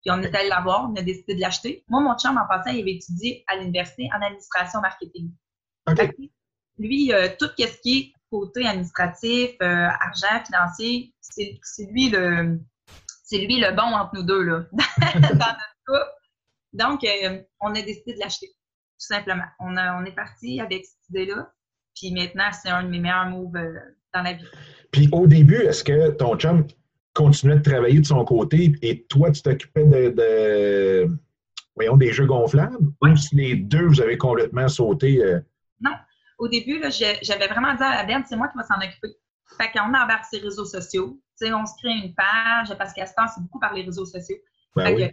Puis 0.01 0.11
on 0.11 0.21
est 0.21 0.33
allé 0.33 0.49
la 0.49 0.61
voir, 0.61 0.89
on 0.89 0.95
a 0.95 1.01
décidé 1.01 1.35
de 1.35 1.41
l'acheter. 1.41 1.83
Moi, 1.89 2.01
mon 2.01 2.17
chum, 2.17 2.37
en 2.37 2.47
passant, 2.47 2.71
il 2.71 2.81
avait 2.81 2.93
étudié 2.93 3.43
à 3.47 3.57
l'université 3.57 4.09
en 4.15 4.21
administration 4.21 4.79
marketing. 4.81 5.31
Lui, 6.77 7.11
euh, 7.11 7.27
tout 7.37 7.49
ce 7.57 7.81
qui 7.81 7.97
est 7.97 8.13
côté 8.31 8.65
administratif, 8.65 9.51
euh, 9.61 9.87
argent, 9.99 10.45
financier, 10.45 11.13
c'est 11.19 11.59
c'est 11.63 11.85
lui 11.85 12.09
le 12.09 12.59
c'est 13.29 13.37
lui 13.37 13.59
le 13.59 13.75
bon 13.75 13.83
entre 13.83 14.15
nous 14.15 14.23
deux, 14.23 14.43
là, 14.43 14.65
dans 14.71 15.29
notre 15.29 15.75
couple. 15.85 16.19
Donc, 16.73 17.03
euh, 17.03 17.41
on 17.59 17.69
a 17.75 17.81
décidé 17.81 18.13
de 18.13 18.19
l'acheter, 18.19 18.47
tout 18.47 19.05
simplement. 19.05 19.45
On, 19.59 19.77
a, 19.77 20.01
on 20.01 20.05
est 20.05 20.15
parti 20.15 20.59
avec 20.59 20.85
cette 20.85 21.09
idée-là. 21.09 21.51
Puis 21.95 22.11
maintenant, 22.11 22.49
c'est 22.51 22.69
un 22.69 22.83
de 22.83 22.89
mes 22.89 22.99
meilleurs 22.99 23.27
moves 23.27 23.55
euh, 23.55 23.79
dans 24.13 24.21
la 24.23 24.33
vie. 24.33 24.45
Puis 24.91 25.09
au 25.11 25.27
début, 25.27 25.61
est-ce 25.61 25.83
que 25.83 26.09
ton 26.11 26.37
chum 26.37 26.65
continuait 27.13 27.57
de 27.57 27.61
travailler 27.61 27.99
de 27.99 28.05
son 28.05 28.23
côté 28.23 28.73
et 28.81 29.03
toi, 29.03 29.31
tu 29.31 29.41
t'occupais 29.41 29.85
de, 29.85 30.09
de- 30.09 31.09
voyons, 31.75 31.97
des 31.97 32.11
jeux 32.11 32.25
gonflables? 32.25 32.77
Ou 33.01 33.15
si 33.15 33.35
les 33.35 33.55
deux, 33.55 33.85
vous 33.87 34.01
avez 34.01 34.17
complètement 34.17 34.67
sauté? 34.67 35.23
Euh? 35.23 35.39
Non. 35.81 35.91
Au 36.37 36.47
début, 36.47 36.81
j'avais 37.21 37.47
vraiment 37.47 37.73
dit 37.75 37.83
à 37.83 37.95
la 37.95 38.03
Ben, 38.05 38.23
c'est 38.27 38.35
moi 38.35 38.47
qui 38.47 38.57
vais 38.57 38.63
s'en 38.63 38.75
occuper. 38.77 39.09
Fait 39.57 39.71
qu'on 39.71 39.89
embarque 39.89 40.25
ses 40.25 40.39
réseaux 40.39 40.65
sociaux. 40.65 41.19
sais, 41.35 41.51
on 41.51 41.65
se 41.65 41.73
crée 41.79 41.91
une 41.91 42.13
page 42.13 42.77
parce 42.77 42.93
qu'à 42.93 43.05
ce 43.05 43.13
temps, 43.13 43.27
c'est 43.33 43.41
beaucoup 43.41 43.59
par 43.59 43.73
les 43.73 43.81
réseaux 43.81 44.05
sociaux. 44.05 44.37
Ben 44.75 44.95
oui. 44.95 45.09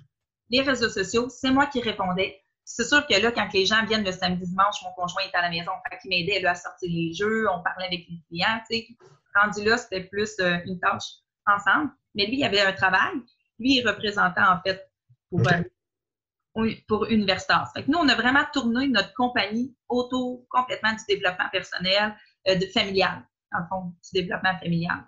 les 0.50 0.61
réseaux 0.61 0.90
sociaux, 0.90 1.28
c'est 1.28 1.50
moi 1.50 1.66
qui 1.66 1.80
répondais. 1.80 2.38
C'est 2.64 2.85
sûr 2.85 3.06
que 3.06 3.20
là, 3.20 3.32
quand 3.32 3.48
les 3.54 3.64
gens 3.64 3.85
viennent 3.87 4.04
le 4.04 4.12
samedi, 4.12 4.44
dimanche, 4.44 4.76
mon 4.85 4.92
conjoint 4.92 5.22
est 5.22 5.37
à 5.37 5.42
la 5.42 5.50
maison. 5.50 5.70
Fait 5.90 5.98
qu'il 5.98 6.11
m'aidait 6.11 6.44
à 6.44 6.54
sortir 6.54 6.90
les 6.92 7.12
jeux, 7.14 7.46
on 7.48 7.62
parlait 7.62 7.87
avec 7.87 8.06
les 8.09 8.20
clients. 8.28 8.61
sais. 8.68 8.87
Rendu 9.35 9.64
là, 9.64 9.76
c'était 9.78 10.04
plus 10.04 10.35
euh, 10.40 10.59
une 10.66 10.78
tâche 10.78 11.02
ensemble. 11.46 11.90
Mais 12.14 12.26
lui, 12.26 12.38
il 12.38 12.44
avait 12.44 12.62
un 12.62 12.72
travail. 12.72 13.14
Lui, 13.59 13.76
il 13.76 13.87
représentait 13.87 14.40
en 14.40 14.61
fait 14.61 14.90
pour, 15.30 15.40
euh, 15.48 16.72
pour 16.88 17.06
Universitas. 17.06 17.70
Fait 17.74 17.85
que 17.85 17.90
nous, 17.90 17.98
on 17.98 18.09
a 18.09 18.14
vraiment 18.14 18.44
tourné 18.52 18.88
notre 18.88 19.12
compagnie 19.14 19.74
autour 19.88 20.46
complètement 20.48 20.92
du 20.92 21.04
développement 21.09 21.48
personnel, 21.50 22.16
euh, 22.48 22.54
de 22.56 22.66
familial, 22.66 23.26
en 23.52 23.66
fond, 23.68 23.94
du 24.04 24.22
développement 24.22 24.59
familial. 24.59 25.04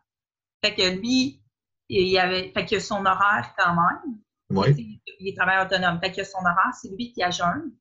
Fait 0.64 0.74
que 0.74 0.98
lui, 1.00 1.42
il 1.88 2.18
avait, 2.18 2.50
fait 2.52 2.66
que 2.66 2.78
son 2.78 3.04
horaire 3.06 3.54
quand 3.56 3.74
même. 3.74 4.18
Oui. 4.50 5.00
Il, 5.18 5.28
est 5.28 5.36
travailleur 5.36 5.66
autonome. 5.66 6.00
Fait 6.00 6.12
que 6.12 6.24
son 6.24 6.38
horaire, 6.38 6.74
c'est 6.80 6.88
lui 6.88 7.12
qui 7.12 7.22
a 7.22 7.30
jeune. 7.30 7.72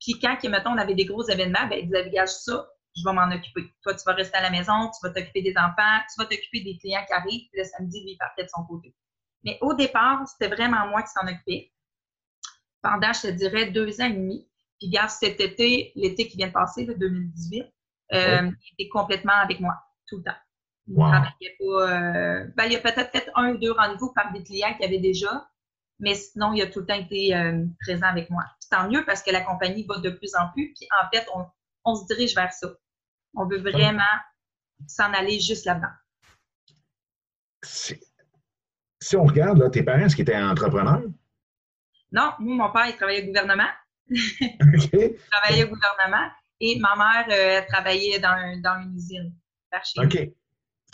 Puis 0.00 0.18
quand, 0.18 0.36
mettons, 0.48 0.70
on 0.70 0.78
avait 0.78 0.94
des 0.94 1.04
gros 1.04 1.26
événements, 1.28 1.66
ben, 1.68 1.80
il 1.82 1.86
disait, 1.86 2.26
ça, 2.26 2.66
je 2.96 3.02
vais 3.04 3.12
m'en 3.12 3.30
occuper. 3.30 3.72
Toi, 3.82 3.94
tu 3.94 4.04
vas 4.06 4.12
rester 4.12 4.36
à 4.36 4.42
la 4.42 4.50
maison, 4.50 4.90
tu 4.90 5.06
vas 5.06 5.12
t'occuper 5.12 5.42
des 5.42 5.54
enfants, 5.56 6.00
tu 6.12 6.18
vas 6.18 6.26
t'occuper 6.26 6.60
des 6.62 6.78
clients 6.78 7.04
qui 7.06 7.12
arrivent, 7.12 7.48
puis 7.50 7.58
le 7.58 7.64
samedi, 7.64 8.00
lui, 8.02 8.12
il 8.12 8.18
partait 8.18 8.44
de 8.44 8.48
son 8.48 8.64
côté. 8.64 8.94
Mais 9.44 9.58
au 9.60 9.74
départ, 9.74 10.26
c'était 10.28 10.54
vraiment 10.54 10.86
moi 10.88 11.02
qui 11.02 11.08
s'en 11.08 11.26
occupais. 11.26 11.72
Pendant, 12.82 13.12
je 13.12 13.22
te 13.22 13.26
dirais, 13.28 13.70
deux 13.70 14.00
ans 14.00 14.06
et 14.06 14.12
demi. 14.12 14.48
Puis, 14.78 14.88
regarde, 14.88 15.10
cet 15.10 15.40
été, 15.40 15.92
l'été 15.94 16.28
qui 16.28 16.36
vient 16.36 16.48
de 16.48 16.52
passer, 16.52 16.84
le 16.84 16.94
2018, 16.94 17.64
euh, 18.12 18.50
il 18.50 18.74
était 18.78 18.88
complètement 18.88 19.34
avec 19.34 19.60
moi, 19.60 19.74
tout 20.06 20.18
le 20.18 20.24
temps. 20.24 20.36
Il 20.86 20.94
wow. 20.94 21.08
travaillait 21.08 21.56
pas. 21.58 21.64
Euh, 21.64 22.46
ben, 22.56 22.64
il 22.66 22.72
y 22.72 22.76
a 22.76 22.80
peut-être 22.80 23.10
fait 23.10 23.30
un 23.34 23.52
ou 23.52 23.58
deux 23.58 23.72
rendez-vous 23.72 24.12
par 24.12 24.32
des 24.32 24.42
clients 24.42 24.74
qu'il 24.74 24.84
avait 24.84 24.98
déjà, 24.98 25.48
mais 25.98 26.14
sinon, 26.14 26.52
il 26.52 26.62
a 26.62 26.66
tout 26.66 26.80
le 26.80 26.86
temps 26.86 26.94
été 26.94 27.34
euh, 27.34 27.64
présent 27.80 28.06
avec 28.06 28.28
moi. 28.30 28.44
tant 28.70 28.88
mieux 28.90 29.04
parce 29.04 29.22
que 29.22 29.30
la 29.30 29.40
compagnie 29.40 29.86
va 29.88 29.98
de 29.98 30.10
plus 30.10 30.34
en 30.34 30.48
plus, 30.52 30.74
puis 30.74 30.86
en 31.02 31.08
fait, 31.10 31.26
on, 31.34 31.46
on 31.84 31.94
se 31.94 32.06
dirige 32.06 32.34
vers 32.34 32.52
ça. 32.52 32.68
On 33.36 33.46
veut 33.46 33.60
vraiment 33.60 34.02
s'en 34.86 35.12
aller 35.12 35.40
juste 35.40 35.66
là-dedans. 35.66 35.88
Si 37.62 39.16
on 39.16 39.24
regarde, 39.24 39.58
là, 39.58 39.70
tes 39.70 39.82
parents, 39.82 40.00
est-ce 40.00 40.16
qu'ils 40.16 40.22
étaient 40.22 40.36
entrepreneurs? 40.36 41.02
Non, 42.12 42.32
moi, 42.38 42.66
mon 42.66 42.72
père, 42.72 42.86
il 42.86 42.96
travaillait 42.96 43.22
au 43.22 43.26
gouvernement. 43.26 43.68
il 44.08 45.16
travaillait 45.30 45.64
au 45.64 45.68
gouvernement. 45.68 46.30
Et 46.60 46.78
ma 46.78 46.94
mère, 46.96 47.26
euh, 47.28 47.58
elle 47.58 47.66
travaillait 47.66 48.18
dans, 48.20 48.60
dans 48.62 48.80
une 48.82 48.94
usine. 48.94 49.34
OK. 49.98 50.30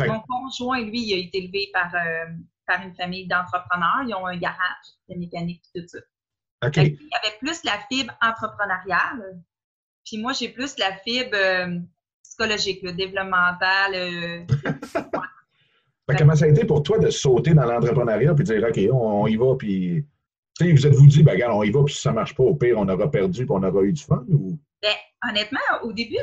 Mon 0.06 0.20
conjoint, 0.20 0.80
lui, 0.80 1.02
il 1.02 1.14
a 1.14 1.18
été 1.18 1.38
élevé 1.44 1.70
par, 1.72 1.94
euh, 1.94 2.26
par 2.66 2.80
une 2.82 2.94
famille 2.94 3.26
d'entrepreneurs. 3.26 4.02
Ils 4.06 4.14
ont 4.14 4.26
un 4.26 4.36
garage 4.38 4.86
de 5.08 5.16
mécanique 5.16 5.62
et 5.74 5.82
tout 5.82 5.88
ça. 5.88 5.98
OK. 6.66 6.76
Il 6.78 6.84
y 6.84 7.16
avait 7.22 7.36
plus 7.38 7.62
la 7.64 7.78
fibre 7.90 8.14
entrepreneuriale. 8.22 9.42
Puis 10.04 10.18
moi, 10.18 10.32
j'ai 10.32 10.48
plus 10.48 10.78
la 10.78 10.96
fibre 10.98 11.34
euh, 11.34 11.78
psychologique, 12.40 12.82
le 12.82 12.92
développemental. 12.92 13.94
Euh, 13.94 14.44
comment 16.18 16.34
ça 16.34 16.46
a 16.46 16.48
été 16.48 16.64
pour 16.64 16.82
toi 16.82 16.98
de 16.98 17.10
sauter 17.10 17.54
dans 17.54 17.64
l'entrepreneuriat 17.64 18.34
puis 18.34 18.44
de 18.44 18.54
dire, 18.54 18.68
OK, 18.68 18.94
on, 18.94 19.26
y 19.26 19.36
va, 19.36 19.54
puis. 19.56 20.06
Vous 20.60 20.86
êtes-vous 20.86 21.06
dit, 21.06 21.22
ben, 21.22 21.32
regarde, 21.32 21.54
on 21.54 21.62
y 21.62 21.70
va, 21.70 21.82
puis 21.84 21.94
si 21.94 22.02
ça 22.02 22.10
ne 22.10 22.16
marche 22.16 22.34
pas, 22.34 22.42
au 22.42 22.54
pire, 22.54 22.76
on 22.76 22.86
aura 22.88 23.10
perdu, 23.10 23.46
puis 23.46 23.54
on 23.54 23.62
aura 23.62 23.82
eu 23.82 23.92
du 23.92 24.02
fun? 24.02 24.24
Ou... 24.28 24.58
Ben, 24.82 24.92
honnêtement, 25.26 25.58
au 25.84 25.92
début, 25.92 26.18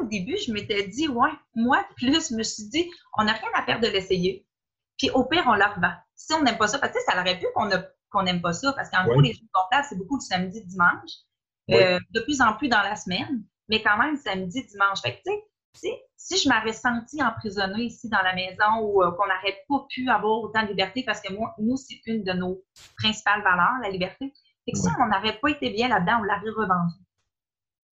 au 0.00 0.04
début, 0.04 0.36
je 0.36 0.52
m'étais 0.52 0.86
dit, 0.86 1.08
ouais, 1.08 1.30
moi, 1.56 1.84
plus, 1.96 2.30
je 2.30 2.36
me 2.36 2.44
suis 2.44 2.68
dit, 2.68 2.88
on 3.16 3.24
n'a 3.24 3.32
rien 3.32 3.48
à 3.54 3.62
perdre 3.62 3.84
de 3.84 3.92
l'essayer. 3.92 4.46
Puis 4.96 5.10
au 5.10 5.24
pire, 5.24 5.42
on 5.46 5.54
la 5.54 5.68
revend. 5.68 5.92
Si 6.14 6.32
on 6.34 6.42
n'aime 6.42 6.58
pas 6.58 6.68
ça, 6.68 6.78
parce 6.78 6.92
que 6.92 7.00
ça 7.04 7.20
aurait 7.20 7.38
pu 7.38 7.46
qu'on 7.54 8.22
n'aime 8.22 8.40
pas 8.40 8.52
ça, 8.52 8.72
parce 8.74 8.90
qu'en 8.90 9.04
gros, 9.04 9.20
les 9.20 9.32
jours 9.32 9.48
qu'on 9.52 9.82
c'est 9.88 9.96
beaucoup 9.96 10.16
le 10.16 10.20
samedi, 10.20 10.64
dimanche. 10.64 11.10
Euh, 11.70 11.98
de 12.10 12.20
plus 12.20 12.40
en 12.40 12.54
plus 12.54 12.68
dans 12.68 12.82
la 12.82 12.96
semaine, 12.96 13.42
mais 13.68 13.82
quand 13.82 13.98
même 13.98 14.16
samedi, 14.16 14.64
dimanche. 14.64 15.00
Fait 15.02 15.16
que, 15.16 15.22
tu 15.24 15.32
sais, 15.74 16.02
si 16.16 16.38
je 16.38 16.48
m'avais 16.48 16.72
senti 16.72 17.22
emprisonnée 17.22 17.84
ici 17.84 18.08
dans 18.08 18.22
la 18.22 18.34
maison 18.34 18.80
ou 18.82 19.02
euh, 19.02 19.10
qu'on 19.12 19.26
n'aurait 19.26 19.64
pas 19.68 19.86
pu 19.88 20.08
avoir 20.08 20.40
autant 20.40 20.62
de 20.62 20.68
liberté, 20.68 21.02
parce 21.04 21.20
que 21.20 21.32
moi, 21.32 21.54
nous, 21.58 21.76
c'est 21.76 22.00
une 22.06 22.24
de 22.24 22.32
nos 22.32 22.62
principales 22.96 23.42
valeurs, 23.42 23.78
la 23.82 23.90
liberté. 23.90 24.32
Fait 24.64 24.72
que 24.72 24.78
si 24.78 24.88
on 25.00 25.06
n'aurait 25.06 25.38
pas 25.38 25.48
été 25.50 25.70
bien 25.70 25.88
là-dedans, 25.88 26.18
on 26.20 26.22
l'aurait 26.22 26.50
revendu. 26.56 26.94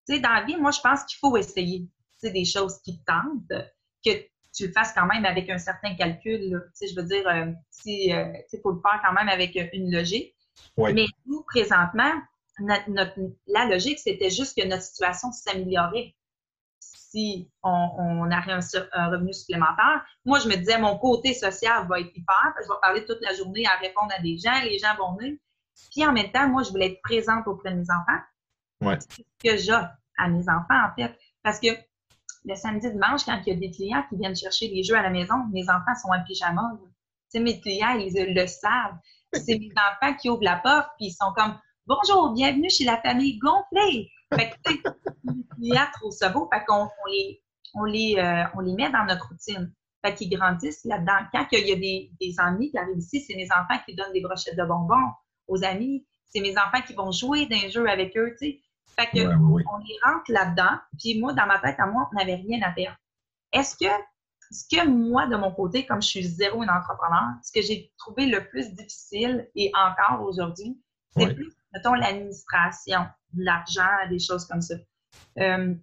Tu 0.07 0.15
sais, 0.15 0.21
dans 0.21 0.33
la 0.33 0.45
vie, 0.45 0.57
moi, 0.57 0.71
je 0.71 0.81
pense 0.81 1.05
qu'il 1.05 1.19
faut 1.19 1.37
essayer. 1.37 1.89
Tu 2.23 2.31
des 2.31 2.45
choses 2.45 2.81
qui 2.83 3.03
tentent, 3.05 3.63
que 4.05 4.11
tu 4.55 4.67
le 4.67 4.73
fasses 4.73 4.93
quand 4.95 5.07
même 5.07 5.25
avec 5.27 5.51
un 5.51 5.59
certain 5.59 5.95
calcul. 5.95 6.41
Tu 6.41 6.71
sais, 6.75 6.87
je 6.89 6.99
veux 6.99 7.07
dire, 7.07 7.29
euh, 7.29 7.53
si, 7.71 8.13
euh, 8.13 8.33
faut 8.63 8.73
le 8.73 8.81
faire 8.81 9.01
quand 9.05 9.13
même 9.13 9.29
avec 9.29 9.55
une 9.73 9.93
logique. 9.93 10.35
Mais 10.79 11.07
nous, 11.27 11.43
présentement, 11.43 12.13
la 12.59 13.65
logique, 13.67 13.99
c'était 13.99 14.31
juste 14.31 14.57
que 14.59 14.67
notre 14.67 14.83
situation 14.83 15.31
s'améliorait 15.33 16.15
si 17.17 17.51
on, 17.63 17.89
on 17.99 18.27
aurait 18.27 18.53
un, 18.53 19.11
revenu 19.11 19.33
supplémentaire. 19.33 20.05
Moi, 20.25 20.39
je 20.39 20.49
me 20.49 20.57
disais, 20.57 20.79
mon 20.79 20.99
côté 20.99 21.35
social 21.35 21.87
va 21.89 22.01
être 22.01 22.11
hyper, 22.15 22.55
je 22.63 22.69
vais 22.69 22.79
parler 22.83 23.05
toute 23.05 23.21
la 23.23 23.35
journée 23.35 23.65
à 23.67 23.79
répondre 23.81 24.13
à 24.17 24.21
des 24.21 24.39
gens, 24.39 24.61
les 24.63 24.79
gens 24.79 24.95
vont 24.99 25.17
venir. 25.17 25.37
Puis 25.91 26.07
en 26.07 26.13
même 26.13 26.31
temps, 26.31 26.49
moi, 26.49 26.63
je 26.63 26.71
voulais 26.71 26.93
être 26.93 27.03
présente 27.03 27.47
auprès 27.47 27.71
de 27.71 27.77
mes 27.77 27.91
enfants. 27.91 28.23
Ouais. 28.83 28.99
C'est 29.01 29.23
ce 29.23 29.51
que 29.51 29.57
j'ai 29.57 29.73
à 30.19 30.29
mes 30.29 30.49
enfants, 30.49 30.87
en 30.87 30.95
fait. 30.95 31.17
Parce 31.43 31.61
que 31.61 31.69
le 32.45 32.55
samedi, 32.55 32.91
dimanche, 32.91 33.25
quand 33.25 33.41
il 33.47 33.53
y 33.53 33.57
a 33.57 33.59
des 33.59 33.71
clients 33.71 34.05
qui 34.09 34.17
viennent 34.17 34.37
chercher 34.37 34.69
des 34.69 34.83
jeux 34.83 34.97
à 34.97 35.03
la 35.03 35.11
maison, 35.11 35.35
mes 35.53 35.69
enfants 35.69 35.95
sont 36.01 36.09
en 36.09 36.23
pyjama. 36.25 36.73
Tu 36.81 36.89
sais, 37.29 37.41
mes 37.41 37.61
clients, 37.61 37.99
ils 37.99 38.35
le 38.35 38.47
savent. 38.47 38.97
C'est 39.33 39.59
mes 39.59 39.73
enfants 39.77 40.15
qui 40.15 40.31
ouvrent 40.31 40.45
la 40.45 40.57
porte, 40.57 40.89
puis 40.97 41.07
ils 41.07 41.13
sont 41.13 41.33
comme 41.35 41.59
Bonjour, 41.89 42.33
bienvenue 42.33 42.69
chez 42.69 42.83
la 42.83 43.01
famille 43.01 43.39
gonflée. 43.39 44.11
Fait 44.35 44.51
que, 44.51 44.57
tu 44.65 44.75
sais, 44.75 44.83
les 45.25 45.45
clients 45.55 45.87
trouvent 45.93 46.11
ça 46.11 46.31
beau, 46.31 46.51
fait 46.53 46.65
qu'on 46.67 46.83
on 46.83 47.07
les, 47.09 47.41
on 47.75 47.85
les, 47.85 48.17
euh, 48.19 48.43
on 48.57 48.61
les 48.61 48.73
met 48.73 48.91
dans 48.91 49.05
notre 49.05 49.29
routine. 49.29 49.73
Fait 50.05 50.13
qu'ils 50.13 50.37
grandissent 50.37 50.85
là-dedans. 50.85 51.29
Quand 51.33 51.47
il 51.53 51.69
y 51.69 51.71
a 51.71 51.77
des, 51.77 52.11
des 52.21 52.35
amis 52.39 52.73
qui 52.73 52.79
arrivent 52.79 52.99
ici, 52.99 53.21
c'est 53.21 53.37
mes 53.37 53.47
enfants 53.53 53.81
qui 53.87 53.95
donnent 53.95 54.13
des 54.13 54.21
brochettes 54.21 54.57
de 54.57 54.65
bonbons 54.65 55.13
aux 55.47 55.63
amis. 55.63 56.05
C'est 56.25 56.41
mes 56.41 56.59
enfants 56.59 56.83
qui 56.85 56.93
vont 56.93 57.13
jouer 57.13 57.47
dans 57.47 57.71
jeux 57.71 57.89
avec 57.89 58.17
eux, 58.17 58.35
tu 58.37 58.47
sais. 58.47 58.61
Fait 58.99 59.07
que, 59.07 59.25
on 59.25 59.57
les 59.57 59.97
rentre 60.03 60.25
là-dedans. 60.27 60.81
Puis 60.99 61.21
moi, 61.21 61.35
dans 61.35 61.47
ma 61.47 61.61
tête, 61.61 61.79
à 61.79 61.87
moi, 61.87 62.09
on 62.11 62.17
n'avait 62.17 62.35
rien 62.35 62.63
à 62.63 62.73
perdre. 62.73 62.99
Est-ce 63.53 63.77
que, 63.77 63.93
ce 64.51 64.65
que 64.69 64.89
moi, 64.89 65.29
de 65.29 65.37
mon 65.37 65.53
côté, 65.53 65.87
comme 65.87 66.03
je 66.03 66.09
suis 66.09 66.25
zéro 66.25 66.63
un 66.63 66.69
entrepreneur, 66.69 67.35
ce 67.45 67.53
que 67.53 67.65
j'ai 67.65 67.93
trouvé 67.97 68.27
le 68.27 68.49
plus 68.49 68.75
difficile, 68.75 69.49
et 69.55 69.71
encore 69.77 70.27
aujourd'hui, 70.27 70.77
c'est 71.17 71.33
plus 71.33 71.57
mettons, 71.77 71.95
l'administration, 71.95 73.01
de 73.33 73.45
l'argent, 73.45 74.09
des 74.11 74.19
choses 74.19 74.47
comme 74.47 74.63
ça. 74.63 74.75
Euh, 75.39 75.75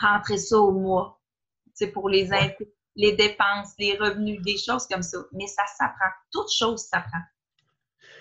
rentrer 0.00 0.38
ça 0.38 0.58
au 0.58 0.72
mois, 0.72 1.20
c'est 1.74 1.88
pour 1.88 2.08
les 2.08 2.28
les 2.98 3.14
dépenses, 3.14 3.74
les 3.78 3.96
revenus, 3.98 4.40
des 4.42 4.56
choses 4.56 4.86
comme 4.86 5.02
ça. 5.02 5.18
Mais 5.32 5.46
ça 5.46 5.62
s'apprend. 5.76 6.08
Toute 6.32 6.50
chose 6.50 6.82
s'apprend. 6.82 7.20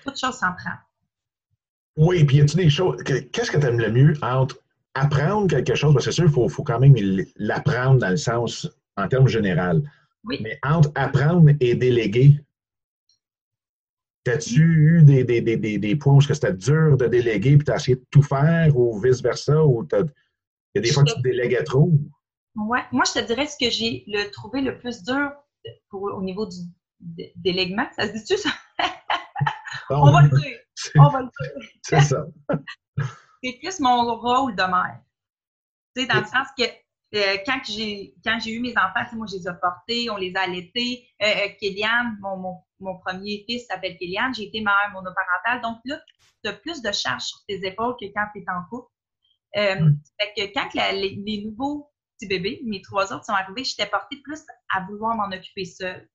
Toute 0.04 0.20
chose 0.20 0.36
s'apprend. 0.36 0.76
Oui, 1.96 2.26
puis 2.26 2.38
y 2.38 2.42
a-tu 2.42 2.58
des 2.58 2.70
choses. 2.70 3.02
Qu'est-ce 3.04 3.52
que 3.52 3.58
tu 3.58 3.66
aimes 3.66 3.80
le 3.80 3.90
mieux 3.90 4.14
entre 4.22 4.60
apprendre 4.94 5.48
quelque 5.48 5.76
chose? 5.76 5.94
Parce 5.94 6.06
que 6.06 6.12
c'est 6.12 6.16
sûr, 6.16 6.26
il 6.26 6.32
faut, 6.32 6.50
faut, 6.50 6.64
quand 6.64 6.80
même 6.80 6.94
l'apprendre 7.38 8.00
dans 8.00 8.10
le 8.10 8.18
sens, 8.18 8.70
en 8.98 9.08
termes 9.08 9.30
général. 9.30 9.82
Oui. 10.26 10.40
Mais 10.42 10.60
entre 10.64 10.92
apprendre 10.96 11.52
et 11.62 11.76
déléguer, 11.76 12.38
T'as-tu 14.26 14.60
eu 14.60 15.04
des, 15.04 15.24
des, 15.24 15.40
des, 15.40 15.78
des, 15.78 15.96
points 15.96 16.16
où 16.16 16.22
c'était 16.22 16.52
dur 16.52 16.98
de 16.98 17.06
déléguer 17.06 17.58
puis 17.58 17.66
t'as 17.66 17.76
essayé 17.76 17.96
de 17.96 18.06
tout 18.10 18.24
faire 18.24 18.76
ou 18.76 19.00
vice-versa? 19.00 19.64
Ou 19.64 19.88
il 19.94 20.12
y 20.74 20.80
a 20.80 20.82
des 20.82 20.92
fois 20.92 21.04
que 21.04 21.14
tu 21.14 21.22
déléguais 21.22 21.64
trop? 21.64 21.92
Oui. 22.56 22.80
Moi, 22.92 23.04
je 23.06 23.20
te 23.20 23.26
dirais 23.26 23.46
ce 23.46 23.56
que 23.56 23.70
j'ai 23.70 24.04
le, 24.08 24.32
trouvé 24.32 24.62
le 24.62 24.80
plus 24.80 25.04
dur 25.04 25.32
pour, 25.90 26.02
au 26.02 26.24
niveau 26.24 26.48
du 26.48 26.58
délèguement. 27.36 27.86
Ça 27.96 28.08
se 28.08 28.14
dit-tu, 28.14 28.38
ça? 28.38 28.50
On 29.92 30.12
va 30.12 30.24
le 30.24 30.30
dire. 30.30 30.58
On 30.96 31.10
va 31.10 31.22
le 31.22 31.28
dire. 31.28 31.70
C'est 31.84 32.02
ça. 32.02 32.26
C'est 33.44 33.60
plus 33.60 33.80
mon 33.80 34.16
rôle 34.16 34.56
de 34.56 34.64
mère. 34.64 35.02
Tu 35.96 36.02
sais, 36.02 36.08
dans 36.08 36.20
le 36.20 36.26
sens 36.26 36.48
que 36.58 36.64
euh, 36.64 37.38
quand 37.46 37.60
j'ai 37.64 38.16
quand 38.24 38.40
j'ai 38.40 38.54
eu 38.54 38.60
mes 38.60 38.74
enfants, 38.76 39.06
moi 39.16 39.28
je 39.30 39.36
les 39.38 39.48
ai 39.48 39.54
portés, 39.62 40.10
on 40.10 40.18
les 40.18 40.36
a 40.36 40.42
allaités. 40.42 41.08
Euh, 41.22 41.26
euh 41.28 41.50
Kéliane, 41.60 42.18
mon, 42.22 42.38
mon, 42.38 42.65
mon, 42.80 42.98
premier 43.00 43.44
fils 43.48 43.66
s'appelle 43.68 43.98
Kéliane, 43.98 44.34
j'ai 44.34 44.44
été 44.44 44.62
mère 44.62 44.92
monoparentale. 44.94 45.62
Donc 45.62 45.80
là, 45.86 46.02
tu 46.44 46.50
as 46.50 46.54
plus 46.54 46.82
de 46.82 46.92
charges 46.92 47.24
sur 47.24 47.40
tes 47.48 47.66
épaules 47.66 47.96
que 48.00 48.06
quand 48.14 48.26
tu 48.34 48.42
es 48.42 48.46
en 48.50 48.64
couple. 48.70 48.92
Euh, 49.58 49.80
mm. 49.80 50.00
Fait 50.20 50.34
que 50.36 50.54
quand 50.54 50.70
les, 50.74 51.44
nouveaux 51.46 51.92
petits 52.16 52.28
bébés, 52.28 52.62
mes 52.66 52.82
trois 52.82 53.14
autres 53.14 53.26
sont 53.26 53.34
arrivés, 53.34 53.64
j'étais 53.64 53.88
portée 53.88 54.18
plus 54.24 54.42
à 54.74 54.82
vouloir 54.86 55.16
m'en 55.16 55.36
occuper 55.36 55.66
seule. 55.66 56.10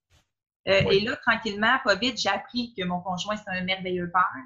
Euh, 0.68 0.90
Et 0.90 1.00
là, 1.00 1.16
tranquillement, 1.16 1.78
pas 1.84 1.94
vite, 1.94 2.18
j'ai 2.18 2.28
appris 2.28 2.74
que 2.76 2.84
mon 2.84 3.00
conjoint, 3.00 3.36
c'est 3.36 3.50
un 3.50 3.64
merveilleux 3.64 4.10
père. 4.12 4.44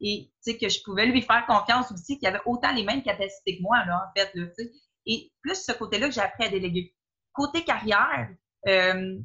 et 0.00 0.30
que 0.46 0.68
je 0.68 0.82
pouvais 0.84 1.06
lui 1.06 1.22
faire 1.22 1.44
confiance 1.46 1.90
aussi, 1.90 2.18
qu'il 2.18 2.28
avait 2.28 2.42
autant 2.46 2.72
les 2.72 2.84
mêmes 2.84 3.02
capacités 3.02 3.56
que 3.56 3.62
moi, 3.62 3.84
là, 3.84 4.08
en 4.08 4.18
fait. 4.18 4.30
Là, 4.34 4.46
et 5.06 5.32
plus 5.40 5.64
ce 5.64 5.72
côté-là 5.72 6.08
que 6.08 6.14
j'ai 6.14 6.20
appris 6.20 6.44
à 6.44 6.48
déléguer. 6.48 6.94
Côté 7.32 7.64
carrière, 7.64 8.28
euh, 8.66 9.18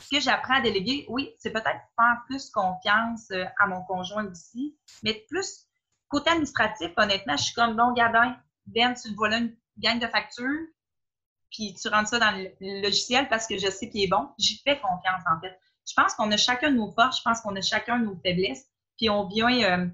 ce 0.00 0.10
que 0.10 0.20
j'apprends 0.20 0.54
à 0.54 0.60
déléguer, 0.60 1.06
oui, 1.08 1.34
c'est 1.38 1.50
peut-être 1.50 1.80
faire 1.96 2.22
plus 2.26 2.50
confiance 2.50 3.30
euh, 3.30 3.44
à 3.58 3.66
mon 3.66 3.82
conjoint 3.82 4.26
aussi, 4.26 4.76
mais 5.02 5.24
plus 5.28 5.66
côté 6.08 6.30
administratif, 6.30 6.90
honnêtement, 6.96 7.36
je 7.36 7.44
suis 7.44 7.54
comme 7.54 7.76
bon 7.76 7.92
gadin, 7.92 8.36
Ben, 8.66 8.94
tu 8.94 9.14
vois 9.14 9.28
là 9.28 9.38
une 9.38 9.56
gang 9.78 9.98
de 9.98 10.06
factures, 10.06 10.66
puis 11.50 11.74
tu 11.74 11.88
rentres 11.88 12.08
ça 12.08 12.18
dans 12.18 12.32
le 12.36 12.82
logiciel 12.82 13.28
parce 13.28 13.46
que 13.46 13.56
je 13.56 13.70
sais 13.70 13.88
qu'il 13.88 14.02
est 14.02 14.08
bon. 14.08 14.28
J'y 14.38 14.60
fais 14.64 14.80
confiance, 14.80 15.22
en 15.30 15.40
fait. 15.40 15.58
Je 15.86 15.92
pense 15.94 16.14
qu'on 16.14 16.30
a 16.32 16.36
chacun 16.36 16.70
nos 16.70 16.90
forces, 16.92 17.18
je 17.18 17.22
pense 17.22 17.40
qu'on 17.40 17.54
a 17.56 17.60
chacun 17.60 17.98
nos 17.98 18.16
faiblesses, 18.16 18.66
puis 18.96 19.10
on 19.10 19.26
vient, 19.26 19.50
euh, 19.62 19.86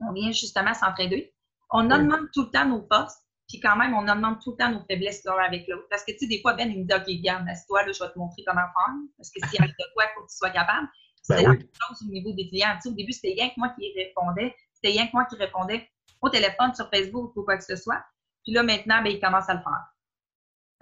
on 0.00 0.12
vient 0.12 0.32
justement 0.32 0.74
s'entraider. 0.74 1.32
On 1.70 1.84
demande 1.84 2.30
tout 2.32 2.42
le 2.42 2.50
temps 2.50 2.66
nos 2.66 2.86
forces, 2.86 3.16
puis 3.50 3.58
quand 3.58 3.74
même, 3.74 3.94
on 3.94 4.02
demande 4.02 4.40
tout 4.40 4.52
le 4.52 4.56
temps 4.58 4.70
nos 4.70 4.84
faiblesses 4.84 5.24
l'un 5.24 5.36
avec 5.38 5.66
l'autre. 5.66 5.88
Parce 5.90 6.04
que, 6.04 6.12
tu 6.12 6.18
sais, 6.18 6.26
des 6.28 6.40
fois, 6.40 6.54
Ben, 6.54 6.70
il 6.70 6.78
me 6.78 6.84
dit, 6.84 6.94
OK, 6.94 7.06
regarde, 7.06 7.46
toi 7.66 7.84
là, 7.84 7.90
je 7.90 7.98
vais 7.98 8.10
te 8.12 8.16
montrer 8.16 8.44
comment 8.46 8.60
faire. 8.60 8.94
Parce 9.16 9.30
que 9.30 9.44
s'il 9.48 9.60
y 9.60 9.62
a 9.62 9.66
de 9.66 9.74
quoi, 9.92 10.04
il 10.04 10.10
faut 10.14 10.22
que 10.22 10.30
tu 10.30 10.36
sois 10.36 10.50
capable. 10.50 10.86
Ben 11.28 11.36
c'est 11.36 11.42
la 11.42 11.48
même 11.50 11.60
chose 11.60 12.02
au 12.02 12.12
niveau 12.12 12.32
des 12.32 12.48
clients. 12.48 12.74
Tu 12.76 12.82
sais, 12.82 12.88
au 12.90 12.92
début, 12.92 13.12
c'était 13.12 13.34
rien 13.34 13.48
que 13.48 13.54
moi 13.56 13.70
qui 13.70 13.92
répondais. 13.96 14.54
C'était 14.72 14.96
rien 14.96 15.06
que 15.08 15.12
moi 15.14 15.24
qui 15.24 15.34
répondais 15.34 15.88
au 16.22 16.28
téléphone, 16.28 16.74
sur 16.74 16.88
Facebook 16.90 17.36
ou 17.36 17.42
quoi 17.42 17.56
que 17.56 17.64
ce 17.64 17.74
soit. 17.74 18.02
Puis 18.44 18.52
là, 18.52 18.62
maintenant, 18.62 19.02
ben, 19.02 19.10
il 19.10 19.20
commence 19.20 19.48
à 19.48 19.54
le 19.54 19.60
faire. 19.60 19.94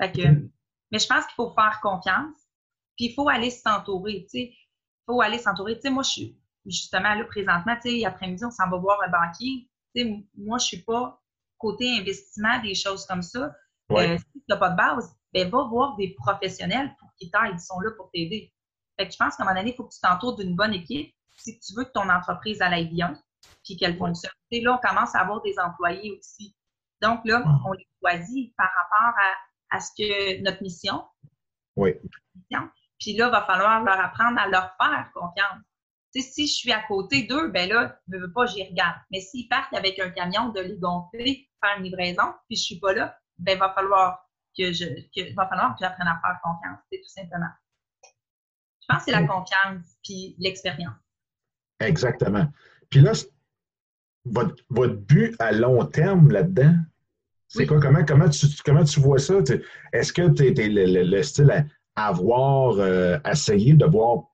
Fait 0.01 0.13
que, 0.13 0.29
mais 0.93 0.99
je 0.99 1.07
pense 1.07 1.25
qu'il 1.25 1.35
faut 1.37 1.55
faire 1.55 1.81
confiance. 1.83 2.37
Puis 2.97 3.07
il 3.07 3.15
faut 3.15 3.29
aller 3.31 3.51
s'entourer, 3.51 4.25
tu 4.25 4.41
sais. 4.41 4.53
Il 4.53 5.05
faut 5.07 5.23
aller 5.23 5.39
s'entourer. 5.39 5.77
Tu 5.77 5.83
sais, 5.83 5.91
moi, 5.91 6.03
je 6.03 6.11
suis 6.11 6.39
justement 6.67 7.15
là 7.15 7.25
présentement, 7.25 7.77
tu 7.83 7.91
sais, 7.91 8.05
après-midi, 8.05 8.45
on 8.45 8.51
s'en 8.51 8.69
va 8.69 8.77
voir 8.77 9.01
un 9.03 9.09
banquier. 9.09 9.71
Tu 9.95 10.03
sais, 10.03 10.25
moi, 10.37 10.59
je 10.59 10.67
suis 10.67 10.83
pas 10.83 11.18
côté 11.59 11.99
investissement, 11.99 12.61
des 12.63 12.75
choses 12.75 13.07
comme 13.07 13.23
ça. 13.23 13.55
Euh, 13.91 14.19
si 14.19 14.25
tu 14.33 14.45
n'as 14.49 14.57
pas 14.57 14.71
de 14.71 14.77
base, 14.77 15.17
ben, 15.33 15.49
va 15.49 15.65
voir 15.65 15.97
des 15.97 16.15
professionnels 16.15 16.95
pour 16.99 17.09
qu'ils 17.17 17.31
t'aident. 17.31 17.55
Ils 17.55 17.61
sont 17.61 17.81
là 17.81 17.91
pour 17.97 18.11
t'aider. 18.11 18.53
Fait 18.99 19.07
que 19.07 19.13
je 19.13 19.19
pense 19.19 19.37
qu'à 19.37 19.43
un 19.43 19.47
moment 19.47 19.59
donné, 19.59 19.73
il 19.73 19.77
faut 19.77 19.85
que 19.85 19.95
tu 19.95 20.01
t'entoures 20.01 20.37
d'une 20.37 20.57
bonne 20.57 20.75
équipe 20.75 21.15
si 21.37 21.59
tu 21.61 21.75
veux 21.75 21.85
que 21.85 21.93
ton 21.93 22.09
entreprise 22.09 22.61
aille 22.61 22.89
bien 22.89 23.19
puis 23.65 23.77
qu'elle 23.77 23.97
fonctionne. 23.97 24.33
Là, 24.51 24.75
on 24.83 24.89
commence 24.89 25.15
à 25.15 25.21
avoir 25.21 25.41
des 25.43 25.55
employés 25.59 26.19
aussi. 26.19 26.57
Donc 27.01 27.21
là, 27.25 27.43
on 27.65 27.73
les 27.73 27.87
choisit 28.01 28.55
par 28.57 28.69
rapport 28.77 29.15
à, 29.71 29.77
à 29.77 29.81
ce 29.81 29.91
que 29.97 30.43
notre 30.43 30.63
mission. 30.63 31.05
Oui. 31.77 31.95
Puis 32.99 33.13
là, 33.13 33.27
il 33.27 33.31
va 33.31 33.45
falloir 33.45 33.85
leur 33.85 34.01
apprendre 34.01 34.41
à 34.41 34.49
leur 34.49 34.75
faire 34.77 35.11
confiance. 35.15 35.63
Si 36.23 36.47
je 36.47 36.53
suis 36.53 36.73
à 36.73 36.83
côté 36.83 37.25
d'eux, 37.25 37.49
ben 37.49 37.69
là, 37.69 37.99
je 38.09 38.17
ne 38.17 38.23
veux 38.23 38.33
pas, 38.33 38.47
j'y 38.47 38.65
regarde. 38.65 38.97
Mais 39.11 39.21
s'ils 39.21 39.49
partent 39.49 39.75
avec 39.75 39.99
un 39.99 40.11
camion 40.11 40.49
de 40.51 40.61
les 40.61 40.77
gonfler, 40.77 41.49
faire 41.63 41.79
une 41.79 41.85
livraison, 41.85 42.35
puis 42.49 42.57
je 42.57 42.63
suis 42.63 42.79
pas 42.79 42.93
là, 42.93 43.17
ben 43.39 43.59
va 43.59 43.73
falloir 43.75 44.29
que 44.57 44.73
je, 44.73 44.85
que, 45.15 45.35
va 45.35 45.47
falloir 45.49 45.75
que 45.75 45.85
j'apprenne 45.85 46.09
à 46.09 46.21
faire 46.21 46.39
confiance, 46.43 46.79
c'est 46.91 46.99
tout 46.99 47.09
simplement. 47.09 47.51
Je 48.03 48.87
pense 48.89 48.99
que 48.99 49.05
c'est 49.05 49.21
la 49.21 49.27
confiance 49.27 49.85
puis 50.03 50.35
l'expérience. 50.39 50.97
Exactement. 51.81 52.49
Puis 52.91 53.01
là, 53.01 53.13
votre, 54.25 54.57
votre 54.71 54.97
but 54.97 55.37
à 55.39 55.53
long 55.53 55.85
terme 55.85 56.31
là-dedans, 56.31 56.75
c'est 57.49 57.67
quoi? 57.67 57.81
Comment, 57.81 58.05
comment, 58.05 58.29
tu, 58.29 58.47
comment 58.65 58.85
tu 58.85 59.01
vois 59.01 59.19
ça? 59.19 59.35
Est-ce 59.93 60.13
que 60.13 60.29
tu 60.29 60.45
es, 60.45 60.69
le, 60.69 61.23
style 61.23 61.67
à 61.97 62.07
avoir 62.07 62.79
euh, 62.79 63.19
essayé 63.25 63.73
de 63.73 63.87
voir 63.87 64.28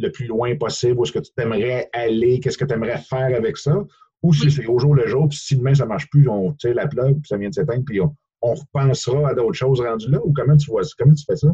le 0.00 0.12
plus 0.12 0.26
loin 0.26 0.56
possible? 0.56 0.98
Où 0.98 1.04
est-ce 1.04 1.12
que 1.12 1.18
tu 1.18 1.30
aimerais 1.38 1.88
aller? 1.92 2.40
Qu'est-ce 2.40 2.58
que 2.58 2.64
tu 2.64 2.74
aimerais 2.74 2.98
faire 2.98 3.36
avec 3.36 3.56
ça? 3.56 3.74
Ou 4.22 4.34
si 4.34 4.50
c'est 4.50 4.66
au 4.66 4.78
jour 4.78 4.94
le 4.94 5.06
jour, 5.06 5.28
puis 5.28 5.38
si 5.38 5.56
demain 5.56 5.74
ça 5.74 5.84
ne 5.84 5.88
marche 5.88 6.10
plus, 6.10 6.28
on 6.28 6.52
tire 6.52 6.74
la 6.74 6.86
plug, 6.86 7.14
puis 7.14 7.26
ça 7.28 7.38
vient 7.38 7.48
de 7.48 7.54
s'éteindre, 7.54 7.84
puis 7.86 8.00
on, 8.00 8.14
on, 8.42 8.54
repensera 8.54 9.30
à 9.30 9.34
d'autres 9.34 9.54
choses 9.54 9.80
rendues 9.80 10.10
là? 10.10 10.18
Ou 10.22 10.32
comment 10.32 10.56
tu 10.56 10.70
vois 10.70 10.84
ça? 10.84 10.90
Comment 10.98 11.14
tu 11.14 11.24
fais 11.24 11.36
ça? 11.36 11.48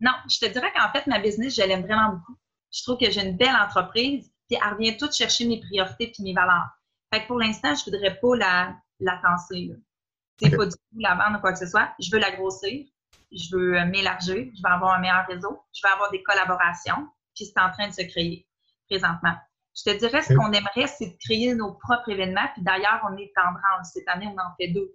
Non, 0.00 0.12
je 0.30 0.38
te 0.38 0.50
dirais 0.50 0.72
qu'en 0.74 0.90
fait, 0.92 1.06
ma 1.06 1.18
business, 1.18 1.54
je 1.54 1.62
l'aime 1.62 1.82
vraiment 1.82 2.12
beaucoup. 2.12 2.36
Je 2.72 2.82
trouve 2.82 2.98
que 2.98 3.10
j'ai 3.10 3.26
une 3.26 3.36
belle 3.36 3.56
entreprise, 3.56 4.30
puis 4.48 4.58
elle 4.62 4.74
revient 4.74 4.96
toute 4.96 5.14
chercher 5.14 5.46
mes 5.46 5.60
priorités 5.60 6.10
puis 6.12 6.22
mes 6.22 6.32
valeurs. 6.32 6.68
Fait 7.12 7.22
que 7.22 7.26
pour 7.26 7.38
l'instant, 7.38 7.74
je 7.74 7.84
voudrais 7.90 8.18
pas 8.20 8.36
la, 8.36 8.76
la 9.00 9.20
tenser. 9.22 9.70
C'est 10.40 10.56
pas 10.56 10.66
du 10.66 10.72
tout 10.72 10.98
la 10.98 11.14
vendre 11.14 11.38
ou 11.38 11.40
quoi 11.40 11.52
que 11.52 11.58
ce 11.58 11.66
soit. 11.66 11.90
Je 11.98 12.10
veux 12.12 12.18
la 12.18 12.30
grossir. 12.30 12.86
Je 13.32 13.56
veux 13.56 13.84
m'élargir. 13.86 14.46
Je 14.54 14.62
veux 14.62 14.72
avoir 14.72 14.94
un 14.94 15.00
meilleur 15.00 15.26
réseau. 15.26 15.60
Je 15.72 15.80
veux 15.84 15.92
avoir 15.92 16.10
des 16.10 16.22
collaborations. 16.22 17.08
Puis 17.38 17.46
c'est 17.46 17.62
en 17.62 17.70
train 17.70 17.86
de 17.86 17.92
se 17.92 18.02
créer 18.02 18.46
présentement. 18.90 19.36
Je 19.76 19.92
te 19.92 19.96
dirais, 19.96 20.22
ce 20.22 20.34
qu'on 20.34 20.50
aimerait, 20.50 20.88
c'est 20.88 21.06
de 21.06 21.16
créer 21.24 21.54
nos 21.54 21.72
propres 21.74 22.10
événements. 22.10 22.48
Puis 22.54 22.62
d'ailleurs, 22.62 23.00
on 23.08 23.16
est 23.16 23.32
en 23.36 23.52
branle. 23.52 23.84
Cette 23.84 24.08
année, 24.08 24.26
on 24.26 24.40
en 24.40 24.52
fait 24.58 24.68
deux. 24.68 24.92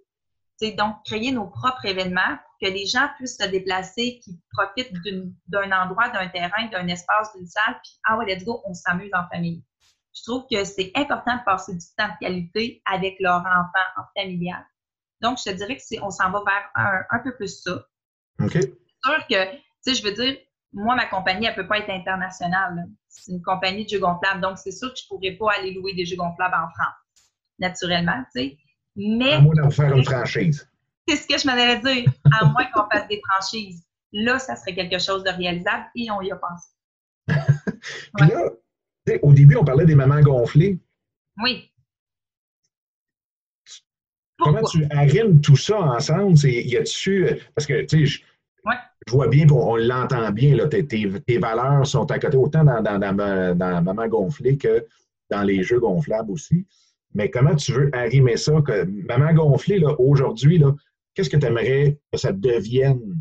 C'est 0.56 0.72
donc 0.72 0.96
créer 1.06 1.32
nos 1.32 1.46
propres 1.46 1.86
événements 1.86 2.36
pour 2.44 2.56
que 2.60 2.72
les 2.72 2.84
gens 2.84 3.08
puissent 3.16 3.38
se 3.38 3.48
déplacer, 3.48 4.20
qu'ils 4.22 4.38
profitent 4.52 4.92
d'un 5.48 5.72
endroit, 5.72 6.10
d'un 6.10 6.28
terrain, 6.28 6.66
d'un 6.70 6.86
espace, 6.88 7.34
d'une 7.34 7.46
salle, 7.46 7.80
puis 7.82 7.98
ah 8.04 8.16
ouais, 8.18 8.26
let's 8.26 8.44
go, 8.44 8.62
on 8.66 8.74
s'amuse 8.74 9.10
en 9.14 9.26
famille. 9.32 9.64
Je 10.14 10.22
trouve 10.22 10.46
que 10.48 10.62
c'est 10.64 10.92
important 10.94 11.36
de 11.38 11.44
passer 11.44 11.72
du 11.72 11.86
temps 11.96 12.06
de 12.06 12.24
qualité 12.24 12.82
avec 12.84 13.16
leur 13.18 13.40
enfant 13.40 13.86
en 13.96 14.02
familial. 14.16 14.64
Donc, 15.20 15.38
je 15.38 15.50
te 15.50 15.56
dirais 15.56 15.76
que 15.76 16.02
on 16.02 16.10
s'en 16.10 16.30
va 16.30 16.42
vers 16.44 16.70
un, 16.76 17.00
un, 17.10 17.18
peu 17.20 17.34
plus 17.34 17.62
ça. 17.62 17.84
OK. 18.40 18.52
C'est 18.52 18.60
sûr 18.60 19.26
que, 19.28 19.52
tu 19.56 19.60
sais, 19.80 19.94
je 19.94 20.04
veux 20.04 20.12
dire, 20.12 20.36
moi, 20.74 20.96
ma 20.96 21.06
compagnie, 21.06 21.46
elle 21.46 21.54
peut 21.54 21.66
pas 21.66 21.78
être 21.78 21.90
internationale. 21.90 22.84
C'est 23.08 23.32
une 23.32 23.42
compagnie 23.42 23.84
de 23.84 23.90
jeux 23.90 24.00
gonflables. 24.00 24.40
Donc, 24.40 24.58
c'est 24.58 24.72
sûr 24.72 24.92
que 24.92 24.98
je 25.00 25.06
pourrais 25.08 25.32
pas 25.32 25.52
aller 25.58 25.72
louer 25.72 25.94
des 25.94 26.04
jeux 26.04 26.16
gonflables 26.16 26.54
en 26.54 26.68
France, 26.70 27.30
naturellement, 27.58 28.22
tu 28.34 28.40
sais. 28.40 28.58
Mais. 28.96 29.34
À 29.34 29.40
moins 29.40 29.54
d'en 29.54 29.70
faire 29.70 29.96
une 29.96 30.04
franchise. 30.04 30.68
C'est 31.06 31.16
ce 31.16 31.26
que 31.26 31.38
je 31.38 31.46
m'en 31.46 31.52
allais 31.52 31.80
dire. 31.80 32.12
À 32.40 32.44
moins 32.46 32.64
qu'on 32.72 32.88
fasse 32.90 33.06
des 33.08 33.20
franchises. 33.28 33.84
Là, 34.12 34.38
ça 34.38 34.56
serait 34.56 34.74
quelque 34.74 34.98
chose 34.98 35.24
de 35.24 35.30
réalisable 35.30 35.86
et 35.96 36.10
on 36.10 36.22
y 36.22 36.30
a 36.30 36.36
pensé. 36.36 36.68
Puis 38.16 38.28
là, 38.28 39.18
au 39.22 39.32
début, 39.32 39.56
on 39.56 39.64
parlait 39.64 39.86
des 39.86 39.94
mamans 39.94 40.20
gonflées. 40.20 40.78
Oui. 41.42 41.70
Comment 44.38 44.62
tu 44.62 44.86
arrimes 44.90 45.40
tout 45.40 45.56
ça 45.56 45.78
ensemble? 45.78 46.36
Y 46.44 46.76
a-tu. 46.76 47.26
Parce 47.54 47.66
que, 47.66 47.82
tu 47.82 48.06
sais, 48.06 48.22
je, 49.06 49.12
vois 49.12 49.28
bien, 49.28 49.46
on, 49.50 49.76
l'entend 49.76 50.30
bien, 50.30 50.56
tes, 50.68 51.38
valeurs 51.38 51.86
sont 51.86 52.10
à 52.10 52.18
côté, 52.18 52.36
autant 52.36 52.64
dans, 52.64 53.82
Maman 53.82 54.08
gonflée 54.08 54.56
que 54.56 54.86
dans 55.30 55.42
les 55.42 55.62
jeux 55.62 55.80
gonflables 55.80 56.30
aussi. 56.30 56.66
Mais 57.14 57.30
comment 57.30 57.54
tu 57.54 57.72
veux 57.72 57.90
arrimer 57.94 58.36
ça? 58.36 58.60
Que 58.62 58.84
Maman 58.84 59.34
gonflée, 59.34 59.82
aujourd'hui, 59.98 60.62
qu'est-ce 61.14 61.30
que 61.30 61.36
tu 61.36 61.46
aimerais 61.46 61.98
que 62.12 62.18
ça 62.18 62.32
devienne? 62.32 63.20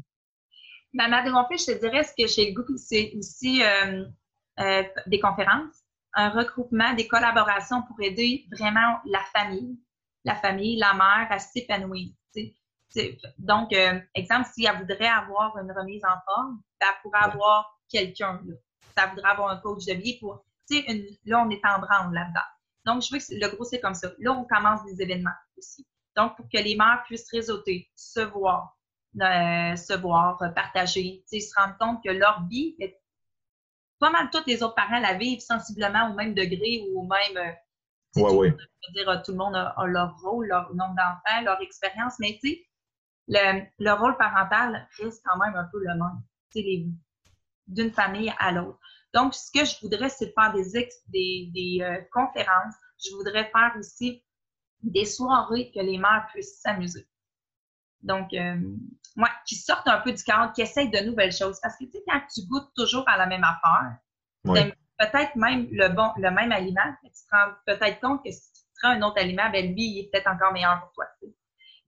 Maman 0.93 1.23
gonflée, 1.31 1.57
je 1.57 1.73
te 1.73 1.79
dirais, 1.79 2.03
ce 2.03 2.13
que 2.17 2.27
j'ai 2.27 2.51
le 2.51 2.61
goût, 2.61 2.77
c'est 2.77 3.13
aussi 3.17 3.63
euh, 3.63 4.05
euh, 4.59 4.83
des 5.07 5.19
conférences, 5.19 5.83
un 6.13 6.29
regroupement, 6.29 6.93
des 6.93 7.07
collaborations 7.07 7.81
pour 7.83 7.99
aider 8.01 8.45
vraiment 8.51 8.99
la 9.05 9.21
famille, 9.35 9.77
la 10.23 10.35
famille, 10.35 10.77
la 10.77 10.93
mère 10.93 11.27
à 11.29 11.39
s'épanouir. 11.39 12.09
Donc, 13.37 13.73
euh, 13.73 13.99
exemple, 14.15 14.49
si 14.53 14.65
elle 14.65 14.77
voudrait 14.77 15.07
avoir 15.07 15.57
une 15.57 15.71
remise 15.71 16.03
en 16.05 16.19
forme, 16.25 16.61
ben, 16.79 16.87
elle 16.89 17.01
pourrait 17.01 17.23
avoir 17.23 17.79
quelqu'un. 17.89 18.41
Ça 18.97 19.07
voudrait 19.07 19.31
avoir 19.31 19.49
un 19.49 19.57
coach 19.57 19.85
de 19.85 19.93
vie 19.93 20.17
pour. 20.19 20.43
Une, 20.69 21.05
là, 21.25 21.43
on 21.45 21.49
est 21.49 21.63
en 21.65 21.79
branle 21.79 22.13
là-dedans. 22.13 22.39
Donc, 22.85 23.03
je 23.03 23.13
veux 23.13 23.19
que 23.19 23.45
le 23.45 23.55
gros, 23.55 23.63
c'est 23.63 23.79
comme 23.79 23.93
ça. 23.93 24.09
Là, 24.19 24.31
on 24.31 24.45
commence 24.45 24.83
des 24.85 25.01
événements 25.01 25.31
aussi. 25.57 25.85
Donc, 26.15 26.35
pour 26.35 26.45
que 26.45 26.57
les 26.57 26.75
mères 26.75 27.03
puissent 27.05 27.29
réseauter, 27.31 27.89
se 27.95 28.21
voir, 28.21 28.77
euh, 29.21 29.75
se 29.75 29.97
voir, 29.97 30.39
partager, 30.55 31.23
se 31.27 31.37
rendre 31.59 31.77
compte 31.79 32.03
que 32.03 32.11
leur 32.11 32.45
vie 32.47 32.75
est 32.79 32.99
pas 33.99 34.09
mal 34.09 34.29
tous 34.31 34.43
les 34.47 34.61
autres 34.63 34.75
parents 34.75 34.99
la 34.99 35.13
vivent 35.13 35.39
sensiblement 35.39 36.11
au 36.11 36.13
même 36.13 36.33
degré 36.33 36.83
ou 36.85 37.01
au 37.01 37.07
même. 37.07 37.37
Euh, 38.17 38.21
ouais, 38.21 38.31
ouais. 38.33 38.57
dire, 38.93 39.21
tout 39.23 39.31
le 39.31 39.37
monde 39.37 39.55
a, 39.55 39.73
leur 39.85 40.15
rôle, 40.21 40.47
leur 40.47 40.73
nombre 40.75 40.95
d'enfants, 40.95 41.41
leur 41.43 41.61
expérience, 41.61 42.15
mais 42.19 42.37
tu 42.41 42.49
sais, 42.49 42.67
le, 43.27 43.61
le, 43.79 43.91
rôle 43.93 44.17
parental 44.17 44.87
reste 44.99 45.23
quand 45.25 45.37
même 45.37 45.55
un 45.55 45.65
peu 45.65 45.79
le 45.79 45.93
même, 45.95 46.93
d'une 47.67 47.91
famille 47.91 48.33
à 48.39 48.51
l'autre. 48.51 48.79
Donc, 49.13 49.33
ce 49.33 49.51
que 49.51 49.65
je 49.65 49.75
voudrais, 49.81 50.09
c'est 50.09 50.27
de 50.27 50.33
faire 50.33 50.53
des, 50.53 50.89
des, 51.07 51.51
des 51.53 51.77
euh, 51.81 52.01
conférences. 52.11 52.75
Je 53.03 53.15
voudrais 53.15 53.49
faire 53.51 53.73
aussi 53.77 54.23
des 54.81 55.05
soirées 55.05 55.71
que 55.73 55.79
les 55.79 55.97
mères 55.97 56.27
puissent 56.31 56.59
s'amuser. 56.61 57.07
Donc, 58.01 58.33
euh, 58.33 58.59
ouais, 59.17 59.29
qui 59.45 59.55
sortent 59.55 59.87
un 59.87 59.99
peu 59.99 60.11
du 60.11 60.23
cadre, 60.23 60.51
qui 60.53 60.61
essayent 60.61 60.91
de 60.91 60.99
nouvelles 60.99 61.31
choses. 61.31 61.59
Parce 61.61 61.77
que, 61.77 61.85
tu 61.85 61.91
sais, 61.91 62.03
quand 62.07 62.21
tu 62.33 62.41
goûtes 62.47 62.73
toujours 62.75 63.07
à 63.07 63.17
la 63.17 63.27
même 63.27 63.43
affaire, 63.43 63.97
peut-être 64.97 65.35
même 65.35 65.67
le 65.71 65.89
bon, 65.89 66.11
le 66.17 66.29
même 66.31 66.51
aliment, 66.51 66.95
mais 67.03 67.09
tu 67.09 67.25
te 67.25 67.35
rends 67.35 67.53
peut-être 67.65 67.99
compte 68.01 68.23
que 68.23 68.31
si 68.31 68.51
tu 68.53 68.61
prends 68.81 68.91
un 68.91 69.01
autre 69.01 69.19
aliment, 69.19 69.49
ben 69.51 69.73
lui, 69.73 69.83
il 69.83 69.99
est 69.99 70.09
peut-être 70.11 70.27
encore 70.27 70.51
meilleur 70.51 70.79
pour 70.81 70.91
toi. 70.93 71.05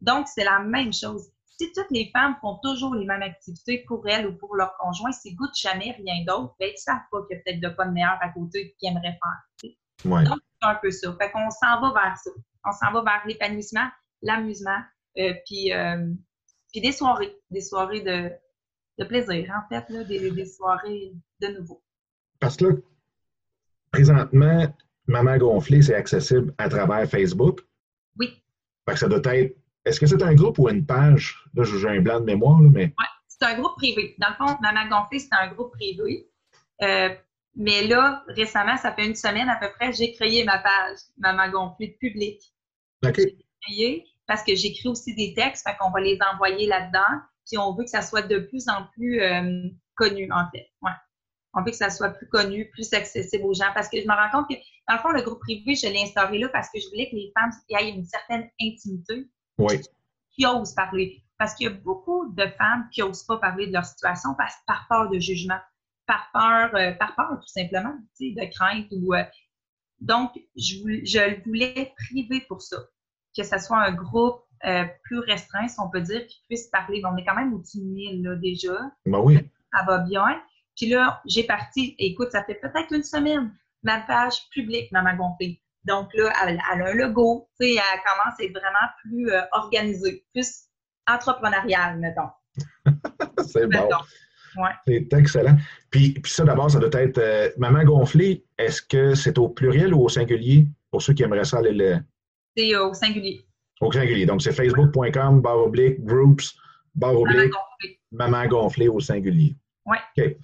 Donc, 0.01 0.27
c'est 0.27 0.43
la 0.43 0.59
même 0.59 0.93
chose. 0.93 1.29
Si 1.57 1.71
toutes 1.71 1.91
les 1.91 2.11
femmes 2.11 2.35
font 2.41 2.59
toujours 2.61 2.95
les 2.95 3.05
mêmes 3.05 3.21
activités 3.21 3.83
pour 3.87 4.07
elles 4.07 4.27
ou 4.27 4.35
pour 4.37 4.55
leur 4.55 4.75
conjoint, 4.77 5.11
s'ils 5.11 5.35
goûtent 5.35 5.57
jamais 5.57 5.91
rien 5.97 6.23
d'autre, 6.25 6.55
ben, 6.59 6.69
ils 6.73 6.77
savent 6.77 6.97
pas 7.11 7.21
qu'il 7.23 7.37
y 7.37 7.39
a 7.39 7.43
peut-être 7.43 7.61
de 7.61 7.69
quoi 7.69 7.85
de 7.85 7.91
meilleur 7.91 8.17
à 8.21 8.29
côté 8.29 8.75
qu'ils 8.77 8.89
aimeraient 8.89 9.17
faire. 9.21 9.71
Ouais. 10.03 10.23
Donc, 10.25 10.39
c'est 10.61 10.67
un 10.67 10.75
peu 10.75 10.91
ça. 10.91 11.15
Fait 11.19 11.31
qu'on 11.31 11.49
s'en 11.49 11.81
va 11.81 11.93
vers 11.93 12.17
ça. 12.17 12.29
On 12.65 12.71
s'en 12.71 12.91
va 12.91 13.03
vers 13.03 13.25
l'épanouissement, 13.25 13.87
l'amusement, 14.21 14.81
euh, 15.17 15.33
puis, 15.45 15.71
euh, 15.71 16.11
puis 16.71 16.81
des 16.81 16.91
soirées, 16.91 17.37
des 17.49 17.61
soirées 17.61 18.01
de, 18.01 18.31
de 18.99 19.05
plaisir, 19.05 19.51
en 19.55 19.67
fait, 19.69 19.89
là, 19.89 20.03
des, 20.03 20.31
des 20.31 20.45
soirées 20.45 21.13
de 21.39 21.47
nouveau. 21.47 21.81
Parce 22.39 22.57
que 22.57 22.65
là, 22.65 22.73
présentement, 23.91 24.67
Maman 25.07 25.37
Gonflée, 25.37 25.81
c'est 25.81 25.95
accessible 25.95 26.53
à 26.57 26.67
travers 26.67 27.07
Facebook. 27.09 27.61
Oui. 28.19 28.43
Fait 28.87 28.93
que 28.93 28.99
ça 28.99 29.07
doit 29.07 29.21
être. 29.33 29.55
Est-ce 29.85 29.99
que 29.99 30.07
c'est 30.07 30.21
un 30.23 30.33
groupe 30.33 30.57
ou 30.59 30.67
une 30.69 30.85
page? 30.85 31.43
Là, 31.53 31.63
j'ai 31.63 31.87
un 31.87 32.01
blanc 32.01 32.19
de 32.19 32.25
mémoire, 32.25 32.59
là, 32.61 32.69
mais. 32.71 32.85
Oui, 32.85 33.05
c'est 33.27 33.45
un 33.45 33.59
groupe 33.59 33.75
privé. 33.75 34.15
Dans 34.17 34.29
le 34.29 34.35
fond, 34.35 34.57
Maman 34.61 34.87
Gonflée, 34.89 35.19
c'est 35.19 35.33
un 35.33 35.47
groupe 35.53 35.71
privé. 35.73 36.27
Euh, 36.81 37.09
mais 37.55 37.87
là, 37.87 38.23
récemment, 38.27 38.77
ça 38.77 38.93
fait 38.93 39.05
une 39.05 39.15
semaine 39.15 39.47
à 39.47 39.55
peu 39.55 39.69
près, 39.77 39.93
j'ai 39.93 40.13
créé 40.13 40.43
ma 40.43 40.57
page 40.57 40.97
Maman 41.17 41.49
Gonflée 41.49 41.97
publique. 41.99 42.41
OK. 43.05 43.17
J'ai 43.17 43.37
créé 43.61 44.05
parce 44.27 44.43
que 44.43 44.55
j'écris 44.55 44.89
aussi 44.89 45.13
des 45.15 45.33
textes, 45.33 45.67
fait 45.67 45.75
qu'on 45.77 45.91
va 45.91 46.01
les 46.01 46.17
envoyer 46.33 46.67
là-dedans. 46.67 47.21
Puis 47.47 47.57
on 47.59 47.75
veut 47.75 47.83
que 47.83 47.89
ça 47.89 48.01
soit 48.01 48.23
de 48.23 48.39
plus 48.39 48.67
en 48.67 48.87
plus 48.93 49.21
euh, 49.21 49.69
connu, 49.95 50.27
en 50.31 50.49
fait. 50.51 50.67
Ouais. 50.81 50.91
On 51.53 51.61
veut 51.61 51.71
que 51.71 51.77
ça 51.77 51.89
soit 51.89 52.09
plus 52.09 52.27
connu, 52.27 52.69
plus 52.71 52.91
accessible 52.93 53.45
aux 53.45 53.53
gens. 53.53 53.71
Parce 53.73 53.87
que 53.87 54.01
je 54.01 54.07
me 54.07 54.13
rends 54.13 54.31
compte 54.31 54.49
que, 54.49 54.55
dans 54.87 54.95
le 54.95 54.99
fond, 54.99 55.09
le 55.09 55.21
groupe 55.21 55.39
privé, 55.39 55.75
je 55.75 55.87
l'ai 55.87 56.01
instauré 56.01 56.39
là 56.39 56.49
parce 56.49 56.69
que 56.69 56.79
je 56.79 56.89
voulais 56.89 57.09
que 57.09 57.15
les 57.15 57.31
femmes 57.37 57.51
aient 57.69 57.89
une 57.89 58.03
certaine 58.03 58.49
intimité. 58.59 59.29
Oui. 59.57 59.81
Qui 60.31 60.45
osent 60.45 60.73
parler. 60.73 61.23
Parce 61.37 61.53
qu'il 61.55 61.67
y 61.67 61.69
a 61.69 61.73
beaucoup 61.73 62.31
de 62.33 62.45
femmes 62.57 62.87
qui 62.91 63.01
n'osent 63.01 63.23
pas 63.23 63.37
parler 63.37 63.67
de 63.67 63.73
leur 63.73 63.85
situation 63.85 64.33
parce, 64.37 64.55
par 64.67 64.85
peur 64.89 65.09
de 65.09 65.19
jugement, 65.19 65.59
par 66.05 66.29
peur, 66.33 66.75
euh, 66.75 66.93
par 66.93 67.15
peur 67.15 67.39
tout 67.41 67.47
simplement, 67.47 67.95
de 68.19 68.51
crainte 68.53 68.87
ou. 68.91 69.13
Euh, 69.13 69.23
donc, 69.99 70.31
je, 70.55 70.75
je 71.03 71.29
le 71.29 71.43
voulais 71.43 71.93
privé 71.97 72.41
pour 72.47 72.61
ça. 72.61 72.77
Que 73.35 73.43
ce 73.43 73.57
soit 73.59 73.79
un 73.79 73.91
groupe 73.91 74.45
euh, 74.65 74.85
plus 75.03 75.19
restreint, 75.19 75.67
si 75.67 75.79
on 75.79 75.89
peut 75.89 76.01
dire, 76.01 76.25
qui 76.25 76.41
puisse 76.47 76.67
parler. 76.67 77.01
On 77.05 77.17
est 77.17 77.25
quand 77.25 77.35
même 77.35 77.53
au-dessus 77.53 77.79
de 77.79 77.85
1000 77.85 78.23
là, 78.23 78.35
déjà. 78.35 78.77
Ben 79.05 79.19
oui. 79.19 79.39
Ça 79.73 79.83
va 79.83 79.99
bien. 79.99 80.41
Puis 80.75 80.87
là, 80.87 81.21
j'ai 81.25 81.43
parti, 81.43 81.95
écoute, 81.99 82.31
ça 82.31 82.43
fait 82.43 82.55
peut-être 82.55 82.91
une 82.93 83.03
semaine, 83.03 83.53
ma 83.83 84.01
page 84.01 84.49
publique, 84.51 84.91
Maman 84.91 85.15
Gonflée. 85.15 85.61
Donc 85.85 86.09
là, 86.15 86.33
elle, 86.43 86.59
elle, 86.73 86.81
a 86.81 86.89
un 86.89 86.93
logo, 86.93 87.47
tu 87.59 87.67
sais, 87.67 87.73
elle 87.73 88.01
commence 88.01 88.39
à 88.39 88.43
être 88.43 88.51
vraiment 88.51 88.91
plus 89.03 89.31
euh, 89.31 89.41
organisée, 89.51 90.25
plus 90.33 90.65
entrepreneuriale, 91.07 91.99
mettons. 91.99 92.29
c'est 93.45 93.67
bon. 93.67 93.89
Ouais. 94.57 94.71
C'est 94.87 95.13
excellent. 95.13 95.57
Puis, 95.89 96.13
puis 96.13 96.31
ça, 96.31 96.43
d'abord, 96.43 96.71
ça 96.71 96.79
doit 96.79 97.01
être 97.01 97.17
euh, 97.17 97.49
Maman 97.57 97.83
Gonflée. 97.83 98.45
Est-ce 98.57 98.81
que 98.81 99.13
c'est 99.13 99.37
au 99.37 99.49
pluriel 99.49 99.93
ou 99.93 100.03
au 100.03 100.09
singulier 100.09 100.67
pour 100.91 101.01
ceux 101.01 101.13
qui 101.13 101.23
aimeraient 101.23 101.43
ça 101.43 101.57
aller 101.57 101.73
le. 101.73 101.97
C'est 102.55 102.73
euh, 102.73 102.87
au 102.87 102.93
singulier. 102.93 103.45
Au 103.81 103.91
singulier. 103.91 104.25
Donc, 104.25 104.41
c'est 104.41 104.53
facebook.com, 104.53 105.41
barre 105.41 105.57
oblique, 105.57 106.03
groups, 106.05 106.55
barre 106.95 107.19
oblique, 107.19 107.35
Maman 107.37 107.49
Gonflée. 107.49 107.99
Maman 108.11 108.47
Gonflée 108.47 108.87
au 108.87 108.99
singulier. 109.01 109.55
Oui. 109.85 109.97
OK. 110.17 110.37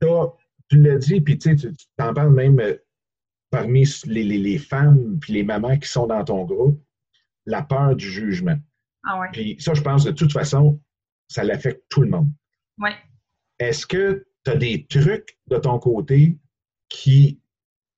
T'as- 0.00 0.32
tu 0.68 0.80
l'as 0.80 0.98
dit, 0.98 1.20
puis 1.20 1.38
tu 1.38 1.56
sais, 1.56 1.70
t'en 1.96 2.14
parles 2.14 2.34
même 2.34 2.60
euh, 2.60 2.74
parmi 3.50 3.84
les, 4.06 4.24
les, 4.24 4.38
les 4.38 4.58
femmes 4.58 5.18
puis 5.20 5.32
les 5.32 5.42
mamans 5.42 5.78
qui 5.78 5.88
sont 5.88 6.06
dans 6.06 6.24
ton 6.24 6.44
groupe, 6.44 6.82
la 7.46 7.62
peur 7.62 7.94
du 7.94 8.08
jugement. 8.08 8.56
Ah 9.04 9.20
ouais. 9.20 9.28
Puis 9.32 9.56
ça, 9.60 9.74
je 9.74 9.82
pense, 9.82 10.04
de 10.04 10.10
toute 10.10 10.32
façon, 10.32 10.80
ça 11.28 11.44
l'affecte 11.44 11.84
tout 11.88 12.02
le 12.02 12.08
monde. 12.08 12.28
Oui. 12.78 12.90
Est-ce 13.58 13.86
que 13.86 14.26
tu 14.44 14.50
as 14.50 14.56
des 14.56 14.86
trucs 14.86 15.38
de 15.46 15.56
ton 15.56 15.78
côté 15.78 16.38
qui 16.88 17.40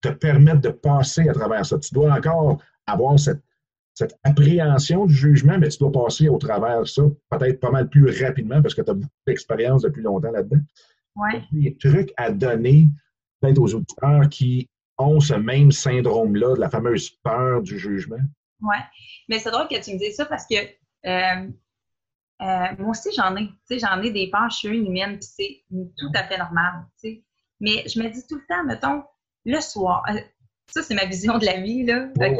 te 0.01 0.09
permettent 0.09 0.61
de 0.61 0.71
passer 0.71 1.29
à 1.29 1.33
travers 1.33 1.65
ça? 1.65 1.79
Tu 1.79 1.93
dois 1.95 2.13
encore 2.13 2.63
avoir 2.87 3.19
cette, 3.19 3.43
cette 3.95 4.19
appréhension 4.23 5.07
du 5.07 5.15
jugement, 5.15 5.59
mais 5.59 5.69
tu 5.69 5.79
dois 5.79 5.93
passer 5.93 6.29
au 6.29 6.39
travers 6.39 6.83
de 6.83 6.87
ça 6.87 7.03
peut-être 7.31 7.59
pas 7.59 7.71
mal 7.71 7.89
plus 7.89 8.23
rapidement 8.23 8.63
parce 8.63 8.75
que 8.75 8.83
tu 8.83 8.91
as 8.91 8.95
beaucoup 8.95 9.11
d'expérience 9.27 9.83
depuis 9.83 10.03
longtemps 10.03 10.31
là-dedans. 10.31 10.61
Ouais. 11.19 11.43
Des 11.53 11.77
trucs 11.77 12.13
à 12.17 12.31
donner 12.31 12.87
peut-être 13.41 13.59
aux 13.59 13.75
auditeurs 13.75 14.29
qui 14.29 14.69
ont 14.99 15.21
ce 15.21 15.35
même 15.35 15.71
syndrome-là, 15.71 16.55
de 16.55 16.61
la 16.61 16.71
fameuse 16.71 17.11
peur 17.23 17.63
du 17.63 17.79
jugement. 17.79 18.19
Ouais. 18.61 18.83
Mais 19.29 19.39
c'est 19.39 19.51
drôle 19.51 19.69
que 19.69 19.81
tu 19.83 19.93
me 19.93 19.99
dises 19.99 20.17
ça 20.17 20.27
parce 20.27 20.47
que 20.47 20.57
euh, 21.07 21.51
euh, 22.41 22.67
moi 22.79 22.91
aussi, 22.91 23.11
j'en 23.17 23.37
ai. 23.37 23.47
Tu 23.47 23.55
sais, 23.65 23.79
j'en 23.79 24.01
ai 24.03 24.11
des 24.11 24.31
peurs, 24.31 24.51
je 24.51 24.57
suis 24.57 24.69
une 24.69 24.87
humaine, 24.87 25.19
puis 25.19 25.29
c'est 25.29 25.65
tout 25.97 26.11
à 26.15 26.25
fait 26.25 26.39
normal. 26.39 26.87
Tu 27.01 27.11
sais. 27.11 27.25
Mais 27.61 27.85
je 27.89 28.01
me 28.01 28.09
dis 28.09 28.25
tout 28.29 28.37
le 28.37 28.47
temps, 28.49 28.65
mettons, 28.65 29.03
le 29.45 29.61
soir, 29.61 30.05
euh, 30.11 30.21
ça, 30.69 30.83
c'est 30.83 30.95
ma 30.95 31.07
vision 31.07 31.39
de 31.39 31.47
la 31.47 31.61
vie, 31.61 31.85
là. 31.85 32.09
Ouais. 32.17 32.35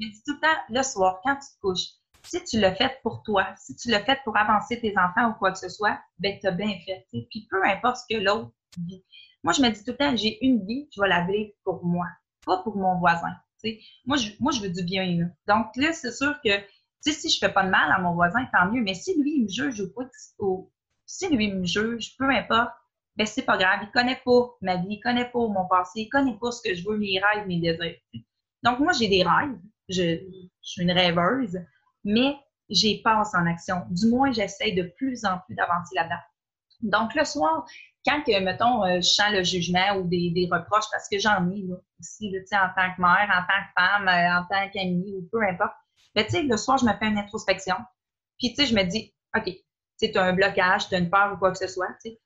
Je 0.00 0.04
me 0.04 0.10
dis 0.10 0.22
tout 0.26 0.34
le 0.34 0.40
temps, 0.40 0.58
le 0.70 0.82
soir, 0.82 1.20
quand 1.24 1.36
tu 1.36 1.46
te 1.54 1.60
couches, 1.60 1.88
si 2.24 2.42
tu 2.44 2.58
l'as 2.58 2.74
fait 2.74 2.98
pour 3.02 3.22
toi, 3.22 3.46
si 3.56 3.76
tu 3.76 3.90
l'as 3.90 4.04
fait 4.04 4.18
pour 4.24 4.36
avancer 4.36 4.80
tes 4.80 4.94
enfants 4.98 5.30
ou 5.30 5.34
quoi 5.34 5.52
que 5.52 5.58
ce 5.58 5.68
soit, 5.68 5.98
ben, 6.18 6.38
tu 6.40 6.46
as 6.46 6.52
bien 6.52 6.78
fait. 6.84 7.06
Puis 7.10 7.46
peu 7.50 7.64
importe 7.64 7.98
ce 7.98 8.14
que 8.14 8.20
l'autre 8.20 8.50
vit. 8.78 9.04
Moi, 9.42 9.52
je 9.52 9.62
me 9.62 9.68
dis 9.68 9.84
tout 9.84 9.90
le 9.90 9.96
temps, 9.96 10.16
j'ai 10.16 10.44
une 10.44 10.64
vie, 10.66 10.88
je 10.94 11.00
vais 11.00 11.08
la 11.08 11.26
vivre 11.26 11.52
pour 11.64 11.84
moi, 11.84 12.06
pas 12.46 12.62
pour 12.62 12.76
mon 12.76 12.98
voisin. 12.98 13.34
Moi, 14.04 14.16
je, 14.16 14.30
moi, 14.40 14.52
veux 14.60 14.70
du 14.70 14.82
bien. 14.82 15.04
Là. 15.18 15.26
Donc 15.48 15.76
là, 15.76 15.92
c'est 15.92 16.12
sûr 16.12 16.34
que 16.44 16.50
si 17.00 17.30
je 17.30 17.38
fais 17.38 17.52
pas 17.52 17.64
de 17.64 17.70
mal 17.70 17.90
à 17.92 17.98
mon 17.98 18.14
voisin, 18.14 18.44
tant 18.52 18.70
mieux. 18.70 18.82
Mais 18.82 18.94
si 18.94 19.18
lui, 19.20 19.36
il 19.36 19.44
me 19.44 19.48
juge 19.48 19.80
ou 19.80 19.92
quoi, 19.92 20.06
ou 20.38 20.70
si 21.06 21.28
lui 21.28 21.46
il 21.46 21.56
me 21.56 21.64
juge, 21.64 22.16
peu 22.16 22.28
importe, 22.30 22.72
ben 23.16 23.26
c'est 23.26 23.42
pas 23.42 23.56
grave. 23.56 23.80
Il 23.82 23.90
connaît 23.90 24.20
pas 24.24 24.56
ma 24.60 24.76
vie, 24.76 24.94
il 24.94 25.00
connaît 25.00 25.30
pas 25.30 25.38
mon 25.38 25.66
passé, 25.68 26.00
il 26.00 26.08
connaît 26.08 26.36
pas 26.40 26.50
ce 26.50 26.62
que 26.62 26.74
je 26.74 26.84
veux, 26.86 26.96
mes 26.98 27.20
rêves, 27.20 27.46
mes 27.46 27.60
désirs. 27.60 27.96
Donc 28.62 28.80
moi, 28.80 28.92
j'ai 28.92 29.08
des 29.08 29.22
rêves. 29.22 29.58
Je, 29.88 30.18
je 30.64 30.70
suis 30.70 30.82
une 30.82 30.92
rêveuse, 30.92 31.58
mais 32.04 32.36
j'ai 32.68 33.00
passe 33.02 33.34
en 33.34 33.46
action. 33.46 33.82
Du 33.90 34.08
moins, 34.08 34.32
j'essaie 34.32 34.72
de 34.72 34.84
plus 34.96 35.24
en 35.24 35.38
plus 35.46 35.54
d'avancer 35.54 35.94
là-dedans. 35.94 36.22
Donc 36.82 37.14
le 37.14 37.24
soir, 37.24 37.64
quand, 38.06 38.22
mettons, 38.26 38.84
euh, 38.84 38.96
je 38.96 39.08
sens 39.08 39.32
le 39.32 39.42
jugement 39.42 39.96
ou 39.96 40.06
des, 40.06 40.48
reproches, 40.50 40.84
parce 40.90 41.08
que 41.08 41.18
j'en 41.18 41.50
ai 41.50 41.62
là, 41.62 41.76
aussi, 42.00 42.30
là, 42.30 42.40
en 42.64 42.68
tant 42.74 42.94
que 42.94 43.00
mère, 43.00 43.28
en 43.30 43.40
tant 43.40 43.62
que 43.62 43.72
femme, 43.76 44.08
euh, 44.08 44.38
en 44.38 44.44
tant 44.44 44.70
qu'amie 44.70 45.14
ou 45.16 45.28
peu 45.32 45.42
importe. 45.42 45.74
Mais 46.14 46.24
tu 46.24 46.32
sais, 46.32 46.42
le 46.42 46.56
soir, 46.56 46.78
je 46.78 46.84
me 46.84 46.92
fais 46.92 47.06
une 47.06 47.18
introspection. 47.18 47.76
Puis, 48.38 48.50
tu 48.50 48.56
sais, 48.56 48.66
je 48.66 48.74
me 48.74 48.82
dis, 48.82 49.14
OK, 49.36 49.50
tu 50.00 50.18
as 50.18 50.22
un 50.22 50.32
blocage, 50.34 50.88
tu 50.88 50.94
as 50.94 50.98
une 50.98 51.10
peur 51.10 51.32
ou 51.32 51.38
quoi 51.38 51.50
que 51.50 51.58
ce 51.58 51.66
soit, 51.66 51.88
tu 52.04 52.10
sais. 52.10 52.20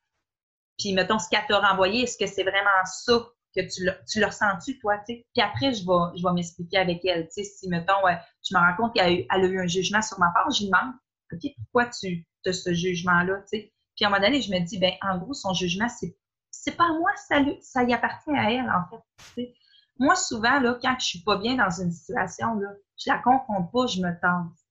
Puis, 0.78 0.92
mettons, 0.94 1.18
ce 1.18 1.28
qu'elle 1.28 1.46
t'a 1.46 1.58
renvoyé, 1.60 2.02
est-ce 2.02 2.16
que 2.16 2.26
c'est 2.26 2.42
vraiment 2.42 2.84
ça 2.84 3.28
que 3.62 3.72
tu 3.74 3.84
l'as, 3.84 3.96
tu 4.10 4.20
l'as 4.20 4.28
ressenti, 4.28 4.78
toi, 4.78 4.98
tu 4.98 5.14
sais? 5.14 5.26
Puis 5.34 5.42
après, 5.42 5.72
je 5.72 5.84
vais, 5.84 6.18
je 6.18 6.22
vais 6.26 6.32
m'expliquer 6.32 6.78
avec 6.78 7.04
elle, 7.04 7.24
tu 7.28 7.42
sais. 7.42 7.44
Si, 7.44 7.68
mettons, 7.68 8.06
euh, 8.06 8.12
je 8.48 8.56
me 8.56 8.60
rends 8.60 8.76
compte 8.76 8.94
qu'elle 8.94 9.06
a, 9.06 9.12
eu, 9.12 9.26
elle 9.30 9.44
a 9.44 9.46
eu 9.48 9.60
un 9.60 9.66
jugement 9.66 10.02
sur 10.02 10.18
ma 10.18 10.30
part, 10.32 10.50
je 10.50 10.60
lui 10.60 10.66
demande, 10.70 10.94
OK, 11.32 11.50
pourquoi 11.56 11.86
tu 11.86 12.26
as 12.46 12.52
ce 12.52 12.72
jugement-là, 12.72 13.36
tu 13.42 13.58
sais? 13.58 13.72
Puis, 13.96 14.04
à 14.04 14.08
un 14.08 14.10
moment 14.10 14.22
donné, 14.22 14.40
je 14.40 14.50
me 14.52 14.60
dis, 14.60 14.78
ben 14.78 14.92
en 15.02 15.18
gros, 15.18 15.34
son 15.34 15.52
jugement, 15.54 15.88
c'est, 15.88 16.16
c'est 16.50 16.76
pas 16.76 16.84
à 16.84 16.92
moi, 16.98 17.10
ça, 17.28 17.40
lui, 17.40 17.58
ça 17.60 17.82
y 17.84 17.92
appartient 17.92 18.30
à 18.36 18.50
elle, 18.52 18.70
en 18.70 18.88
fait, 18.90 19.02
tu 19.18 19.24
sais. 19.48 19.54
Moi, 19.98 20.14
souvent, 20.14 20.60
là, 20.60 20.78
quand 20.80 20.94
je 21.00 21.06
suis 21.06 21.22
pas 21.22 21.36
bien 21.38 21.56
dans 21.56 21.70
une 21.70 21.90
situation, 21.90 22.54
là, 22.54 22.68
je 22.96 23.10
la 23.10 23.18
confonds 23.18 23.64
pas, 23.64 23.86
je 23.88 24.00
me 24.00 24.12
tasse. 24.20 24.66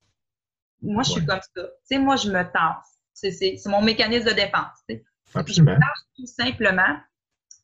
Moi, 0.81 1.03
je 1.03 1.11
suis 1.11 1.19
Ouais. 1.21 1.25
comme 1.27 1.41
ça. 1.41 1.63
Tu 1.63 1.69
sais, 1.83 1.99
moi, 1.99 2.15
je 2.15 2.29
me 2.31 2.43
tasse. 2.43 2.99
C'est, 3.13 3.31
c'est, 3.31 3.57
c'est 3.57 3.69
mon 3.69 3.81
mécanisme 3.81 4.27
de 4.29 4.33
défense. 4.33 4.77
tu 4.87 4.95
sais. 4.95 5.05
Je 5.53 5.61
me 5.61 5.73
tasse 5.73 6.05
tout 6.15 6.25
simplement, 6.27 6.97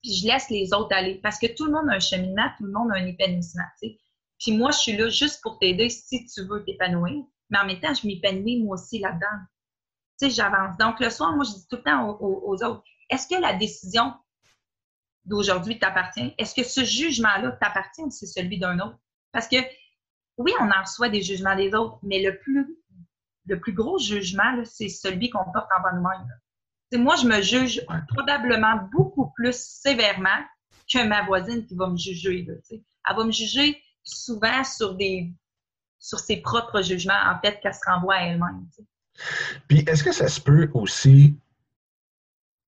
puis 0.03 0.13
je 0.13 0.27
laisse 0.27 0.49
les 0.49 0.73
autres 0.73 0.95
aller. 0.95 1.15
Parce 1.23 1.39
que 1.39 1.47
tout 1.47 1.65
le 1.65 1.71
monde 1.71 1.89
a 1.89 1.93
un 1.93 1.99
cheminement, 1.99 2.49
tout 2.57 2.65
le 2.65 2.71
monde 2.71 2.91
a 2.91 2.95
un 2.95 3.05
épanouissement. 3.05 3.63
tu 3.81 3.89
sais. 3.89 3.99
Puis 4.37 4.55
moi, 4.57 4.71
je 4.71 4.77
suis 4.77 4.97
là 4.97 5.09
juste 5.09 5.41
pour 5.41 5.57
t'aider 5.57 5.89
si 5.89 6.25
tu 6.27 6.45
veux 6.45 6.63
t'épanouir. 6.65 7.23
Mais 7.49 7.59
en 7.59 7.65
même 7.65 7.79
temps, 7.79 7.93
je 7.93 8.05
m'épanouis 8.05 8.61
moi 8.61 8.75
aussi 8.75 8.99
là-dedans. 8.99 9.39
Tu 10.19 10.27
sais, 10.27 10.29
j'avance. 10.29 10.77
Donc, 10.77 10.99
le 10.99 11.09
soir, 11.09 11.33
moi, 11.33 11.45
je 11.45 11.51
dis 11.51 11.67
tout 11.69 11.77
le 11.77 11.83
temps 11.83 12.17
aux, 12.19 12.63
autres, 12.63 12.83
est-ce 13.09 13.27
que 13.27 13.39
la 13.39 13.53
décision 13.53 14.13
d'aujourd'hui 15.25 15.79
t'appartient? 15.79 16.33
Est-ce 16.37 16.53
que 16.53 16.63
ce 16.63 16.83
jugement-là 16.83 17.53
t'appartient 17.53 18.01
ou 18.01 18.11
c'est 18.11 18.25
celui 18.25 18.59
d'un 18.59 18.79
autre? 18.79 18.99
Parce 19.31 19.47
que, 19.47 19.57
oui, 20.37 20.51
on 20.59 20.69
en 20.69 20.81
reçoit 20.81 21.09
des 21.09 21.21
jugements 21.21 21.55
des 21.55 21.73
autres, 21.73 21.99
mais 22.03 22.21
le 22.21 22.37
plus, 22.39 22.77
le 23.45 23.59
plus 23.59 23.73
gros 23.73 23.97
jugement, 23.97 24.63
c'est 24.65 24.89
celui 24.89 25.29
qu'on 25.29 25.45
porte 25.51 25.69
envers 25.77 25.95
nous-mêmes. 25.95 26.27
Moi, 26.97 27.15
je 27.15 27.27
me 27.27 27.41
juge 27.41 27.81
probablement 28.09 28.87
beaucoup 28.91 29.31
plus 29.35 29.55
sévèrement 29.55 30.39
que 30.91 31.05
ma 31.07 31.25
voisine 31.25 31.65
qui 31.65 31.75
va 31.75 31.87
me 31.87 31.97
juger. 31.97 32.45
Elle 32.71 33.15
va 33.15 33.23
me 33.23 33.31
juger 33.31 33.81
souvent 34.03 34.63
sur 34.63 34.95
des 34.95 35.31
sur 36.03 36.19
ses 36.19 36.37
propres 36.37 36.81
jugements, 36.81 37.13
en 37.25 37.39
fait, 37.39 37.61
qu'elle 37.61 37.73
se 37.73 37.79
renvoie 37.87 38.15
à 38.15 38.23
elle-même. 38.23 38.67
Puis 39.69 39.79
est-ce 39.87 40.03
que 40.03 40.11
ça 40.11 40.27
se 40.27 40.41
peut 40.41 40.69
aussi 40.73 41.37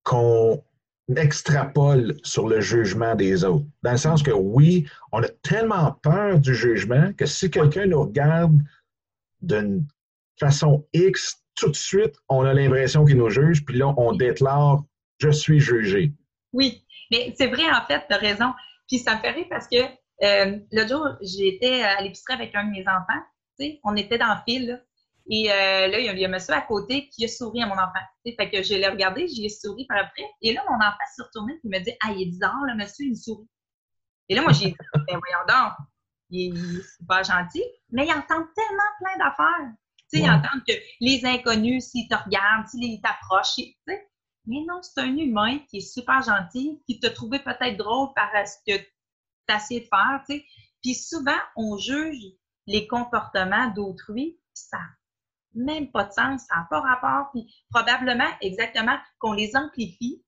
qu'on 0.03 0.63
extrapole 1.13 2.15
sur 2.23 2.47
le 2.47 2.61
jugement 2.61 3.13
des 3.13 3.43
autres? 3.43 3.65
Dans 3.83 3.91
le 3.91 3.97
sens 3.97 4.23
que 4.23 4.31
oui, 4.31 4.87
on 5.11 5.21
a 5.21 5.27
tellement 5.27 5.91
peur 5.91 6.39
du 6.39 6.55
jugement 6.55 7.11
que 7.13 7.25
si 7.25 7.51
quelqu'un 7.51 7.87
nous 7.87 8.03
regarde 8.03 8.57
d'une 9.41 9.85
façon 10.39 10.87
X, 10.93 11.43
tout 11.55 11.69
de 11.69 11.75
suite, 11.75 12.15
on 12.29 12.45
a 12.45 12.53
l'impression 12.53 13.05
qu'il 13.05 13.17
nous 13.17 13.29
juge, 13.29 13.65
puis 13.65 13.77
là, 13.77 13.93
on 13.97 14.13
déclare 14.13 14.83
Je 15.19 15.29
suis 15.29 15.59
jugé. 15.59 16.13
Oui, 16.53 16.85
Mais 17.11 17.33
c'est 17.37 17.47
vrai, 17.47 17.63
en 17.71 17.85
fait, 17.85 18.03
tu 18.09 18.15
raison. 18.15 18.53
Puis 18.87 18.99
ça 18.99 19.15
me 19.15 19.19
fait 19.21 19.31
rire 19.31 19.47
parce 19.49 19.67
que 19.67 19.77
euh, 20.23 20.59
l'autre 20.71 20.89
jour, 20.89 21.07
j'étais 21.21 21.81
à 21.81 22.01
l'épicerie 22.01 22.33
avec 22.33 22.55
un 22.55 22.65
de 22.65 22.71
mes 22.71 22.85
enfants. 22.87 23.77
On 23.83 23.95
était 23.95 24.17
dans 24.17 24.33
le 24.33 24.41
fil, 24.45 24.67
là. 24.67 24.79
Et 25.27 25.51
euh, 25.51 25.87
là, 25.87 25.99
il 25.99 26.05
y, 26.05 26.23
a, 26.23 26.27
un 26.27 26.31
monsieur 26.31 26.53
à 26.53 26.61
côté 26.61 27.09
qui 27.09 27.25
a 27.25 27.27
souri 27.27 27.61
à 27.63 27.65
mon 27.65 27.73
enfant. 27.73 28.05
Fait 28.23 28.49
que 28.49 28.61
je 28.61 28.75
l'ai 28.75 28.87
regardé, 28.87 29.27
j'y 29.27 29.45
ai 29.45 29.49
souri 29.49 29.85
par 29.87 29.97
après. 29.97 30.23
Et 30.41 30.53
là, 30.53 30.61
mon 30.69 30.75
enfant 30.75 30.97
s'est 31.15 31.23
retourné 31.23 31.53
et 31.63 31.67
me 31.67 31.79
dit 31.79 31.93
Ah, 32.03 32.11
il 32.11 32.21
est 32.21 32.25
bizarre, 32.25 32.61
le 32.67 32.75
monsieur, 32.75 33.07
il 33.07 33.17
sourit. 33.17 33.47
Et 34.29 34.35
là, 34.35 34.43
moi, 34.43 34.51
j'ai 34.51 34.67
dit 34.67 34.75
Ben 34.93 35.17
voyons 35.17 35.45
donc, 35.47 35.73
il 36.29 36.55
est 36.55 36.83
super 36.97 37.23
gentil, 37.23 37.63
mais 37.91 38.05
il 38.05 38.11
entend 38.11 38.45
tellement 38.55 38.91
plein 38.99 39.17
d'affaires. 39.17 39.73
Tu 40.11 40.19
sais, 40.19 40.23
il 40.23 40.29
entend 40.29 40.59
que 40.67 40.73
les 41.01 41.25
inconnus, 41.25 41.85
s'ils 41.85 42.07
te 42.07 42.15
regardent, 42.15 42.67
s'ils 42.67 43.01
t'approchent, 43.01 43.55
tu 43.55 43.75
sais. 43.87 44.07
Mais 44.47 44.63
non, 44.67 44.79
c'est 44.83 45.01
un 45.01 45.17
humain 45.17 45.59
qui 45.69 45.77
est 45.77 45.93
super 45.93 46.21
gentil, 46.21 46.79
qui 46.85 46.99
t'a 46.99 47.09
trouvé 47.09 47.39
peut-être 47.39 47.77
drôle 47.77 48.13
par 48.13 48.29
ce 48.47 48.57
que 48.67 48.77
tu 48.77 48.85
as 49.47 49.57
essayé 49.57 49.81
de 49.81 49.87
faire, 49.87 50.21
tu 50.29 50.35
sais. 50.35 50.45
Puis 50.83 50.93
souvent, 50.93 51.39
on 51.55 51.77
juge 51.77 52.23
les 52.67 52.87
comportements 52.87 53.69
d'autrui, 53.69 54.39
ça 54.53 54.79
même 55.55 55.89
pas 55.91 56.03
de 56.03 56.11
sens, 56.11 56.43
ça 56.47 56.57
n'a 56.57 56.67
pas 56.69 56.81
rapport, 56.81 57.31
puis 57.31 57.51
probablement, 57.69 58.29
exactement, 58.41 58.97
qu'on 59.19 59.33
les 59.33 59.55
amplifie, 59.55 60.23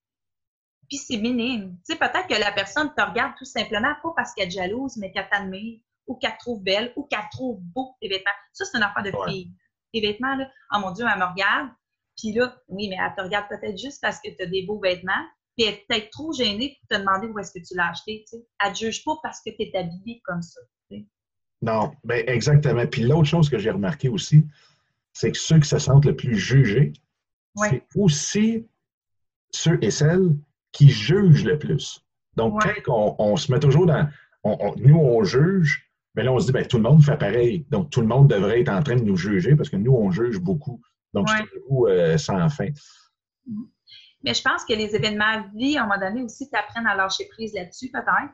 puis 0.88 0.98
c'est 0.98 1.18
minime. 1.18 1.78
Tu 1.86 1.94
sais, 1.94 2.00
peut-être 2.00 2.28
que 2.28 2.40
la 2.40 2.52
personne 2.52 2.94
te 2.96 3.02
regarde 3.02 3.34
tout 3.38 3.46
simplement 3.46 3.94
pas 4.02 4.14
parce 4.16 4.34
qu'elle 4.34 4.48
est 4.48 4.52
jalouse, 4.52 4.96
mais 4.98 5.12
qu'elle 5.12 5.28
t'admire, 5.30 5.82
ou 6.08 6.16
qu'elle 6.16 6.32
te 6.34 6.40
trouve 6.40 6.64
belle, 6.64 6.94
ou 6.96 7.04
qu'elle 7.04 7.28
trouve 7.32 7.60
beau 7.62 7.96
tes 8.02 8.08
vêtements. 8.08 8.32
Ça, 8.54 8.64
c'est 8.66 8.78
une 8.78 8.84
affaire 8.84 9.04
de 9.04 9.12
fille. 9.28 9.54
Tes 10.00 10.08
vêtements, 10.08 10.36
là, 10.36 10.48
oh 10.76 10.80
mon 10.80 10.92
Dieu, 10.92 11.06
elle 11.12 11.20
me 11.20 11.26
regarde, 11.26 11.70
puis 12.18 12.34
là, 12.34 12.56
oui, 12.68 12.88
mais 12.90 12.98
elle 13.00 13.16
te 13.16 13.22
regarde 13.22 13.48
peut-être 13.50 13.78
juste 13.78 14.00
parce 14.02 14.20
que 14.20 14.30
tu 14.30 14.44
as 14.44 14.46
des 14.46 14.64
beaux 14.64 14.80
vêtements, 14.80 15.26
puis 15.56 15.66
elle 15.66 15.74
est 15.74 15.86
peut-être 15.88 16.10
trop 16.12 16.32
gênée 16.34 16.78
pour 16.80 16.98
te 16.98 17.02
demander 17.02 17.28
où 17.28 17.40
est-ce 17.40 17.52
que 17.52 17.66
tu 17.66 17.76
l'as 17.76 17.90
acheté, 17.90 18.24
tu 18.30 18.38
sais. 18.38 18.48
Elle 18.64 18.74
te 18.74 18.78
juge 18.78 19.04
pas 19.04 19.14
parce 19.24 19.42
que 19.42 19.50
tu 19.50 19.64
es 19.64 19.76
habillée 19.76 20.22
comme 20.24 20.42
ça, 20.42 20.60
Non, 21.62 21.92
bien 22.04 22.24
exactement. 22.28 22.86
Puis 22.86 23.02
l'autre 23.02 23.28
chose 23.28 23.50
que 23.50 23.58
j'ai 23.58 23.72
remarqué 23.72 24.08
aussi, 24.10 24.46
c'est 25.14 25.32
que 25.32 25.38
ceux 25.38 25.60
qui 25.60 25.68
se 25.68 25.80
sentent 25.80 26.06
le 26.06 26.16
plus 26.16 26.38
jugés, 26.38 26.94
c'est 27.56 27.84
aussi 27.96 28.68
ceux 29.50 29.84
et 29.84 29.90
celles 29.90 30.36
qui 30.72 30.90
jugent 30.90 31.44
le 31.44 31.58
plus. 31.58 32.06
Donc, 32.36 32.62
quand 32.86 33.16
on, 33.18 33.36
se 33.36 33.52
met 33.52 33.60
toujours 33.60 33.88
dans. 33.88 34.08
nous, 34.44 34.98
on 34.98 35.24
juge, 35.24 35.87
mais 36.18 36.24
là, 36.24 36.34
on 36.34 36.40
se 36.40 36.48
dit, 36.48 36.52
ben, 36.52 36.66
tout 36.66 36.78
le 36.78 36.84
monde 36.84 37.04
fait 37.04 37.16
pareil. 37.16 37.64
Donc, 37.70 37.92
tout 37.92 38.02
le 38.02 38.08
monde 38.08 38.28
devrait 38.28 38.60
être 38.62 38.70
en 38.70 38.82
train 38.82 38.96
de 38.96 39.04
nous 39.04 39.16
juger 39.16 39.56
parce 39.56 39.70
que 39.70 39.76
nous, 39.76 39.94
on 39.94 40.10
juge 40.10 40.40
beaucoup. 40.40 40.82
Donc, 41.14 41.30
c'est 41.30 41.44
tout 41.68 41.86
euh, 41.86 42.18
sans 42.18 42.50
fin. 42.50 42.70
Mais 44.24 44.34
je 44.34 44.42
pense 44.42 44.66
que 44.66 44.74
les 44.74 44.96
événements 44.96 45.42
de 45.42 45.58
vie, 45.58 45.78
à 45.78 45.84
un 45.84 45.88
moment 45.88 46.00
donné, 46.00 46.24
aussi, 46.24 46.50
t'apprennent 46.50 46.88
à 46.88 46.96
lâcher 46.96 47.28
prise 47.28 47.54
là-dessus, 47.54 47.92
peut-être. 47.92 48.34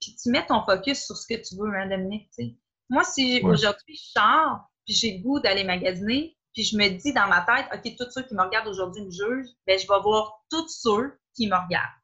Puis 0.00 0.16
tu 0.20 0.30
mets 0.30 0.44
ton 0.44 0.64
focus 0.64 1.04
sur 1.04 1.16
ce 1.16 1.26
que 1.28 1.40
tu 1.40 1.54
veux, 1.54 1.72
hein, 1.72 1.88
Dominique. 1.88 2.28
Moi, 2.88 3.04
si 3.04 3.40
aujourd'hui 3.44 3.94
je 3.94 4.10
sors, 4.10 4.58
puis 4.84 4.94
j'ai 4.94 5.18
le 5.18 5.22
goût 5.22 5.38
d'aller 5.38 5.62
magasiner, 5.62 6.36
puis 6.52 6.64
je 6.64 6.76
me 6.76 6.88
dis 6.88 7.12
dans 7.12 7.28
ma 7.28 7.42
tête, 7.42 7.66
OK, 7.72 7.94
tous 7.96 8.10
ceux 8.10 8.22
qui 8.22 8.34
me 8.34 8.42
regardent 8.42 8.66
aujourd'hui 8.66 9.02
me 9.02 9.10
jugent, 9.10 9.50
ben 9.68 9.78
je 9.78 9.86
vais 9.86 10.00
voir 10.02 10.42
tous 10.50 10.66
ceux 10.68 11.16
qui 11.36 11.46
me 11.46 11.54
regardent. 11.54 12.00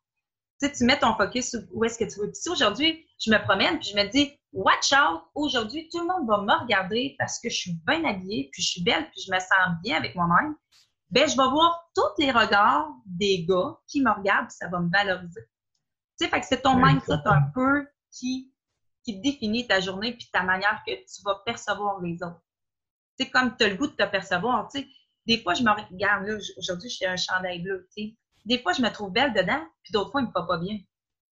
Tu 0.60 0.68
sais, 0.68 0.72
tu 0.72 0.84
mets 0.84 0.98
ton 0.98 1.16
focus 1.16 1.50
sur 1.50 1.60
où 1.72 1.84
est-ce 1.84 1.98
que 1.98 2.04
tu 2.04 2.20
veux. 2.20 2.28
Puis 2.28 2.40
si 2.40 2.48
aujourd'hui, 2.48 3.04
je 3.18 3.32
me 3.32 3.42
promène, 3.42 3.78
puis 3.80 3.88
je 3.88 3.96
me 3.96 4.08
dis, 4.08 4.35
watch 4.52 4.92
out, 4.92 5.22
aujourd'hui, 5.34 5.88
tout 5.90 6.00
le 6.00 6.06
monde 6.06 6.28
va 6.28 6.40
me 6.42 6.62
regarder 6.62 7.14
parce 7.18 7.38
que 7.40 7.48
je 7.48 7.56
suis 7.56 7.72
bien 7.86 8.04
habillée, 8.04 8.48
puis 8.52 8.62
je 8.62 8.68
suis 8.68 8.82
belle, 8.82 9.08
puis 9.10 9.22
je 9.26 9.32
me 9.32 9.38
sens 9.38 9.80
bien 9.82 9.96
avec 9.96 10.14
moi-même, 10.14 10.54
ben 11.10 11.28
je 11.28 11.36
vais 11.36 11.48
voir 11.48 11.88
tous 11.94 12.22
les 12.22 12.30
regards 12.30 12.90
des 13.06 13.44
gars 13.44 13.76
qui 13.86 14.02
me 14.02 14.10
regardent, 14.10 14.48
puis 14.48 14.56
ça 14.58 14.68
va 14.68 14.80
me 14.80 14.90
valoriser. 14.90 15.42
Tu 16.18 16.24
sais, 16.24 16.30
fait 16.30 16.40
que 16.40 16.46
c'est 16.46 16.62
ton 16.62 16.76
mindset 16.76 17.20
un 17.26 17.42
peu 17.54 17.86
qui, 18.10 18.52
qui 19.04 19.20
définit 19.20 19.66
ta 19.66 19.80
journée, 19.80 20.12
puis 20.16 20.28
ta 20.32 20.42
manière 20.42 20.82
que 20.86 20.92
tu 20.92 21.22
vas 21.24 21.42
percevoir 21.44 22.00
les 22.00 22.22
autres 22.22 22.40
sais, 23.18 23.30
comme 23.30 23.56
tu 23.56 23.64
as 23.64 23.68
le 23.68 23.76
goût 23.76 23.86
de 23.86 23.92
te 23.92 24.04
percevoir, 24.04 24.68
tu 24.68 24.80
sais. 24.80 24.88
Des 25.26 25.42
fois, 25.42 25.54
je 25.54 25.62
me 25.62 25.70
regarde, 25.70 26.26
là, 26.26 26.38
aujourd'hui, 26.56 26.88
j'ai 26.88 27.06
un 27.06 27.16
chandail 27.16 27.60
bleu, 27.60 27.88
tu 27.96 28.02
sais. 28.02 28.16
Des 28.44 28.62
fois, 28.62 28.72
je 28.72 28.82
me 28.82 28.88
trouve 28.90 29.12
belle 29.12 29.32
dedans, 29.32 29.64
puis 29.82 29.92
d'autres 29.92 30.12
fois, 30.12 30.20
il 30.20 30.28
me 30.28 30.32
fait 30.32 30.46
pas 30.46 30.58
bien. 30.58 30.78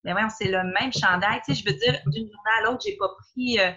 Mais 0.09 0.14
ouais, 0.14 0.28
c'est 0.30 0.48
le 0.48 0.64
même 0.64 0.90
chandail, 0.92 1.40
tu 1.44 1.54
sais. 1.54 1.62
Je 1.62 1.70
veux 1.70 1.78
dire, 1.78 2.00
d'une 2.06 2.24
journée 2.24 2.50
à 2.61 2.64
l'autre, 2.64 2.82
j'ai 2.86 2.96
pas 2.96 3.11
pris, 3.18 3.59
euh, 3.59 3.70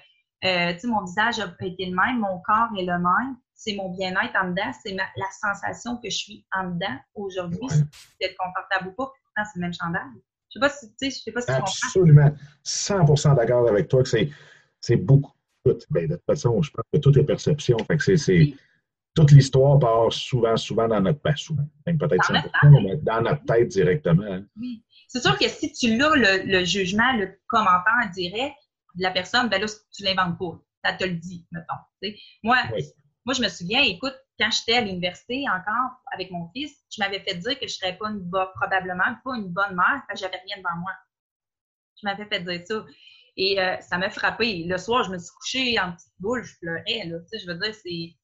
euh, 0.46 0.74
tu 0.74 0.80
sais, 0.80 0.88
mon 0.88 1.04
visage 1.04 1.40
a 1.40 1.54
été 1.66 1.86
le 1.86 1.96
même, 1.96 2.20
mon 2.20 2.40
corps 2.40 2.70
est 2.78 2.86
le 2.86 2.94
même. 2.94 3.36
C'est 3.54 3.76
mon 3.76 3.90
bien-être 3.90 4.36
en 4.42 4.50
dedans, 4.50 4.72
c'est 4.82 4.94
la 4.94 5.32
sensation 5.40 5.98
que 5.98 6.10
je 6.10 6.16
suis 6.16 6.46
en 6.56 6.70
dedans 6.70 6.98
aujourd'hui. 7.16 7.68
C'est 7.70 8.28
d'être 8.28 8.38
confortable 8.38 8.88
ou 8.88 8.92
pas, 8.94 9.06
pourtant, 9.06 9.50
c'est 9.52 9.60
le 9.60 9.62
même 9.62 9.74
chandail. 9.74 10.02
Je 10.50 10.54
sais 10.54 10.60
pas 10.60 10.70
si, 10.70 10.88
tu 10.90 10.96
sais, 10.98 11.10
je 11.12 11.24
sais 11.24 11.32
pas 11.32 11.42
si 11.42 11.52
Absolument. 11.52 12.32
100 12.64 13.36
d'accord 13.36 13.68
avec 13.70 13.88
toi 13.90 14.02
que 14.02 14.10
c'est 14.80 14.96
beaucoup 14.96 15.34
ben, 15.92 16.08
de 16.08 16.16
toute 16.16 16.26
façon, 16.26 16.62
je 16.62 16.72
pense 16.72 16.86
que 16.92 16.98
tout 16.98 17.18
est 17.20 17.24
perception. 17.24 17.78
Fait 17.86 17.98
que 17.98 18.16
c'est, 18.16 18.54
toute 19.14 19.32
l'histoire 19.32 19.78
part 19.80 20.14
souvent, 20.14 20.56
souvent 20.58 20.88
dans 20.88 21.02
notre 21.02 21.22
tête, 21.22 21.38
souvent, 21.38 21.68
peut-être 21.86 22.32
dans, 22.32 22.98
dans 23.02 23.22
notre 23.22 23.44
tête 23.46 23.68
directement. 23.68 24.24
Hein. 24.24 24.46
Oui. 24.58 24.84
C'est 25.08 25.22
sûr 25.22 25.38
que 25.38 25.50
si 25.50 25.74
tu 25.74 25.98
l'as, 25.98 26.16
le, 26.16 26.64
jugement, 26.64 27.12
le 27.18 27.38
commentaire 27.48 28.10
direct 28.14 28.56
de 28.96 29.04
la 29.04 29.12
personne, 29.12 29.50
ben 29.50 29.60
là, 29.60 29.68
tu 29.94 30.04
l'inventes 30.04 30.38
pas. 30.40 30.62
Ça 30.86 30.94
te 30.94 31.04
le 31.04 31.16
dit, 31.16 31.46
mettons. 31.52 32.14
Moi, 32.44 32.58
moi, 33.26 33.36
je 33.36 33.42
me 33.42 33.50
souviens, 33.50 33.82
écoute, 33.84 34.16
quand 34.40 34.50
j'étais 34.52 34.78
à 34.78 34.82
l'université 34.82 35.44
encore 35.48 36.02
avec 36.14 36.32
mon 36.32 36.50
fils, 36.56 36.76
je 36.90 37.02
m'avais 37.02 37.20
fait 37.20 37.36
dire 37.36 37.60
que 37.60 37.68
je 37.68 37.74
ne 37.74 37.78
serais 37.78 37.98
pas 37.98 38.10
une 38.10 38.30
probablement 38.56 39.16
pas 39.24 39.36
une 39.36 39.50
bonne 39.50 39.76
mère, 39.76 40.02
parce 40.08 40.20
que 40.20 40.26
j'avais 40.26 40.42
rien 40.46 40.58
devant 40.58 40.80
moi. 40.80 40.92
Je 42.02 42.08
m'avais 42.08 42.26
fait 42.26 42.40
dire 42.40 42.66
ça. 42.66 42.86
Et 43.38 43.62
euh, 43.62 43.80
ça 43.82 43.98
m'a 43.98 44.10
frappé. 44.10 44.64
Le 44.64 44.78
soir, 44.78 45.04
je 45.04 45.12
me 45.12 45.20
suis 45.20 45.32
couchée 45.40 45.80
en 45.80 45.92
petite 45.92 46.14
boule, 46.20 46.44
je 46.44 46.54
pleurais. 46.60 47.06
Là. 47.06 47.20
Tu 47.20 47.28
sais, 47.28 47.40
je 47.40 47.48
veux 47.48 47.60
dire, 47.60 47.74
c'est, 47.76 48.16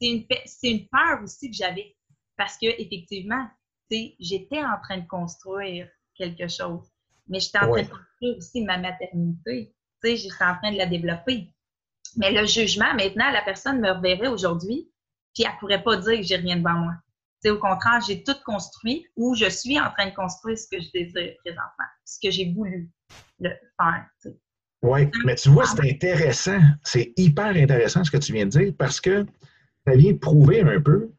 une, 0.00 0.24
une 0.62 0.88
peur 0.88 1.22
aussi 1.22 1.50
que 1.50 1.56
j'avais. 1.56 1.96
Parce 2.36 2.56
que 2.56 2.66
effectivement, 2.66 3.48
j'étais 3.90 4.62
en 4.62 4.80
train 4.82 4.98
de 4.98 5.06
construire 5.06 5.88
quelque 6.14 6.48
chose. 6.48 6.86
Mais 7.28 7.40
j'étais 7.40 7.58
en 7.58 7.70
train 7.70 7.82
de 7.82 7.88
construire 7.88 8.36
aussi 8.36 8.64
ma 8.64 8.78
maternité. 8.78 9.74
J'étais 10.02 10.44
en 10.44 10.56
train 10.56 10.72
de 10.72 10.78
la 10.78 10.86
développer. 10.86 11.52
Mais 12.16 12.32
le 12.32 12.46
jugement, 12.46 12.94
maintenant, 12.94 13.30
la 13.30 13.42
personne 13.42 13.80
me 13.80 13.90
reverrait 13.90 14.28
aujourd'hui, 14.28 14.90
puis 15.34 15.44
elle 15.44 15.54
ne 15.54 15.58
pourrait 15.58 15.82
pas 15.82 15.96
dire 15.96 16.16
que 16.16 16.22
j'ai 16.22 16.36
rien 16.36 16.56
devant 16.56 16.74
moi. 16.74 16.94
C'est 17.40 17.50
au 17.50 17.58
contraire, 17.58 18.00
j'ai 18.06 18.24
tout 18.24 18.34
construit 18.44 19.06
ou 19.16 19.34
je 19.34 19.48
suis 19.48 19.78
en 19.78 19.90
train 19.92 20.08
de 20.10 20.14
construire 20.14 20.58
ce 20.58 20.66
que 20.68 20.80
je 20.80 20.90
désire 20.90 21.36
présentement, 21.44 21.86
ce 22.04 22.18
que 22.20 22.30
j'ai 22.30 22.52
voulu 22.52 22.90
le 23.38 23.50
faire. 23.50 24.06
Oui, 24.82 25.08
mais 25.24 25.34
tu 25.34 25.48
vois, 25.48 25.66
c'est 25.66 25.90
intéressant. 25.90 26.60
C'est 26.84 27.12
hyper 27.16 27.56
intéressant 27.56 28.04
ce 28.04 28.10
que 28.10 28.16
tu 28.16 28.32
viens 28.32 28.46
de 28.46 28.50
dire 28.50 28.72
parce 28.78 29.00
que 29.00 29.26
ça 29.86 29.96
vient 29.96 30.14
prouver 30.14 30.60
un 30.60 30.80
peu 30.80 31.10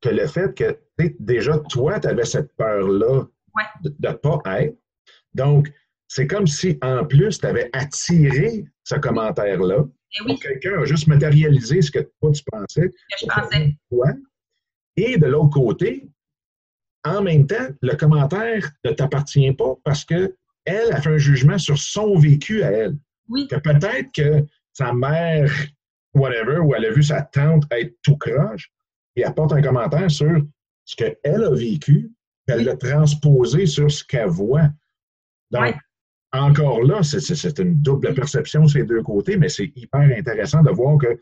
que 0.00 0.08
le 0.08 0.26
fait 0.26 0.54
que 0.54 0.78
déjà, 1.18 1.58
toi, 1.70 2.00
tu 2.00 2.08
avais 2.08 2.24
cette 2.24 2.54
peur-là 2.56 3.26
de 3.82 3.94
ne 3.98 4.12
pas 4.12 4.62
être. 4.62 4.76
Donc, 5.34 5.72
c'est 6.08 6.26
comme 6.26 6.46
si, 6.46 6.78
en 6.82 7.04
plus, 7.04 7.38
tu 7.38 7.46
avais 7.46 7.68
attiré 7.72 8.64
ce 8.84 8.94
commentaire-là. 8.94 9.84
Eh 10.26 10.36
quelqu'un 10.36 10.80
a 10.80 10.84
juste 10.84 11.08
matérialisé 11.08 11.82
ce 11.82 11.90
que 11.90 11.98
toi, 11.98 12.32
tu 12.32 12.42
pensais. 12.50 12.88
Que 12.88 13.16
je 13.20 13.26
pensais. 13.26 13.76
Et 14.96 15.18
de 15.18 15.26
l'autre 15.26 15.50
côté, 15.50 16.08
en 17.04 17.22
même 17.22 17.46
temps, 17.46 17.68
le 17.82 17.94
commentaire 17.96 18.70
ne 18.84 18.92
t'appartient 18.92 19.52
pas 19.52 19.74
parce 19.84 20.04
que 20.04 20.34
elle 20.66 20.92
a 20.92 21.00
fait 21.00 21.10
un 21.10 21.18
jugement 21.18 21.58
sur 21.58 21.78
son 21.78 22.18
vécu 22.18 22.62
à 22.62 22.70
elle. 22.70 22.96
Oui. 23.28 23.48
Que 23.48 23.56
peut-être 23.56 24.12
que 24.14 24.44
sa 24.72 24.92
mère, 24.92 25.50
whatever, 26.14 26.58
ou 26.58 26.74
elle 26.74 26.84
a 26.86 26.92
vu 26.92 27.02
sa 27.02 27.22
tante 27.22 27.64
être 27.70 27.96
tout 28.02 28.16
croche, 28.16 28.70
et 29.16 29.24
apporte 29.24 29.52
un 29.52 29.62
commentaire 29.62 30.10
sur 30.10 30.42
ce 30.84 30.96
qu'elle 30.96 31.16
a 31.24 31.50
vécu, 31.50 32.10
qu'elle 32.46 32.64
l'a 32.64 32.76
transposé 32.76 33.66
sur 33.66 33.90
ce 33.90 34.04
qu'elle 34.04 34.28
voit. 34.28 34.68
Donc, 35.50 35.74
encore 36.32 36.82
là, 36.82 37.02
c'est 37.02 37.58
une 37.58 37.80
double 37.80 38.14
perception 38.14 38.66
ces 38.66 38.84
deux 38.84 39.02
côtés, 39.02 39.36
mais 39.36 39.48
c'est 39.48 39.72
hyper 39.74 40.00
intéressant 40.00 40.62
de 40.62 40.70
voir 40.70 40.98
que, 40.98 41.18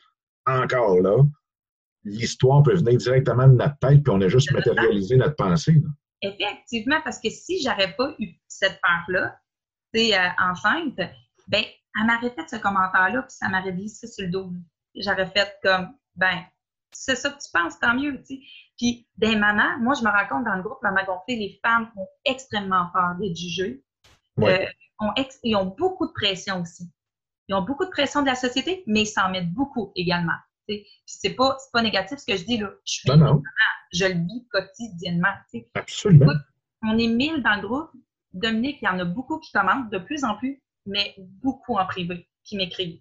encore 0.46 1.00
là, 1.00 1.24
l'histoire 2.04 2.62
peut 2.62 2.74
venir 2.74 2.98
directement 2.98 3.46
de 3.46 3.54
notre 3.54 3.78
tête, 3.78 4.02
puis 4.02 4.12
on 4.12 4.20
a 4.20 4.28
juste 4.28 4.52
matérialisé 4.52 5.16
notre 5.16 5.36
pensée. 5.36 5.80
Effectivement, 6.22 7.00
parce 7.02 7.20
que 7.20 7.30
si 7.30 7.62
j'aurais 7.62 7.94
pas 7.96 8.14
eu 8.18 8.34
cette 8.48 8.80
peur-là, 8.80 9.38
c'est 9.92 10.18
euh, 10.18 10.28
enceinte, 10.38 10.96
ben, 11.48 11.64
elle 11.96 12.06
m'aurait 12.06 12.34
fait 12.34 12.48
ce 12.48 12.56
commentaire-là, 12.56 13.22
puis 13.22 13.36
ça 13.36 13.48
m'aurait 13.48 13.72
glissé 13.72 14.06
sur 14.06 14.24
le 14.24 14.30
dos. 14.30 14.50
J'aurais 14.94 15.30
fait 15.30 15.58
comme, 15.62 15.94
ben, 16.16 16.44
c'est 16.92 17.16
ça 17.16 17.30
que 17.30 17.38
tu 17.38 17.50
penses, 17.52 17.78
tant 17.78 17.94
mieux, 17.94 18.18
tu 18.20 18.36
sais. 18.36 18.40
Puis, 18.76 19.08
des 19.16 19.36
mamans, 19.36 19.78
moi, 19.78 19.94
je 19.94 20.02
me 20.02 20.10
rends 20.10 20.26
compte 20.28 20.44
dans 20.44 20.56
le 20.56 20.62
groupe 20.62 20.82
Maman 20.82 21.04
Gonflée, 21.04 21.36
les 21.36 21.60
femmes 21.64 21.90
ont 21.96 22.08
extrêmement 22.24 22.88
peur 22.92 23.14
d'être 23.20 23.36
jugées. 23.36 23.84
Euh, 24.40 24.66
ont 24.98 25.12
ils 25.44 25.54
ont 25.54 25.66
beaucoup 25.66 26.06
de 26.06 26.12
pression 26.12 26.62
aussi. 26.62 26.90
Ils 27.48 27.54
ont 27.54 27.62
beaucoup 27.62 27.84
de 27.84 27.90
pression 27.90 28.22
de 28.22 28.26
la 28.26 28.34
société, 28.34 28.82
mais 28.86 29.02
ils 29.02 29.06
s'en 29.06 29.30
mettent 29.30 29.52
beaucoup 29.52 29.92
également. 29.94 30.36
Puis 30.66 30.86
c'est 31.06 31.34
pas, 31.34 31.56
pas 31.72 31.82
négatif 31.82 32.18
ce 32.18 32.26
que 32.26 32.36
je 32.36 32.44
dis 32.44 32.58
là. 32.58 32.70
Je 32.84 32.92
suis 32.92 33.10
je 33.92 34.06
le 34.06 34.14
vis 34.14 34.46
quotidiennement. 34.50 35.34
Absolument. 35.74 36.32
on 36.82 36.98
est 36.98 37.06
mille 37.06 37.42
dans 37.42 37.56
le 37.56 37.62
groupe, 37.62 37.90
Dominique, 38.32 38.78
il 38.82 38.86
y 38.86 38.88
en 38.88 38.98
a 38.98 39.04
beaucoup 39.04 39.38
qui 39.38 39.52
commentent 39.52 39.90
de 39.90 39.98
plus 39.98 40.24
en 40.24 40.36
plus, 40.36 40.60
mais 40.86 41.14
beaucoup 41.18 41.76
en 41.76 41.86
privé, 41.86 42.28
qui 42.42 42.56
m'écrivent. 42.56 43.00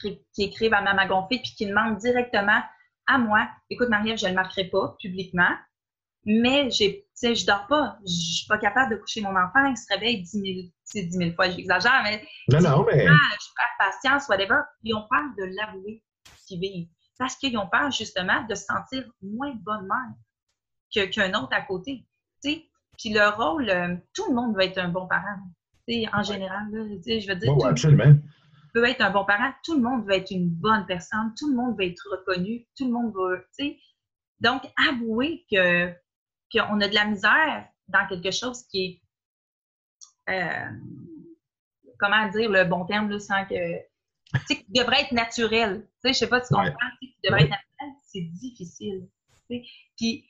Qui 0.00 0.44
écrivent 0.44 0.74
à 0.74 0.80
Maman 0.80 1.06
Gonfée, 1.06 1.40
puis 1.42 1.54
qui 1.56 1.66
demandent 1.66 1.98
directement 1.98 2.62
à 3.08 3.18
moi, 3.18 3.48
écoute 3.68 3.88
Marie-Ève, 3.88 4.18
je 4.18 4.26
ne 4.26 4.30
le 4.30 4.36
marquerai 4.36 4.68
pas 4.68 4.94
publiquement, 5.00 5.50
mais 6.24 6.70
j'ai, 6.70 7.08
je 7.20 7.46
dors 7.46 7.66
pas, 7.66 7.98
je 8.06 8.12
suis 8.12 8.46
pas 8.46 8.58
capable 8.58 8.94
de 8.94 9.00
coucher 9.00 9.22
mon 9.22 9.30
enfant, 9.30 9.66
il 9.66 9.76
se 9.76 9.92
réveille 9.92 10.22
10 10.22 10.30
000, 10.94 11.06
10 11.06 11.10
000 11.10 11.30
fois, 11.32 11.50
j'exagère, 11.50 12.02
mais, 12.04 12.24
non, 12.52 12.60
non, 12.60 12.84
mais... 12.84 13.06
je 13.06 13.54
perds 13.56 13.76
patience, 13.78 14.28
whatever. 14.28 14.60
Ils 14.84 14.94
ont 14.94 15.06
peur 15.10 15.22
de 15.36 15.44
l'avouer 15.56 16.02
qu'ils 16.46 16.60
vivent. 16.60 16.88
Parce 17.18 17.36
qu'ils 17.36 17.56
ont 17.58 17.68
peur, 17.68 17.90
justement, 17.90 18.44
de 18.46 18.54
se 18.54 18.64
sentir 18.64 19.04
moins 19.22 19.54
bonne 19.54 19.88
mère 19.88 21.10
qu'un 21.10 21.34
autre 21.34 21.52
à 21.52 21.62
côté. 21.62 22.06
Puis 22.42 23.10
le 23.10 23.28
rôle, 23.34 23.68
euh, 23.68 23.96
tout 24.14 24.28
le 24.28 24.34
monde 24.34 24.56
veut 24.56 24.62
être 24.62 24.78
un 24.78 24.88
bon 24.88 25.06
parent. 25.06 25.38
en 26.12 26.22
général, 26.22 26.70
là, 26.70 26.84
je 26.84 27.28
veux 27.28 27.36
dire. 27.36 27.54
Oh, 27.56 27.64
absolument 27.66 28.14
veut 28.74 28.88
être 28.88 29.00
un 29.00 29.10
bon 29.10 29.24
parent, 29.24 29.52
tout 29.64 29.74
le 29.74 29.82
monde 29.82 30.06
veut 30.06 30.14
être 30.14 30.30
une 30.30 30.48
bonne 30.48 30.86
personne, 30.86 31.32
tout 31.38 31.50
le 31.50 31.56
monde 31.56 31.76
veut 31.78 31.86
être 31.86 32.02
reconnu, 32.10 32.66
tout 32.76 32.86
le 32.86 32.92
monde 32.92 33.12
veut, 33.14 33.46
tu 33.58 33.64
sais. 33.64 33.78
Donc, 34.40 34.62
avouer 34.88 35.44
que 35.50 35.92
qu'on 36.52 36.80
a 36.80 36.88
de 36.88 36.94
la 36.94 37.04
misère 37.04 37.68
dans 37.88 38.06
quelque 38.06 38.30
chose 38.30 38.62
qui 38.68 39.02
est, 40.28 40.32
euh, 40.32 40.70
comment 41.98 42.28
dire 42.28 42.50
le 42.50 42.64
bon 42.64 42.86
terme, 42.86 43.10
là, 43.10 43.18
sans 43.18 43.44
que, 43.44 43.54
tu 44.34 44.40
sais, 44.46 44.56
qui 44.56 44.72
devrait 44.72 45.02
être 45.02 45.12
naturel. 45.12 45.86
Tu 46.04 46.08
sais, 46.08 46.12
je 46.12 46.18
sais 46.18 46.28
pas 46.28 46.40
si 46.40 46.48
tu 46.48 46.54
comprends, 46.54 46.72
qui 47.00 47.16
devrait 47.24 47.44
être 47.44 47.50
naturel, 47.50 47.94
c'est 48.02 48.20
difficile. 48.20 49.08
Tu 49.50 49.56
sais. 49.56 49.62
Puis, 49.96 50.24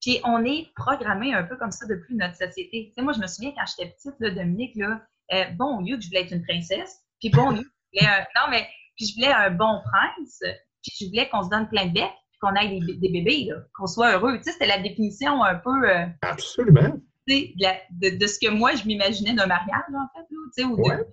puis 0.00 0.20
on 0.24 0.44
est 0.44 0.72
programmé 0.74 1.34
un 1.34 1.44
peu 1.44 1.56
comme 1.56 1.70
ça 1.70 1.86
depuis 1.86 2.14
notre 2.14 2.36
société. 2.36 2.88
Tu 2.88 2.94
sais, 2.94 3.02
moi, 3.02 3.12
je 3.12 3.20
me 3.20 3.26
souviens 3.26 3.52
quand 3.52 3.64
j'étais 3.66 3.90
petite, 3.90 4.14
là, 4.20 4.30
Dominique, 4.30 4.76
là, 4.76 5.00
euh, 5.32 5.44
bon, 5.56 5.78
au 5.78 5.80
lieu 5.80 5.96
que 5.96 6.02
je 6.02 6.08
voulais 6.08 6.22
être 6.22 6.32
une 6.32 6.44
princesse, 6.44 7.00
puis 7.20 7.30
bon, 7.30 7.50
je 7.50 7.62
voulais 7.62 8.06
un, 8.06 8.20
non, 8.36 8.50
mais 8.50 8.68
puis 8.96 9.06
je 9.06 9.14
voulais 9.14 9.32
un 9.32 9.50
bon 9.50 9.80
prince, 9.84 10.42
puis 10.82 10.92
je 11.00 11.06
voulais 11.06 11.28
qu'on 11.28 11.42
se 11.42 11.48
donne 11.48 11.68
plein 11.68 11.86
de 11.86 11.92
becs, 11.92 12.12
puis 12.30 12.38
qu'on 12.40 12.54
ait 12.54 12.68
des, 12.68 12.96
des 12.96 13.08
bébés, 13.08 13.50
qu'on 13.74 13.86
soit 13.86 14.12
heureux. 14.12 14.36
Tu 14.38 14.44
sais, 14.44 14.52
c'était 14.52 14.66
la 14.66 14.78
définition 14.78 15.42
un 15.42 15.56
peu. 15.56 15.88
Euh, 15.88 16.06
Absolument. 16.22 16.92
Tu 17.26 17.34
sais, 17.34 17.54
de, 17.90 18.18
de, 18.18 18.26
ce 18.26 18.38
que 18.40 18.50
moi, 18.50 18.74
je 18.74 18.84
m'imaginais 18.84 19.34
d'un 19.34 19.46
mariage, 19.46 19.84
en 19.88 20.18
fait. 20.18 20.26
tu 20.28 20.36
sais, 20.52 20.64
ou 20.64 20.76
de... 20.76 21.06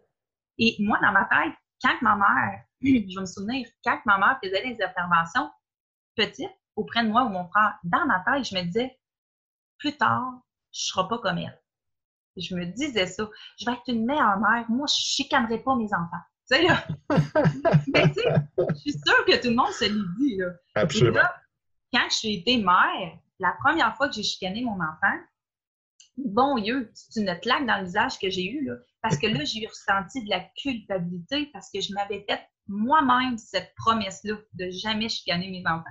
Et 0.58 0.76
moi, 0.80 1.00
dans 1.02 1.12
ma 1.12 1.26
tête, 1.26 1.54
quand 1.82 2.02
ma 2.02 2.16
mère, 2.16 2.64
je 2.82 3.16
vais 3.16 3.22
me 3.22 3.26
souvenir, 3.26 3.68
quand 3.84 4.00
ma 4.06 4.18
mère 4.18 4.40
faisait 4.44 4.64
des 4.64 4.84
interventions 4.84 5.50
petites 6.16 6.50
auprès 6.76 7.04
de 7.04 7.10
moi 7.10 7.24
ou 7.24 7.30
mon 7.30 7.48
frère, 7.50 7.78
dans 7.84 8.06
ma 8.06 8.24
tête, 8.26 8.46
je 8.46 8.56
me 8.56 8.64
disais, 8.64 8.98
plus 9.78 9.98
tard, 9.98 10.42
je 10.72 10.80
ne 10.80 10.84
serai 10.92 11.08
pas 11.08 11.18
comme 11.20 11.38
elle 11.38 11.60
je 12.40 12.56
me 12.56 12.66
disais 12.66 13.06
ça. 13.06 13.30
Je 13.60 13.66
vais 13.66 13.74
être 13.74 13.88
une 13.88 14.06
meilleure 14.06 14.40
mère. 14.40 14.66
Moi, 14.70 14.88
je 14.88 15.02
chicanerai 15.02 15.60
pas 15.60 15.76
mes 15.76 15.94
enfants. 15.94 16.24
Tu 16.50 16.58
sais, 16.58 16.64
là. 16.64 16.88
Mais 17.94 18.08
tu 18.12 18.22
sais, 18.22 18.34
je 18.58 18.76
suis 18.76 18.92
sûre 18.92 19.26
que 19.26 19.42
tout 19.42 19.50
le 19.50 19.56
monde 19.56 19.72
se 19.72 19.86
l'est 19.86 20.18
dit, 20.20 20.38
là. 20.38 20.48
Absolument. 20.76 21.20
quand 21.94 22.08
j'ai 22.22 22.34
été 22.36 22.58
mère, 22.58 23.18
la 23.40 23.54
première 23.64 23.96
fois 23.96 24.08
que 24.10 24.16
j'ai 24.16 24.24
chicané 24.24 24.64
mon 24.64 24.76
enfant, 24.76 25.18
bon 26.18 26.60
Dieu, 26.60 26.90
c'est 26.94 27.22
une 27.22 27.40
claque 27.40 27.66
dans 27.66 27.78
le 27.78 27.86
visage 27.86 28.20
que 28.20 28.30
j'ai 28.30 28.50
eu, 28.50 28.66
là. 28.66 28.76
Parce 29.02 29.18
que 29.18 29.28
là, 29.28 29.44
j'ai 29.46 29.66
ressenti 29.66 30.24
de 30.24 30.30
la 30.30 30.42
culpabilité 30.62 31.50
parce 31.54 31.70
que 31.72 31.80
je 31.80 31.94
m'avais 31.94 32.26
fait 32.28 32.42
moi-même 32.68 33.38
cette 33.38 33.74
promesse-là 33.76 34.36
de 34.54 34.70
jamais 34.70 35.10
chicaner 35.10 35.50
mes 35.50 35.64
enfants. 35.66 35.84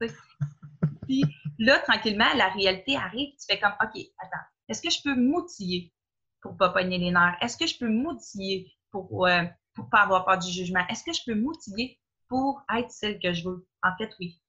Puis 1.06 1.24
là, 1.58 1.78
tranquillement, 1.80 2.32
la 2.34 2.48
réalité 2.48 2.96
arrive, 2.96 3.30
tu 3.30 3.44
fais 3.48 3.60
comme, 3.60 3.74
OK, 3.82 4.00
attends, 4.18 4.44
est-ce 4.68 4.80
que 4.80 4.90
je 4.90 5.02
peux 5.02 5.14
m'outiller 5.14 5.92
pour 6.40 6.56
pas 6.56 6.70
pogner 6.70 6.98
les 6.98 7.10
nerfs? 7.10 7.36
Est-ce 7.40 7.56
que 7.56 7.66
je 7.66 7.76
peux 7.78 7.88
m'outiller 7.88 8.72
pour 8.90 9.26
euh, 9.26 9.44
pour 9.74 9.90
pas 9.90 10.02
avoir 10.02 10.24
peur 10.24 10.38
du 10.38 10.50
jugement? 10.50 10.86
Est-ce 10.88 11.04
que 11.04 11.12
je 11.12 11.20
peux 11.26 11.34
m'outiller 11.34 12.00
pour 12.28 12.62
être 12.74 12.90
celle 12.90 13.18
que 13.18 13.32
je 13.32 13.48
veux? 13.48 13.66
En 13.82 13.96
fait, 13.98 14.10
oui. 14.20 14.40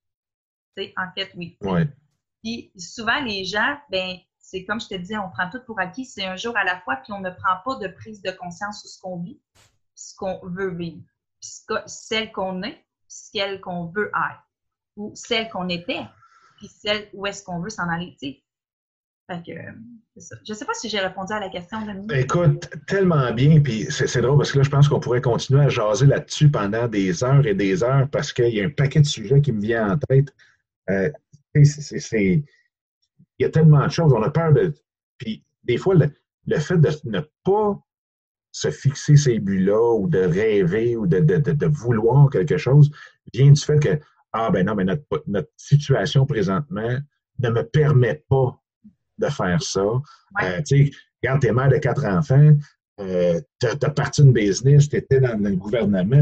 sais, 0.78 0.94
en 0.98 1.12
fait, 1.18 1.32
oui. 1.36 1.58
Ouais. 1.62 1.88
Puis 2.44 2.72
souvent, 2.78 3.20
les 3.22 3.44
gens, 3.46 3.78
ben, 3.90 4.18
c'est 4.52 4.66
comme 4.66 4.82
je 4.82 4.88
te 4.88 4.96
disais, 4.96 5.18
on 5.18 5.30
prend 5.30 5.50
tout 5.50 5.62
pour 5.66 5.80
acquis, 5.80 6.04
c'est 6.04 6.26
un 6.26 6.36
jour 6.36 6.56
à 6.58 6.66
la 6.66 6.78
fois, 6.82 6.98
puis 6.98 7.14
on 7.14 7.22
ne 7.22 7.30
prend 7.30 7.56
pas 7.64 7.76
de 7.76 7.88
prise 7.88 8.22
de 8.22 8.32
conscience 8.32 8.82
sur 8.82 8.90
ce 8.90 9.00
qu'on 9.00 9.18
vit, 9.22 9.40
ce 9.96 10.14
qu'on 10.16 10.42
veut 10.44 10.76
vivre, 10.76 11.02
celle 11.86 12.34
qu'on 12.34 12.62
est, 12.64 12.84
celle 13.08 13.62
qu'on 13.62 13.86
veut 13.86 14.08
être, 14.08 14.44
ou 14.98 15.14
celle 15.16 15.50
qu'on 15.50 15.70
était, 15.70 16.02
puis 16.58 16.68
celle 16.68 17.08
où 17.14 17.26
est-ce 17.26 17.44
qu'on 17.44 17.60
veut 17.60 17.70
s'en 17.70 17.88
aller. 17.88 18.14
sais. 18.20 18.44
Je 19.48 19.54
ne 20.50 20.54
sais 20.54 20.66
pas 20.66 20.74
si 20.74 20.90
j'ai 20.90 21.00
répondu 21.00 21.32
à 21.32 21.40
la 21.40 21.48
question, 21.48 21.80
de 21.86 22.14
Écoute, 22.14 22.70
tellement 22.86 23.32
bien, 23.32 23.62
puis 23.62 23.86
c'est 23.90 24.20
drôle 24.20 24.38
parce 24.38 24.52
que 24.52 24.58
là, 24.58 24.64
je 24.64 24.70
pense 24.70 24.90
qu'on 24.90 25.00
pourrait 25.00 25.22
continuer 25.22 25.64
à 25.64 25.70
jaser 25.70 26.08
là-dessus 26.08 26.52
pendant 26.52 26.90
des 26.90 27.24
heures 27.24 27.48
et 27.48 27.54
des 27.54 27.82
heures 27.82 28.10
parce 28.10 28.34
qu'il 28.34 28.54
y 28.54 28.60
a 28.60 28.66
un 28.66 28.70
paquet 28.70 29.00
de 29.00 29.06
sujets 29.06 29.40
qui 29.40 29.54
me 29.54 29.62
vient 29.62 29.94
en 29.94 29.98
tête. 29.98 30.36
Euh, 30.90 31.10
il 33.42 33.46
y 33.46 33.48
a 33.48 33.50
tellement 33.50 33.84
de 33.84 33.92
choses, 33.92 34.14
on 34.14 34.22
a 34.22 34.30
peur 34.30 34.54
de. 34.54 34.72
Puis 35.18 35.44
des 35.64 35.78
fois, 35.78 35.96
le, 35.96 36.60
fait 36.60 36.78
de 36.78 36.90
ne 37.06 37.22
pas 37.44 37.80
se 38.52 38.70
fixer 38.70 39.16
ces 39.16 39.40
buts-là 39.40 39.96
ou 39.96 40.08
de 40.08 40.20
rêver 40.20 40.96
ou 40.96 41.08
de, 41.08 41.66
vouloir 41.66 42.30
quelque 42.30 42.58
chose 42.58 42.92
vient 43.34 43.52
du 43.52 43.60
fait 43.60 43.80
que, 43.80 44.00
ah 44.34 44.52
ben 44.52 44.66
non, 44.66 44.76
mais 44.76 44.84
notre, 44.84 45.04
notre 45.26 45.50
situation 45.58 46.28
présentement 46.28 47.00
ne 47.40 47.50
me 47.50 47.64
permet 47.64 48.24
pas 48.30 48.62
de 49.18 49.28
faire 49.28 49.62
ça. 49.64 49.82
Euh, 50.44 50.62
tu 50.68 50.86
sais, 50.86 50.92
quand 51.24 51.40
tu 51.40 51.48
es 51.48 51.52
mère 51.52 51.70
de 51.70 51.78
quatre 51.78 52.06
enfants, 52.06 52.52
euh, 53.00 53.42
tu 53.60 53.68
as, 53.68 53.90
parti 53.90 54.22
une 54.22 54.34
business, 54.34 54.88
tu 54.88 54.98
étais 54.98 55.20
dans 55.20 55.38
le 55.38 55.56
gouvernement. 55.56 56.22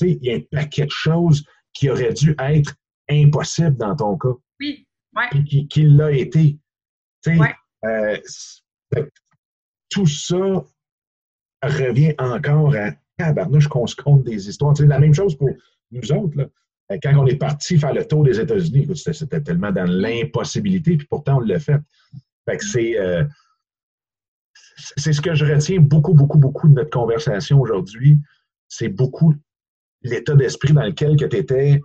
Il 0.00 0.24
y 0.24 0.32
a 0.32 0.36
un 0.36 0.40
paquet 0.50 0.86
de 0.86 0.90
choses 0.90 1.44
qui 1.72 1.88
auraient 1.90 2.12
dû 2.12 2.34
être 2.40 2.74
impossibles 3.08 3.76
dans 3.76 3.94
ton 3.94 4.18
cas. 4.18 4.34
Oui, 4.58 4.87
oui. 5.16 5.22
Puis 5.30 5.68
qui, 5.68 5.82
l'a 5.82 6.12
été. 6.12 6.58
Euh, 7.84 8.16
tout 9.90 10.06
ça 10.06 10.64
revient 11.62 12.14
encore 12.18 12.74
à 12.74 12.92
tabarnouche 13.16 13.68
qu'on 13.68 13.86
se 13.86 13.96
compte 13.96 14.24
des 14.24 14.48
histoires. 14.48 14.76
C'est 14.76 14.86
la 14.86 14.98
même 14.98 15.14
chose 15.14 15.36
pour 15.36 15.50
nous 15.90 16.12
autres. 16.12 16.36
Là. 16.38 16.46
Euh, 16.92 16.98
quand 17.02 17.14
on 17.16 17.26
est 17.26 17.36
parti 17.36 17.78
faire 17.78 17.92
le 17.92 18.06
tour 18.06 18.24
des 18.24 18.40
États-Unis, 18.40 18.88
c'était 18.96 19.42
tellement 19.42 19.72
dans 19.72 19.88
l'impossibilité, 19.90 20.96
puis 20.96 21.06
pourtant 21.06 21.38
on 21.38 21.40
l'a 21.40 21.58
fait. 21.58 21.80
fait 22.48 22.62
c'est, 22.62 22.98
euh, 22.98 23.24
c'est 24.96 25.12
ce 25.12 25.20
que 25.20 25.34
je 25.34 25.44
retiens 25.44 25.80
beaucoup, 25.80 26.14
beaucoup, 26.14 26.38
beaucoup 26.38 26.68
de 26.68 26.74
notre 26.74 26.90
conversation 26.90 27.60
aujourd'hui. 27.60 28.18
C'est 28.68 28.88
beaucoup 28.88 29.34
l'état 30.02 30.34
d'esprit 30.34 30.72
dans 30.72 30.84
lequel 30.84 31.16
tu 31.16 31.24
étais, 31.36 31.80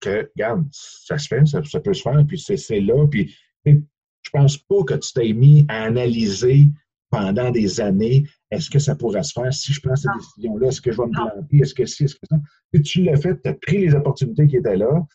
que, 0.00 0.30
regarde, 0.36 0.66
ça 0.72 1.18
se 1.18 1.28
fait, 1.28 1.46
ça, 1.46 1.60
peut 1.80 1.94
se 1.94 2.02
faire, 2.02 2.24
puis 2.26 2.38
c'est, 2.38 2.80
là. 2.80 3.06
Puis 3.06 3.34
je 3.64 4.30
pense 4.32 4.58
pas 4.58 4.82
que 4.84 4.94
tu 4.94 5.12
t'es 5.12 5.32
mis 5.32 5.64
à 5.68 5.84
analyser 5.84 6.66
pendant 7.10 7.50
des 7.50 7.80
années, 7.80 8.24
est-ce 8.50 8.68
que 8.68 8.78
ça 8.78 8.96
pourrait 8.96 9.22
se 9.22 9.32
faire? 9.32 9.52
Si 9.52 9.72
je 9.72 9.80
prends 9.80 9.96
cette 9.96 10.10
décision-là? 10.18 10.68
Est-ce 10.68 10.80
que 10.80 10.92
je 10.92 11.00
vais 11.00 11.06
me 11.06 11.12
planter? 11.12 11.58
Est-ce 11.58 11.74
que 11.74 11.86
si? 11.86 12.04
Est-ce 12.04 12.14
que 12.14 12.26
ça? 12.28 12.36
Et 12.72 12.82
tu 12.82 13.02
l'as 13.02 13.16
fait, 13.16 13.40
tu 13.42 13.48
as 13.48 13.54
pris 13.54 13.78
les 13.78 13.94
opportunités 13.94 14.46
qui 14.46 14.56
étaient 14.56 14.76
là. 14.76 15.06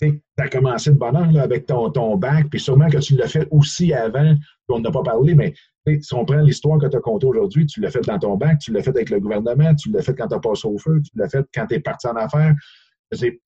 Tu 0.00 0.22
as 0.38 0.48
commencé 0.48 0.90
de 0.90 0.96
bonheur 0.96 1.30
là, 1.30 1.42
avec 1.42 1.66
ton, 1.66 1.90
ton 1.90 2.16
bac, 2.16 2.48
puis 2.48 2.60
sûrement 2.60 2.88
que 2.88 2.98
tu 2.98 3.16
l'as 3.16 3.28
fait 3.28 3.46
aussi 3.50 3.92
avant, 3.92 4.34
on 4.68 4.80
n'a 4.80 4.90
pas 4.90 5.02
parlé, 5.02 5.34
mais 5.34 5.52
si 6.00 6.14
on 6.14 6.24
prend 6.24 6.40
l'histoire 6.40 6.78
que 6.78 6.86
tu 6.86 6.96
as 6.96 7.00
contée 7.00 7.26
aujourd'hui, 7.26 7.66
tu 7.66 7.80
l'as 7.80 7.90
fait 7.90 8.00
dans 8.02 8.18
ton 8.18 8.36
bac, 8.36 8.58
tu 8.58 8.72
l'as 8.72 8.82
fait 8.82 8.90
avec 8.90 9.10
le 9.10 9.20
gouvernement, 9.20 9.74
tu 9.74 9.90
l'as 9.90 10.02
fait 10.02 10.14
quand 10.14 10.28
tu 10.28 10.34
as 10.34 10.40
passé 10.40 10.68
au 10.68 10.78
feu, 10.78 11.00
tu 11.02 11.10
l'as 11.16 11.28
fait 11.28 11.46
quand 11.54 11.66
tu 11.66 11.74
es 11.74 11.80
parti 11.80 12.06
en 12.06 12.16
affaires. 12.16 12.54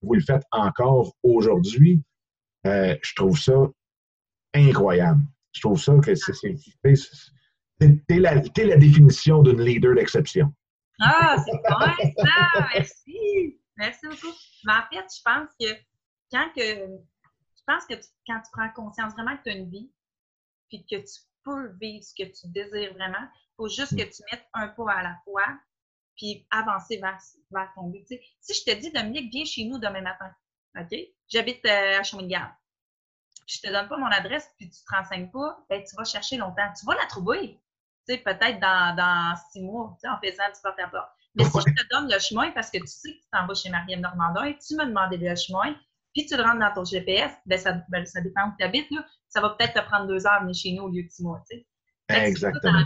Vous 0.03 0.15
le 0.15 0.21
faites 0.21 0.43
encore 0.51 1.15
aujourd'hui. 1.23 2.03
Euh, 2.67 2.97
je 3.03 3.15
trouve 3.15 3.39
ça 3.39 3.55
incroyable. 4.55 5.23
Je 5.53 5.61
trouve 5.61 5.81
ça 5.81 5.95
que 5.99 6.15
c'est 6.15 6.57
T'es 7.79 8.19
la, 8.21 8.35
la 8.35 8.77
définition 8.77 9.43
d'une 9.43 9.61
leader 9.61 9.95
d'exception. 9.95 10.53
Ah, 11.01 11.37
c'est 11.45 11.53
bon 11.53 12.25
ça! 12.25 12.69
Merci! 12.75 13.59
Merci 13.77 14.07
beaucoup. 14.07 14.35
Mais 14.65 14.73
en 14.73 14.83
fait, 14.91 15.05
je 15.17 15.23
pense 15.25 15.49
que 15.59 15.67
quand 16.31 16.49
que 16.57 16.63
je 16.63 17.63
pense 17.67 17.87
que 17.87 17.95
quand 18.27 18.41
tu 18.41 18.51
prends 18.53 18.71
conscience 18.75 19.13
vraiment 19.15 19.37
que 19.37 19.43
tu 19.45 19.51
as 19.51 19.57
une 19.57 19.71
vie, 19.71 19.91
puis 20.69 20.85
que 20.89 20.97
tu 20.97 21.21
peux 21.45 21.69
vivre 21.81 22.05
ce 22.05 22.15
que 22.15 22.29
tu 22.29 22.49
désires 22.49 22.95
vraiment, 22.95 23.23
il 23.23 23.55
faut 23.57 23.69
juste 23.69 23.97
que 23.97 24.03
tu 24.03 24.23
mettes 24.31 24.47
un 24.55 24.69
pas 24.69 24.93
à 24.93 25.03
la 25.03 25.17
fois, 25.25 25.47
puis 26.17 26.47
avancer 26.51 26.99
vers, 26.99 27.19
vers 27.51 27.73
ton 27.75 27.89
but. 27.89 28.07
si 28.41 28.55
je 28.55 28.65
te 28.65 28.79
dis, 28.79 28.91
Dominique, 28.93 29.33
viens 29.33 29.45
chez 29.45 29.65
nous 29.65 29.79
demain 29.79 30.03
matin, 30.03 30.35
OK? 30.79 30.99
J'habite 31.29 31.65
euh, 31.67 32.01
à 32.01 32.03
Shawinigan. 32.03 32.49
Je 33.47 33.61
te 33.61 33.73
donne 33.73 33.89
pas 33.89 33.97
mon 33.97 34.07
adresse, 34.07 34.49
puis 34.57 34.71
tu 34.71 34.81
te 34.85 34.95
renseignes 34.95 35.31
pas, 35.31 35.59
ben, 35.69 35.83
tu 35.83 35.97
vas 35.97 36.05
chercher 36.05 36.37
longtemps. 36.37 36.73
Tu 36.79 36.87
vas 36.87 36.95
la 36.95 37.07
trouver 37.07 37.61
tu 38.07 38.15
sais, 38.15 38.19
peut-être 38.19 38.59
dans, 38.61 38.97
dans 38.97 39.37
six 39.51 39.63
mois, 39.63 39.97
en 40.05 40.19
faisant 40.19 40.49
du 40.53 40.61
porte-à-porte. 40.63 41.11
Mais 41.35 41.45
si 41.45 41.59
je 41.59 41.73
te 41.73 41.89
donne 41.91 42.11
le 42.11 42.19
chemin, 42.19 42.51
parce 42.51 42.71
que 42.71 42.79
tu 42.79 42.87
sais 42.87 43.13
que 43.13 43.19
tu 43.19 43.29
t'en 43.33 43.47
vas 43.47 43.55
chez 43.55 43.71
Marianne 43.71 44.01
Normandin, 44.01 44.53
tu 44.55 44.75
m'as 44.75 44.87
demandé 44.87 45.17
le 45.17 45.35
chemin, 45.35 45.75
puis 46.13 46.27
tu 46.27 46.37
le 46.37 46.43
rentres 46.43 46.59
dans 46.59 46.73
ton 46.75 46.85
GPS, 46.85 47.33
ben 47.47 47.59
ça, 47.59 47.75
ben, 47.89 48.05
ça 48.07 48.21
dépend 48.21 48.49
où 48.49 48.53
tu 48.59 48.65
habites, 48.65 48.91
là, 48.91 49.05
ça 49.29 49.41
va 49.41 49.51
peut-être 49.51 49.75
te 49.75 49.87
prendre 49.87 50.07
deux 50.07 50.27
heures 50.27 50.41
de 50.41 50.47
venir 50.47 50.55
chez 50.55 50.73
nous 50.73 50.85
au 50.85 50.89
lieu 50.89 51.03
de 51.03 51.09
six 51.09 51.23
mois. 51.23 51.43
Tu 51.51 51.59
sais. 51.59 51.67
Exactement. 52.27 52.85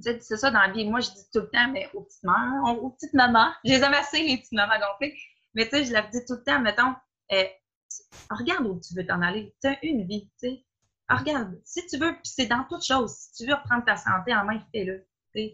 C'est 0.00 0.20
ça 0.20 0.50
dans 0.50 0.60
la 0.60 0.72
vie. 0.72 0.88
Moi, 0.88 1.00
je 1.00 1.10
dis 1.10 1.30
tout 1.32 1.40
le 1.40 1.50
temps, 1.50 1.70
mais 1.70 1.88
aux 1.94 2.02
petites 2.02 2.24
mères, 2.24 2.82
aux 2.82 2.90
petites 2.90 3.14
mamans, 3.14 3.52
je 3.64 3.72
les 3.72 3.82
aime 3.82 3.94
assez, 3.94 4.22
les 4.22 4.38
petites 4.38 4.52
mamans 4.52 4.74
gonflées. 4.74 5.16
Mais 5.54 5.68
tu 5.68 5.76
sais, 5.76 5.84
je 5.84 5.92
leur 5.92 6.08
dis 6.10 6.24
tout 6.26 6.34
le 6.34 6.42
temps, 6.42 6.60
mettons, 6.60 6.94
euh, 7.32 7.44
regarde 8.30 8.66
où 8.66 8.80
tu 8.80 8.94
veux 8.94 9.06
t'en 9.06 9.22
aller. 9.22 9.54
Tu 9.62 9.68
as 9.68 9.78
une 9.84 10.04
vie, 10.06 10.30
tu 10.40 10.48
sais. 10.48 10.64
Regarde, 11.08 11.60
si 11.64 11.86
tu 11.86 11.98
veux, 11.98 12.12
puis 12.12 12.22
c'est 12.24 12.46
dans 12.46 12.64
toute 12.64 12.84
chose, 12.84 13.14
si 13.14 13.44
tu 13.44 13.48
veux 13.48 13.54
reprendre 13.54 13.84
ta 13.84 13.96
santé 13.96 14.34
en 14.34 14.44
main, 14.44 14.60
fais-le. 14.72 15.06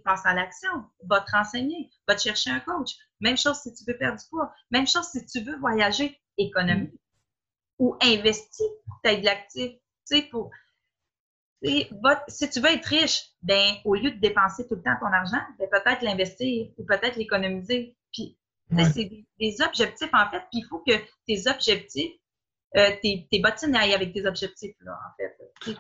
Pense 0.04 0.26
à 0.26 0.34
l'action, 0.34 0.84
va 1.06 1.20
te 1.20 1.30
renseigner, 1.30 1.90
va 2.06 2.14
te 2.14 2.20
chercher 2.20 2.50
un 2.50 2.60
coach. 2.60 2.90
Même 3.20 3.38
chose 3.38 3.60
si 3.60 3.72
tu 3.72 3.84
veux 3.86 3.96
perdre 3.96 4.20
du 4.20 4.28
poids. 4.28 4.52
Même 4.70 4.86
chose 4.86 5.06
si 5.06 5.24
tu 5.24 5.40
veux 5.40 5.56
voyager, 5.58 6.19
économie. 6.38 6.90
Ou 7.78 7.96
investir 8.02 8.66
pour 8.86 9.00
t'aider 9.02 9.22
de 9.22 9.26
l'actif. 9.26 9.72
Tu 10.06 10.16
sais, 10.16 10.22
pour, 10.30 10.50
si 11.62 12.50
tu 12.50 12.60
veux 12.60 12.70
être 12.70 12.86
riche, 12.86 13.30
ben, 13.42 13.74
au 13.84 13.94
lieu 13.94 14.10
de 14.10 14.18
dépenser 14.18 14.66
tout 14.66 14.76
le 14.76 14.82
temps 14.82 14.96
ton 15.00 15.06
argent, 15.06 15.40
ben, 15.58 15.68
peut-être 15.70 16.02
l'investir 16.02 16.68
ou 16.78 16.84
peut-être 16.84 17.16
l'économiser. 17.16 17.96
Puis, 18.12 18.36
c'est 18.92 19.10
des, 19.38 19.62
objectifs, 19.62 20.10
en 20.12 20.30
fait, 20.30 20.42
puis 20.50 20.60
il 20.60 20.66
faut 20.68 20.82
que 20.86 20.92
tes 21.26 21.50
objectifs, 21.50 22.12
euh, 22.76 22.90
tes, 23.02 23.26
tes 23.30 23.40
bottines 23.40 23.74
aillent 23.74 23.94
avec 23.94 24.12
tes 24.12 24.26
objectifs, 24.26 24.76
là, 24.80 24.92
en 24.92 25.16
fait. 25.16 25.36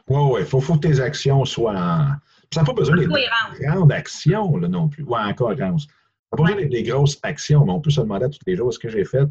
Oui, 0.08 0.20
oui, 0.32 0.40
il 0.40 0.46
faut, 0.46 0.60
faut, 0.60 0.74
que 0.74 0.88
tes 0.88 1.00
actions 1.00 1.44
soient 1.44 1.72
en... 1.72 2.08
Ça 2.52 2.60
n'a 2.60 2.66
pas 2.66 2.72
besoin 2.72 2.96
d'être 2.96 3.60
grandes 3.60 3.92
actions, 3.92 4.56
là, 4.56 4.68
non 4.68 4.88
plus. 4.88 5.04
ou 5.04 5.14
en 5.14 5.32
cohérence. 5.32 5.84
Ça 5.84 5.88
n'a 6.32 6.36
pas 6.36 6.42
besoin 6.42 6.56
d'être 6.60 6.70
des 6.70 6.82
grosses 6.82 7.18
actions, 7.22 7.64
mais 7.64 7.72
on 7.72 7.80
peut 7.80 7.90
se 7.90 8.00
demander 8.00 8.28
tous 8.28 8.40
les 8.46 8.56
jours, 8.56 8.70
est-ce 8.70 8.78
que 8.78 8.88
j'ai 8.88 9.04
fait 9.04 9.26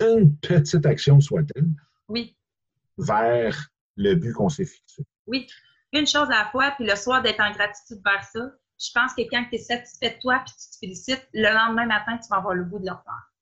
une 0.00 0.36
petite 0.36 0.84
action, 0.86 1.20
soit-elle, 1.20 1.68
oui. 2.08 2.36
vers 2.98 3.70
le 3.96 4.14
but 4.14 4.32
qu'on 4.32 4.48
s'est 4.48 4.64
fixé? 4.64 5.04
Oui 5.26 5.46
une 5.98 6.06
chose 6.06 6.28
à 6.30 6.44
la 6.44 6.48
fois, 6.50 6.72
puis 6.76 6.86
le 6.86 6.96
soir 6.96 7.22
d'être 7.22 7.40
en 7.40 7.52
gratitude 7.52 8.00
vers 8.04 8.24
ça. 8.24 8.50
Je 8.78 8.90
pense 8.94 9.14
que 9.14 9.22
quand 9.30 9.44
tu 9.50 9.56
es 9.56 9.58
satisfait 9.58 10.16
de 10.16 10.20
toi 10.20 10.42
puis 10.44 10.54
tu 10.54 10.70
te 10.70 10.78
félicites, 10.78 11.26
le 11.32 11.52
lendemain 11.52 11.86
matin, 11.86 12.18
tu 12.18 12.28
vas 12.30 12.36
avoir 12.36 12.54
le 12.54 12.64
goût 12.64 12.78
de 12.78 12.84
le 12.84 12.90
faire. 12.90 13.32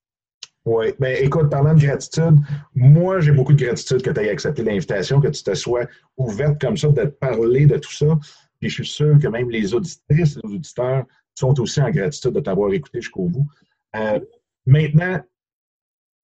Oui. 0.64 0.94
Bien, 0.98 1.10
écoute, 1.20 1.50
parlant 1.50 1.74
de 1.74 1.80
gratitude, 1.80 2.38
moi, 2.74 3.20
j'ai 3.20 3.32
beaucoup 3.32 3.52
de 3.52 3.62
gratitude 3.62 4.00
que 4.00 4.10
tu 4.10 4.20
aies 4.20 4.30
accepté 4.30 4.62
l'invitation, 4.62 5.20
que 5.20 5.28
tu 5.28 5.42
te 5.42 5.54
sois 5.54 5.86
ouverte 6.16 6.60
comme 6.60 6.76
ça, 6.76 6.88
de 6.88 7.02
te 7.02 7.06
parler 7.06 7.66
de 7.66 7.76
tout 7.76 7.92
ça. 7.92 8.06
Puis 8.60 8.70
je 8.70 8.74
suis 8.82 8.86
sûr 8.86 9.18
que 9.18 9.28
même 9.28 9.50
les 9.50 9.74
auditrices, 9.74 10.38
les 10.42 10.54
auditeurs 10.54 11.04
sont 11.34 11.60
aussi 11.60 11.82
en 11.82 11.90
gratitude 11.90 12.32
de 12.32 12.40
t'avoir 12.40 12.72
écouté 12.72 13.00
jusqu'au 13.02 13.28
bout. 13.28 13.46
Euh, 13.96 14.20
maintenant, 14.64 15.20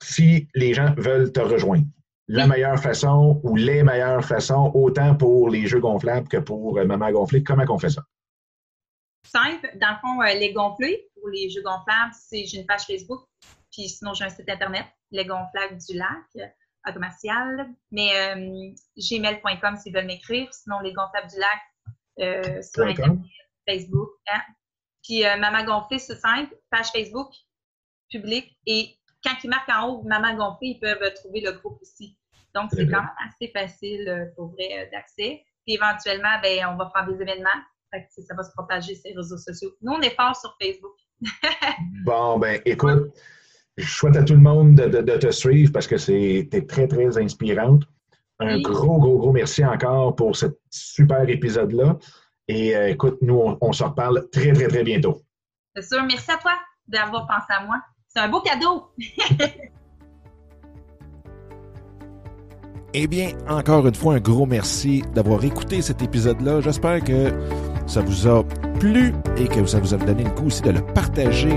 si 0.03 0.49
les 0.55 0.75
gens 0.75 0.95
veulent 0.97 1.33
te 1.33 1.41
rejoindre, 1.41 1.87
la 2.33 2.47
meilleure 2.47 2.79
façon 2.79 3.41
ou 3.43 3.57
les 3.57 3.83
meilleures 3.83 4.25
façons, 4.25 4.71
autant 4.75 5.17
pour 5.17 5.51
les 5.51 5.67
jeux 5.67 5.81
gonflables 5.81 6.29
que 6.29 6.37
pour 6.37 6.79
euh, 6.79 6.85
Maman 6.85 7.11
Gonflée. 7.11 7.43
Comment 7.43 7.65
on 7.69 7.79
fait 7.79 7.91
ça? 7.91 8.03
Simple. 9.27 9.69
Dans 9.81 9.91
le 9.91 9.97
fond, 10.01 10.23
euh, 10.23 10.39
les 10.39 10.53
gonflés, 10.53 11.11
pour 11.15 11.29
les 11.29 11.51
jeux 11.51 11.63
gonflables, 11.63 12.13
c'est 12.13 12.45
j'ai 12.45 12.61
une 12.61 12.67
page 12.67 12.83
Facebook, 12.83 13.27
puis 13.73 13.89
sinon 13.89 14.15
j'ai 14.15 14.25
un 14.25 14.29
site 14.29 14.49
internet, 14.49 14.87
les 15.11 15.25
gonflables 15.25 15.77
du 15.77 15.99
lac, 15.99 16.07
euh, 16.37 16.47
à 16.85 16.93
commercial. 16.93 17.69
Mais 17.91 18.13
gmail.com 18.97 19.77
s'ils 19.77 19.93
veulent 19.93 20.07
m'écrire. 20.07 20.49
Sinon, 20.55 20.81
les 20.81 20.93
gonflables 20.93 21.29
du 21.29 21.39
lac 21.39 22.63
sur 22.65 22.87
Internet, 22.87 23.19
Facebook. 23.69 24.09
Hein. 24.33 24.41
Puis 25.03 25.23
Maman 25.23 25.65
Gonflée, 25.65 25.99
c'est 25.99 26.17
simple. 26.17 26.55
Page 26.71 26.91
Facebook, 26.91 27.35
public. 28.09 28.57
Et 28.67 28.97
quand 29.25 29.35
ils 29.43 29.51
marquent 29.51 29.71
en 29.71 29.89
haut 29.89 30.03
Maman 30.05 30.35
Gonflée, 30.35 30.69
ils 30.69 30.81
peuvent 30.81 31.15
trouver 31.15 31.41
le 31.41 31.53
groupe 31.53 31.79
aussi. 31.81 32.17
Donc, 32.55 32.71
c'est 32.73 32.87
quand 32.87 33.01
même 33.01 33.11
assez 33.29 33.49
facile 33.53 34.09
euh, 34.09 34.25
pour 34.35 34.49
vrai 34.53 34.69
euh, 34.73 34.85
d'accès. 34.93 35.45
Puis 35.65 35.75
éventuellement, 35.75 36.41
ben, 36.43 36.67
on 36.73 36.77
va 36.77 36.91
faire 36.95 37.07
des 37.07 37.23
événements. 37.23 37.49
ça 37.93 38.35
va 38.35 38.43
se 38.43 38.53
propager 38.53 38.95
sur 38.95 39.03
les 39.05 39.17
réseaux 39.17 39.39
sociaux. 39.39 39.71
Nous, 39.83 39.93
on 39.93 40.01
est 40.01 40.15
fort 40.17 40.35
sur 40.35 40.57
Facebook. 40.61 40.95
bon, 42.05 42.39
ben, 42.39 42.61
écoute, 42.65 43.15
je 43.77 43.87
souhaite 43.87 44.17
à 44.17 44.25
tout 44.25 44.35
le 44.35 44.41
monde 44.41 44.75
de, 44.75 45.17
te 45.17 45.31
suivre 45.31 45.73
parce 45.73 45.87
que 45.87 45.97
c'est 45.97 46.49
très, 46.69 46.89
très 46.89 47.19
inspirante. 47.19 47.85
Un 48.41 48.61
gros, 48.61 48.99
gros, 48.99 49.19
gros 49.19 49.33
merci 49.33 49.65
encore 49.65 50.17
pour 50.17 50.35
ce 50.35 50.47
super 50.71 51.29
épisode-là. 51.29 51.99
Et 52.49 52.75
euh, 52.75 52.89
écoute, 52.89 53.19
nous, 53.21 53.39
on, 53.39 53.59
on, 53.61 53.73
se 53.73 53.85
reparle 53.85 54.29
très, 54.31 54.53
très, 54.53 54.67
très 54.67 54.83
bientôt. 54.83 55.23
C'est 55.77 55.83
sûr. 55.83 56.03
Merci 56.03 56.33
à 56.33 56.39
toi 56.39 56.53
d'avoir 56.89 57.27
pensé 57.27 57.47
à 57.51 57.65
moi. 57.65 57.81
C'est 58.13 58.21
un 58.21 58.29
beau 58.29 58.41
cadeau. 58.41 58.91
Eh 62.93 63.07
bien, 63.07 63.29
encore 63.49 63.87
une 63.87 63.95
fois, 63.95 64.15
un 64.15 64.19
gros 64.19 64.47
merci 64.47 65.05
d'avoir 65.15 65.45
écouté 65.45 65.81
cet 65.81 66.03
épisode-là. 66.03 66.61
J'espère 66.61 67.05
que 67.05 67.33
ça 67.87 68.01
vous 68.01 68.27
a 68.27 68.43
plu 68.81 69.15
et 69.37 69.47
que 69.47 69.65
ça 69.65 69.79
vous 69.79 69.95
a 69.95 69.97
donné 69.97 70.25
le 70.25 70.31
coup 70.31 70.47
aussi 70.47 70.61
de 70.63 70.71
le 70.71 70.85
partager 70.85 71.57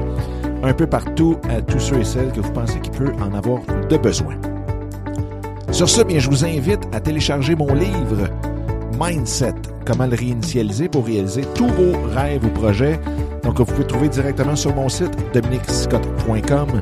un 0.61 0.73
peu 0.73 0.85
partout 0.85 1.39
à 1.49 1.59
tous 1.63 1.79
ceux 1.79 2.01
et 2.01 2.03
celles 2.03 2.31
que 2.31 2.39
vous 2.39 2.51
pensez 2.53 2.79
qu'il 2.81 2.91
peut 2.91 3.13
en 3.19 3.33
avoir 3.33 3.61
de 3.89 3.97
besoin. 3.97 4.35
Sur 5.71 5.89
ce, 5.89 6.03
bien, 6.03 6.19
je 6.19 6.29
vous 6.29 6.45
invite 6.45 6.87
à 6.91 6.99
télécharger 6.99 7.55
mon 7.55 7.73
livre 7.73 8.29
Mindset, 8.99 9.55
comment 9.85 10.05
le 10.05 10.15
réinitialiser 10.15 10.87
pour 10.89 11.05
réaliser 11.05 11.43
tous 11.55 11.67
vos 11.67 11.93
rêves 12.13 12.45
ou 12.45 12.49
projets. 12.49 12.99
Donc, 13.43 13.59
vous 13.59 13.65
pouvez 13.65 13.87
trouver 13.87 14.09
directement 14.09 14.55
sur 14.55 14.73
mon 14.75 14.89
site 14.89 15.11
dominicscott.com 15.33 16.81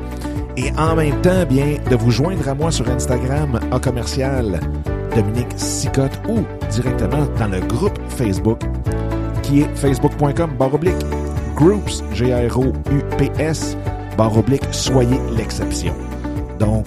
et 0.57 0.72
en 0.78 0.95
même 0.95 1.20
temps, 1.22 1.45
bien, 1.47 1.78
de 1.89 1.95
vous 1.95 2.12
joindre 2.12 2.47
à 2.47 2.53
moi 2.53 2.72
sur 2.72 2.89
Instagram 2.89 3.59
à 3.72 3.80
commercial 3.80 4.59
Dominique 5.16 5.53
Sicotte 5.55 6.20
ou 6.30 6.39
directement 6.70 7.26
dans 7.39 7.47
le 7.47 7.59
groupe 7.62 7.97
Facebook 8.09 8.62
qui 9.43 9.62
est 9.62 9.76
facebook.com 9.76 10.51
baroblique 10.57 10.93
groups, 11.55 12.03
G-R-O-U-P-S, 12.14 13.78
baroblique 14.18 14.64
soyez 14.72 15.20
l'exception. 15.36 15.93
Donc, 16.59 16.86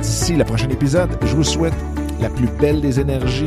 d'ici 0.00 0.34
le 0.34 0.44
prochain 0.44 0.68
épisode, 0.68 1.10
je 1.22 1.34
vous 1.36 1.44
souhaite 1.44 1.74
la 2.20 2.28
plus 2.28 2.48
belle 2.60 2.80
des 2.80 3.00
énergies 3.00 3.46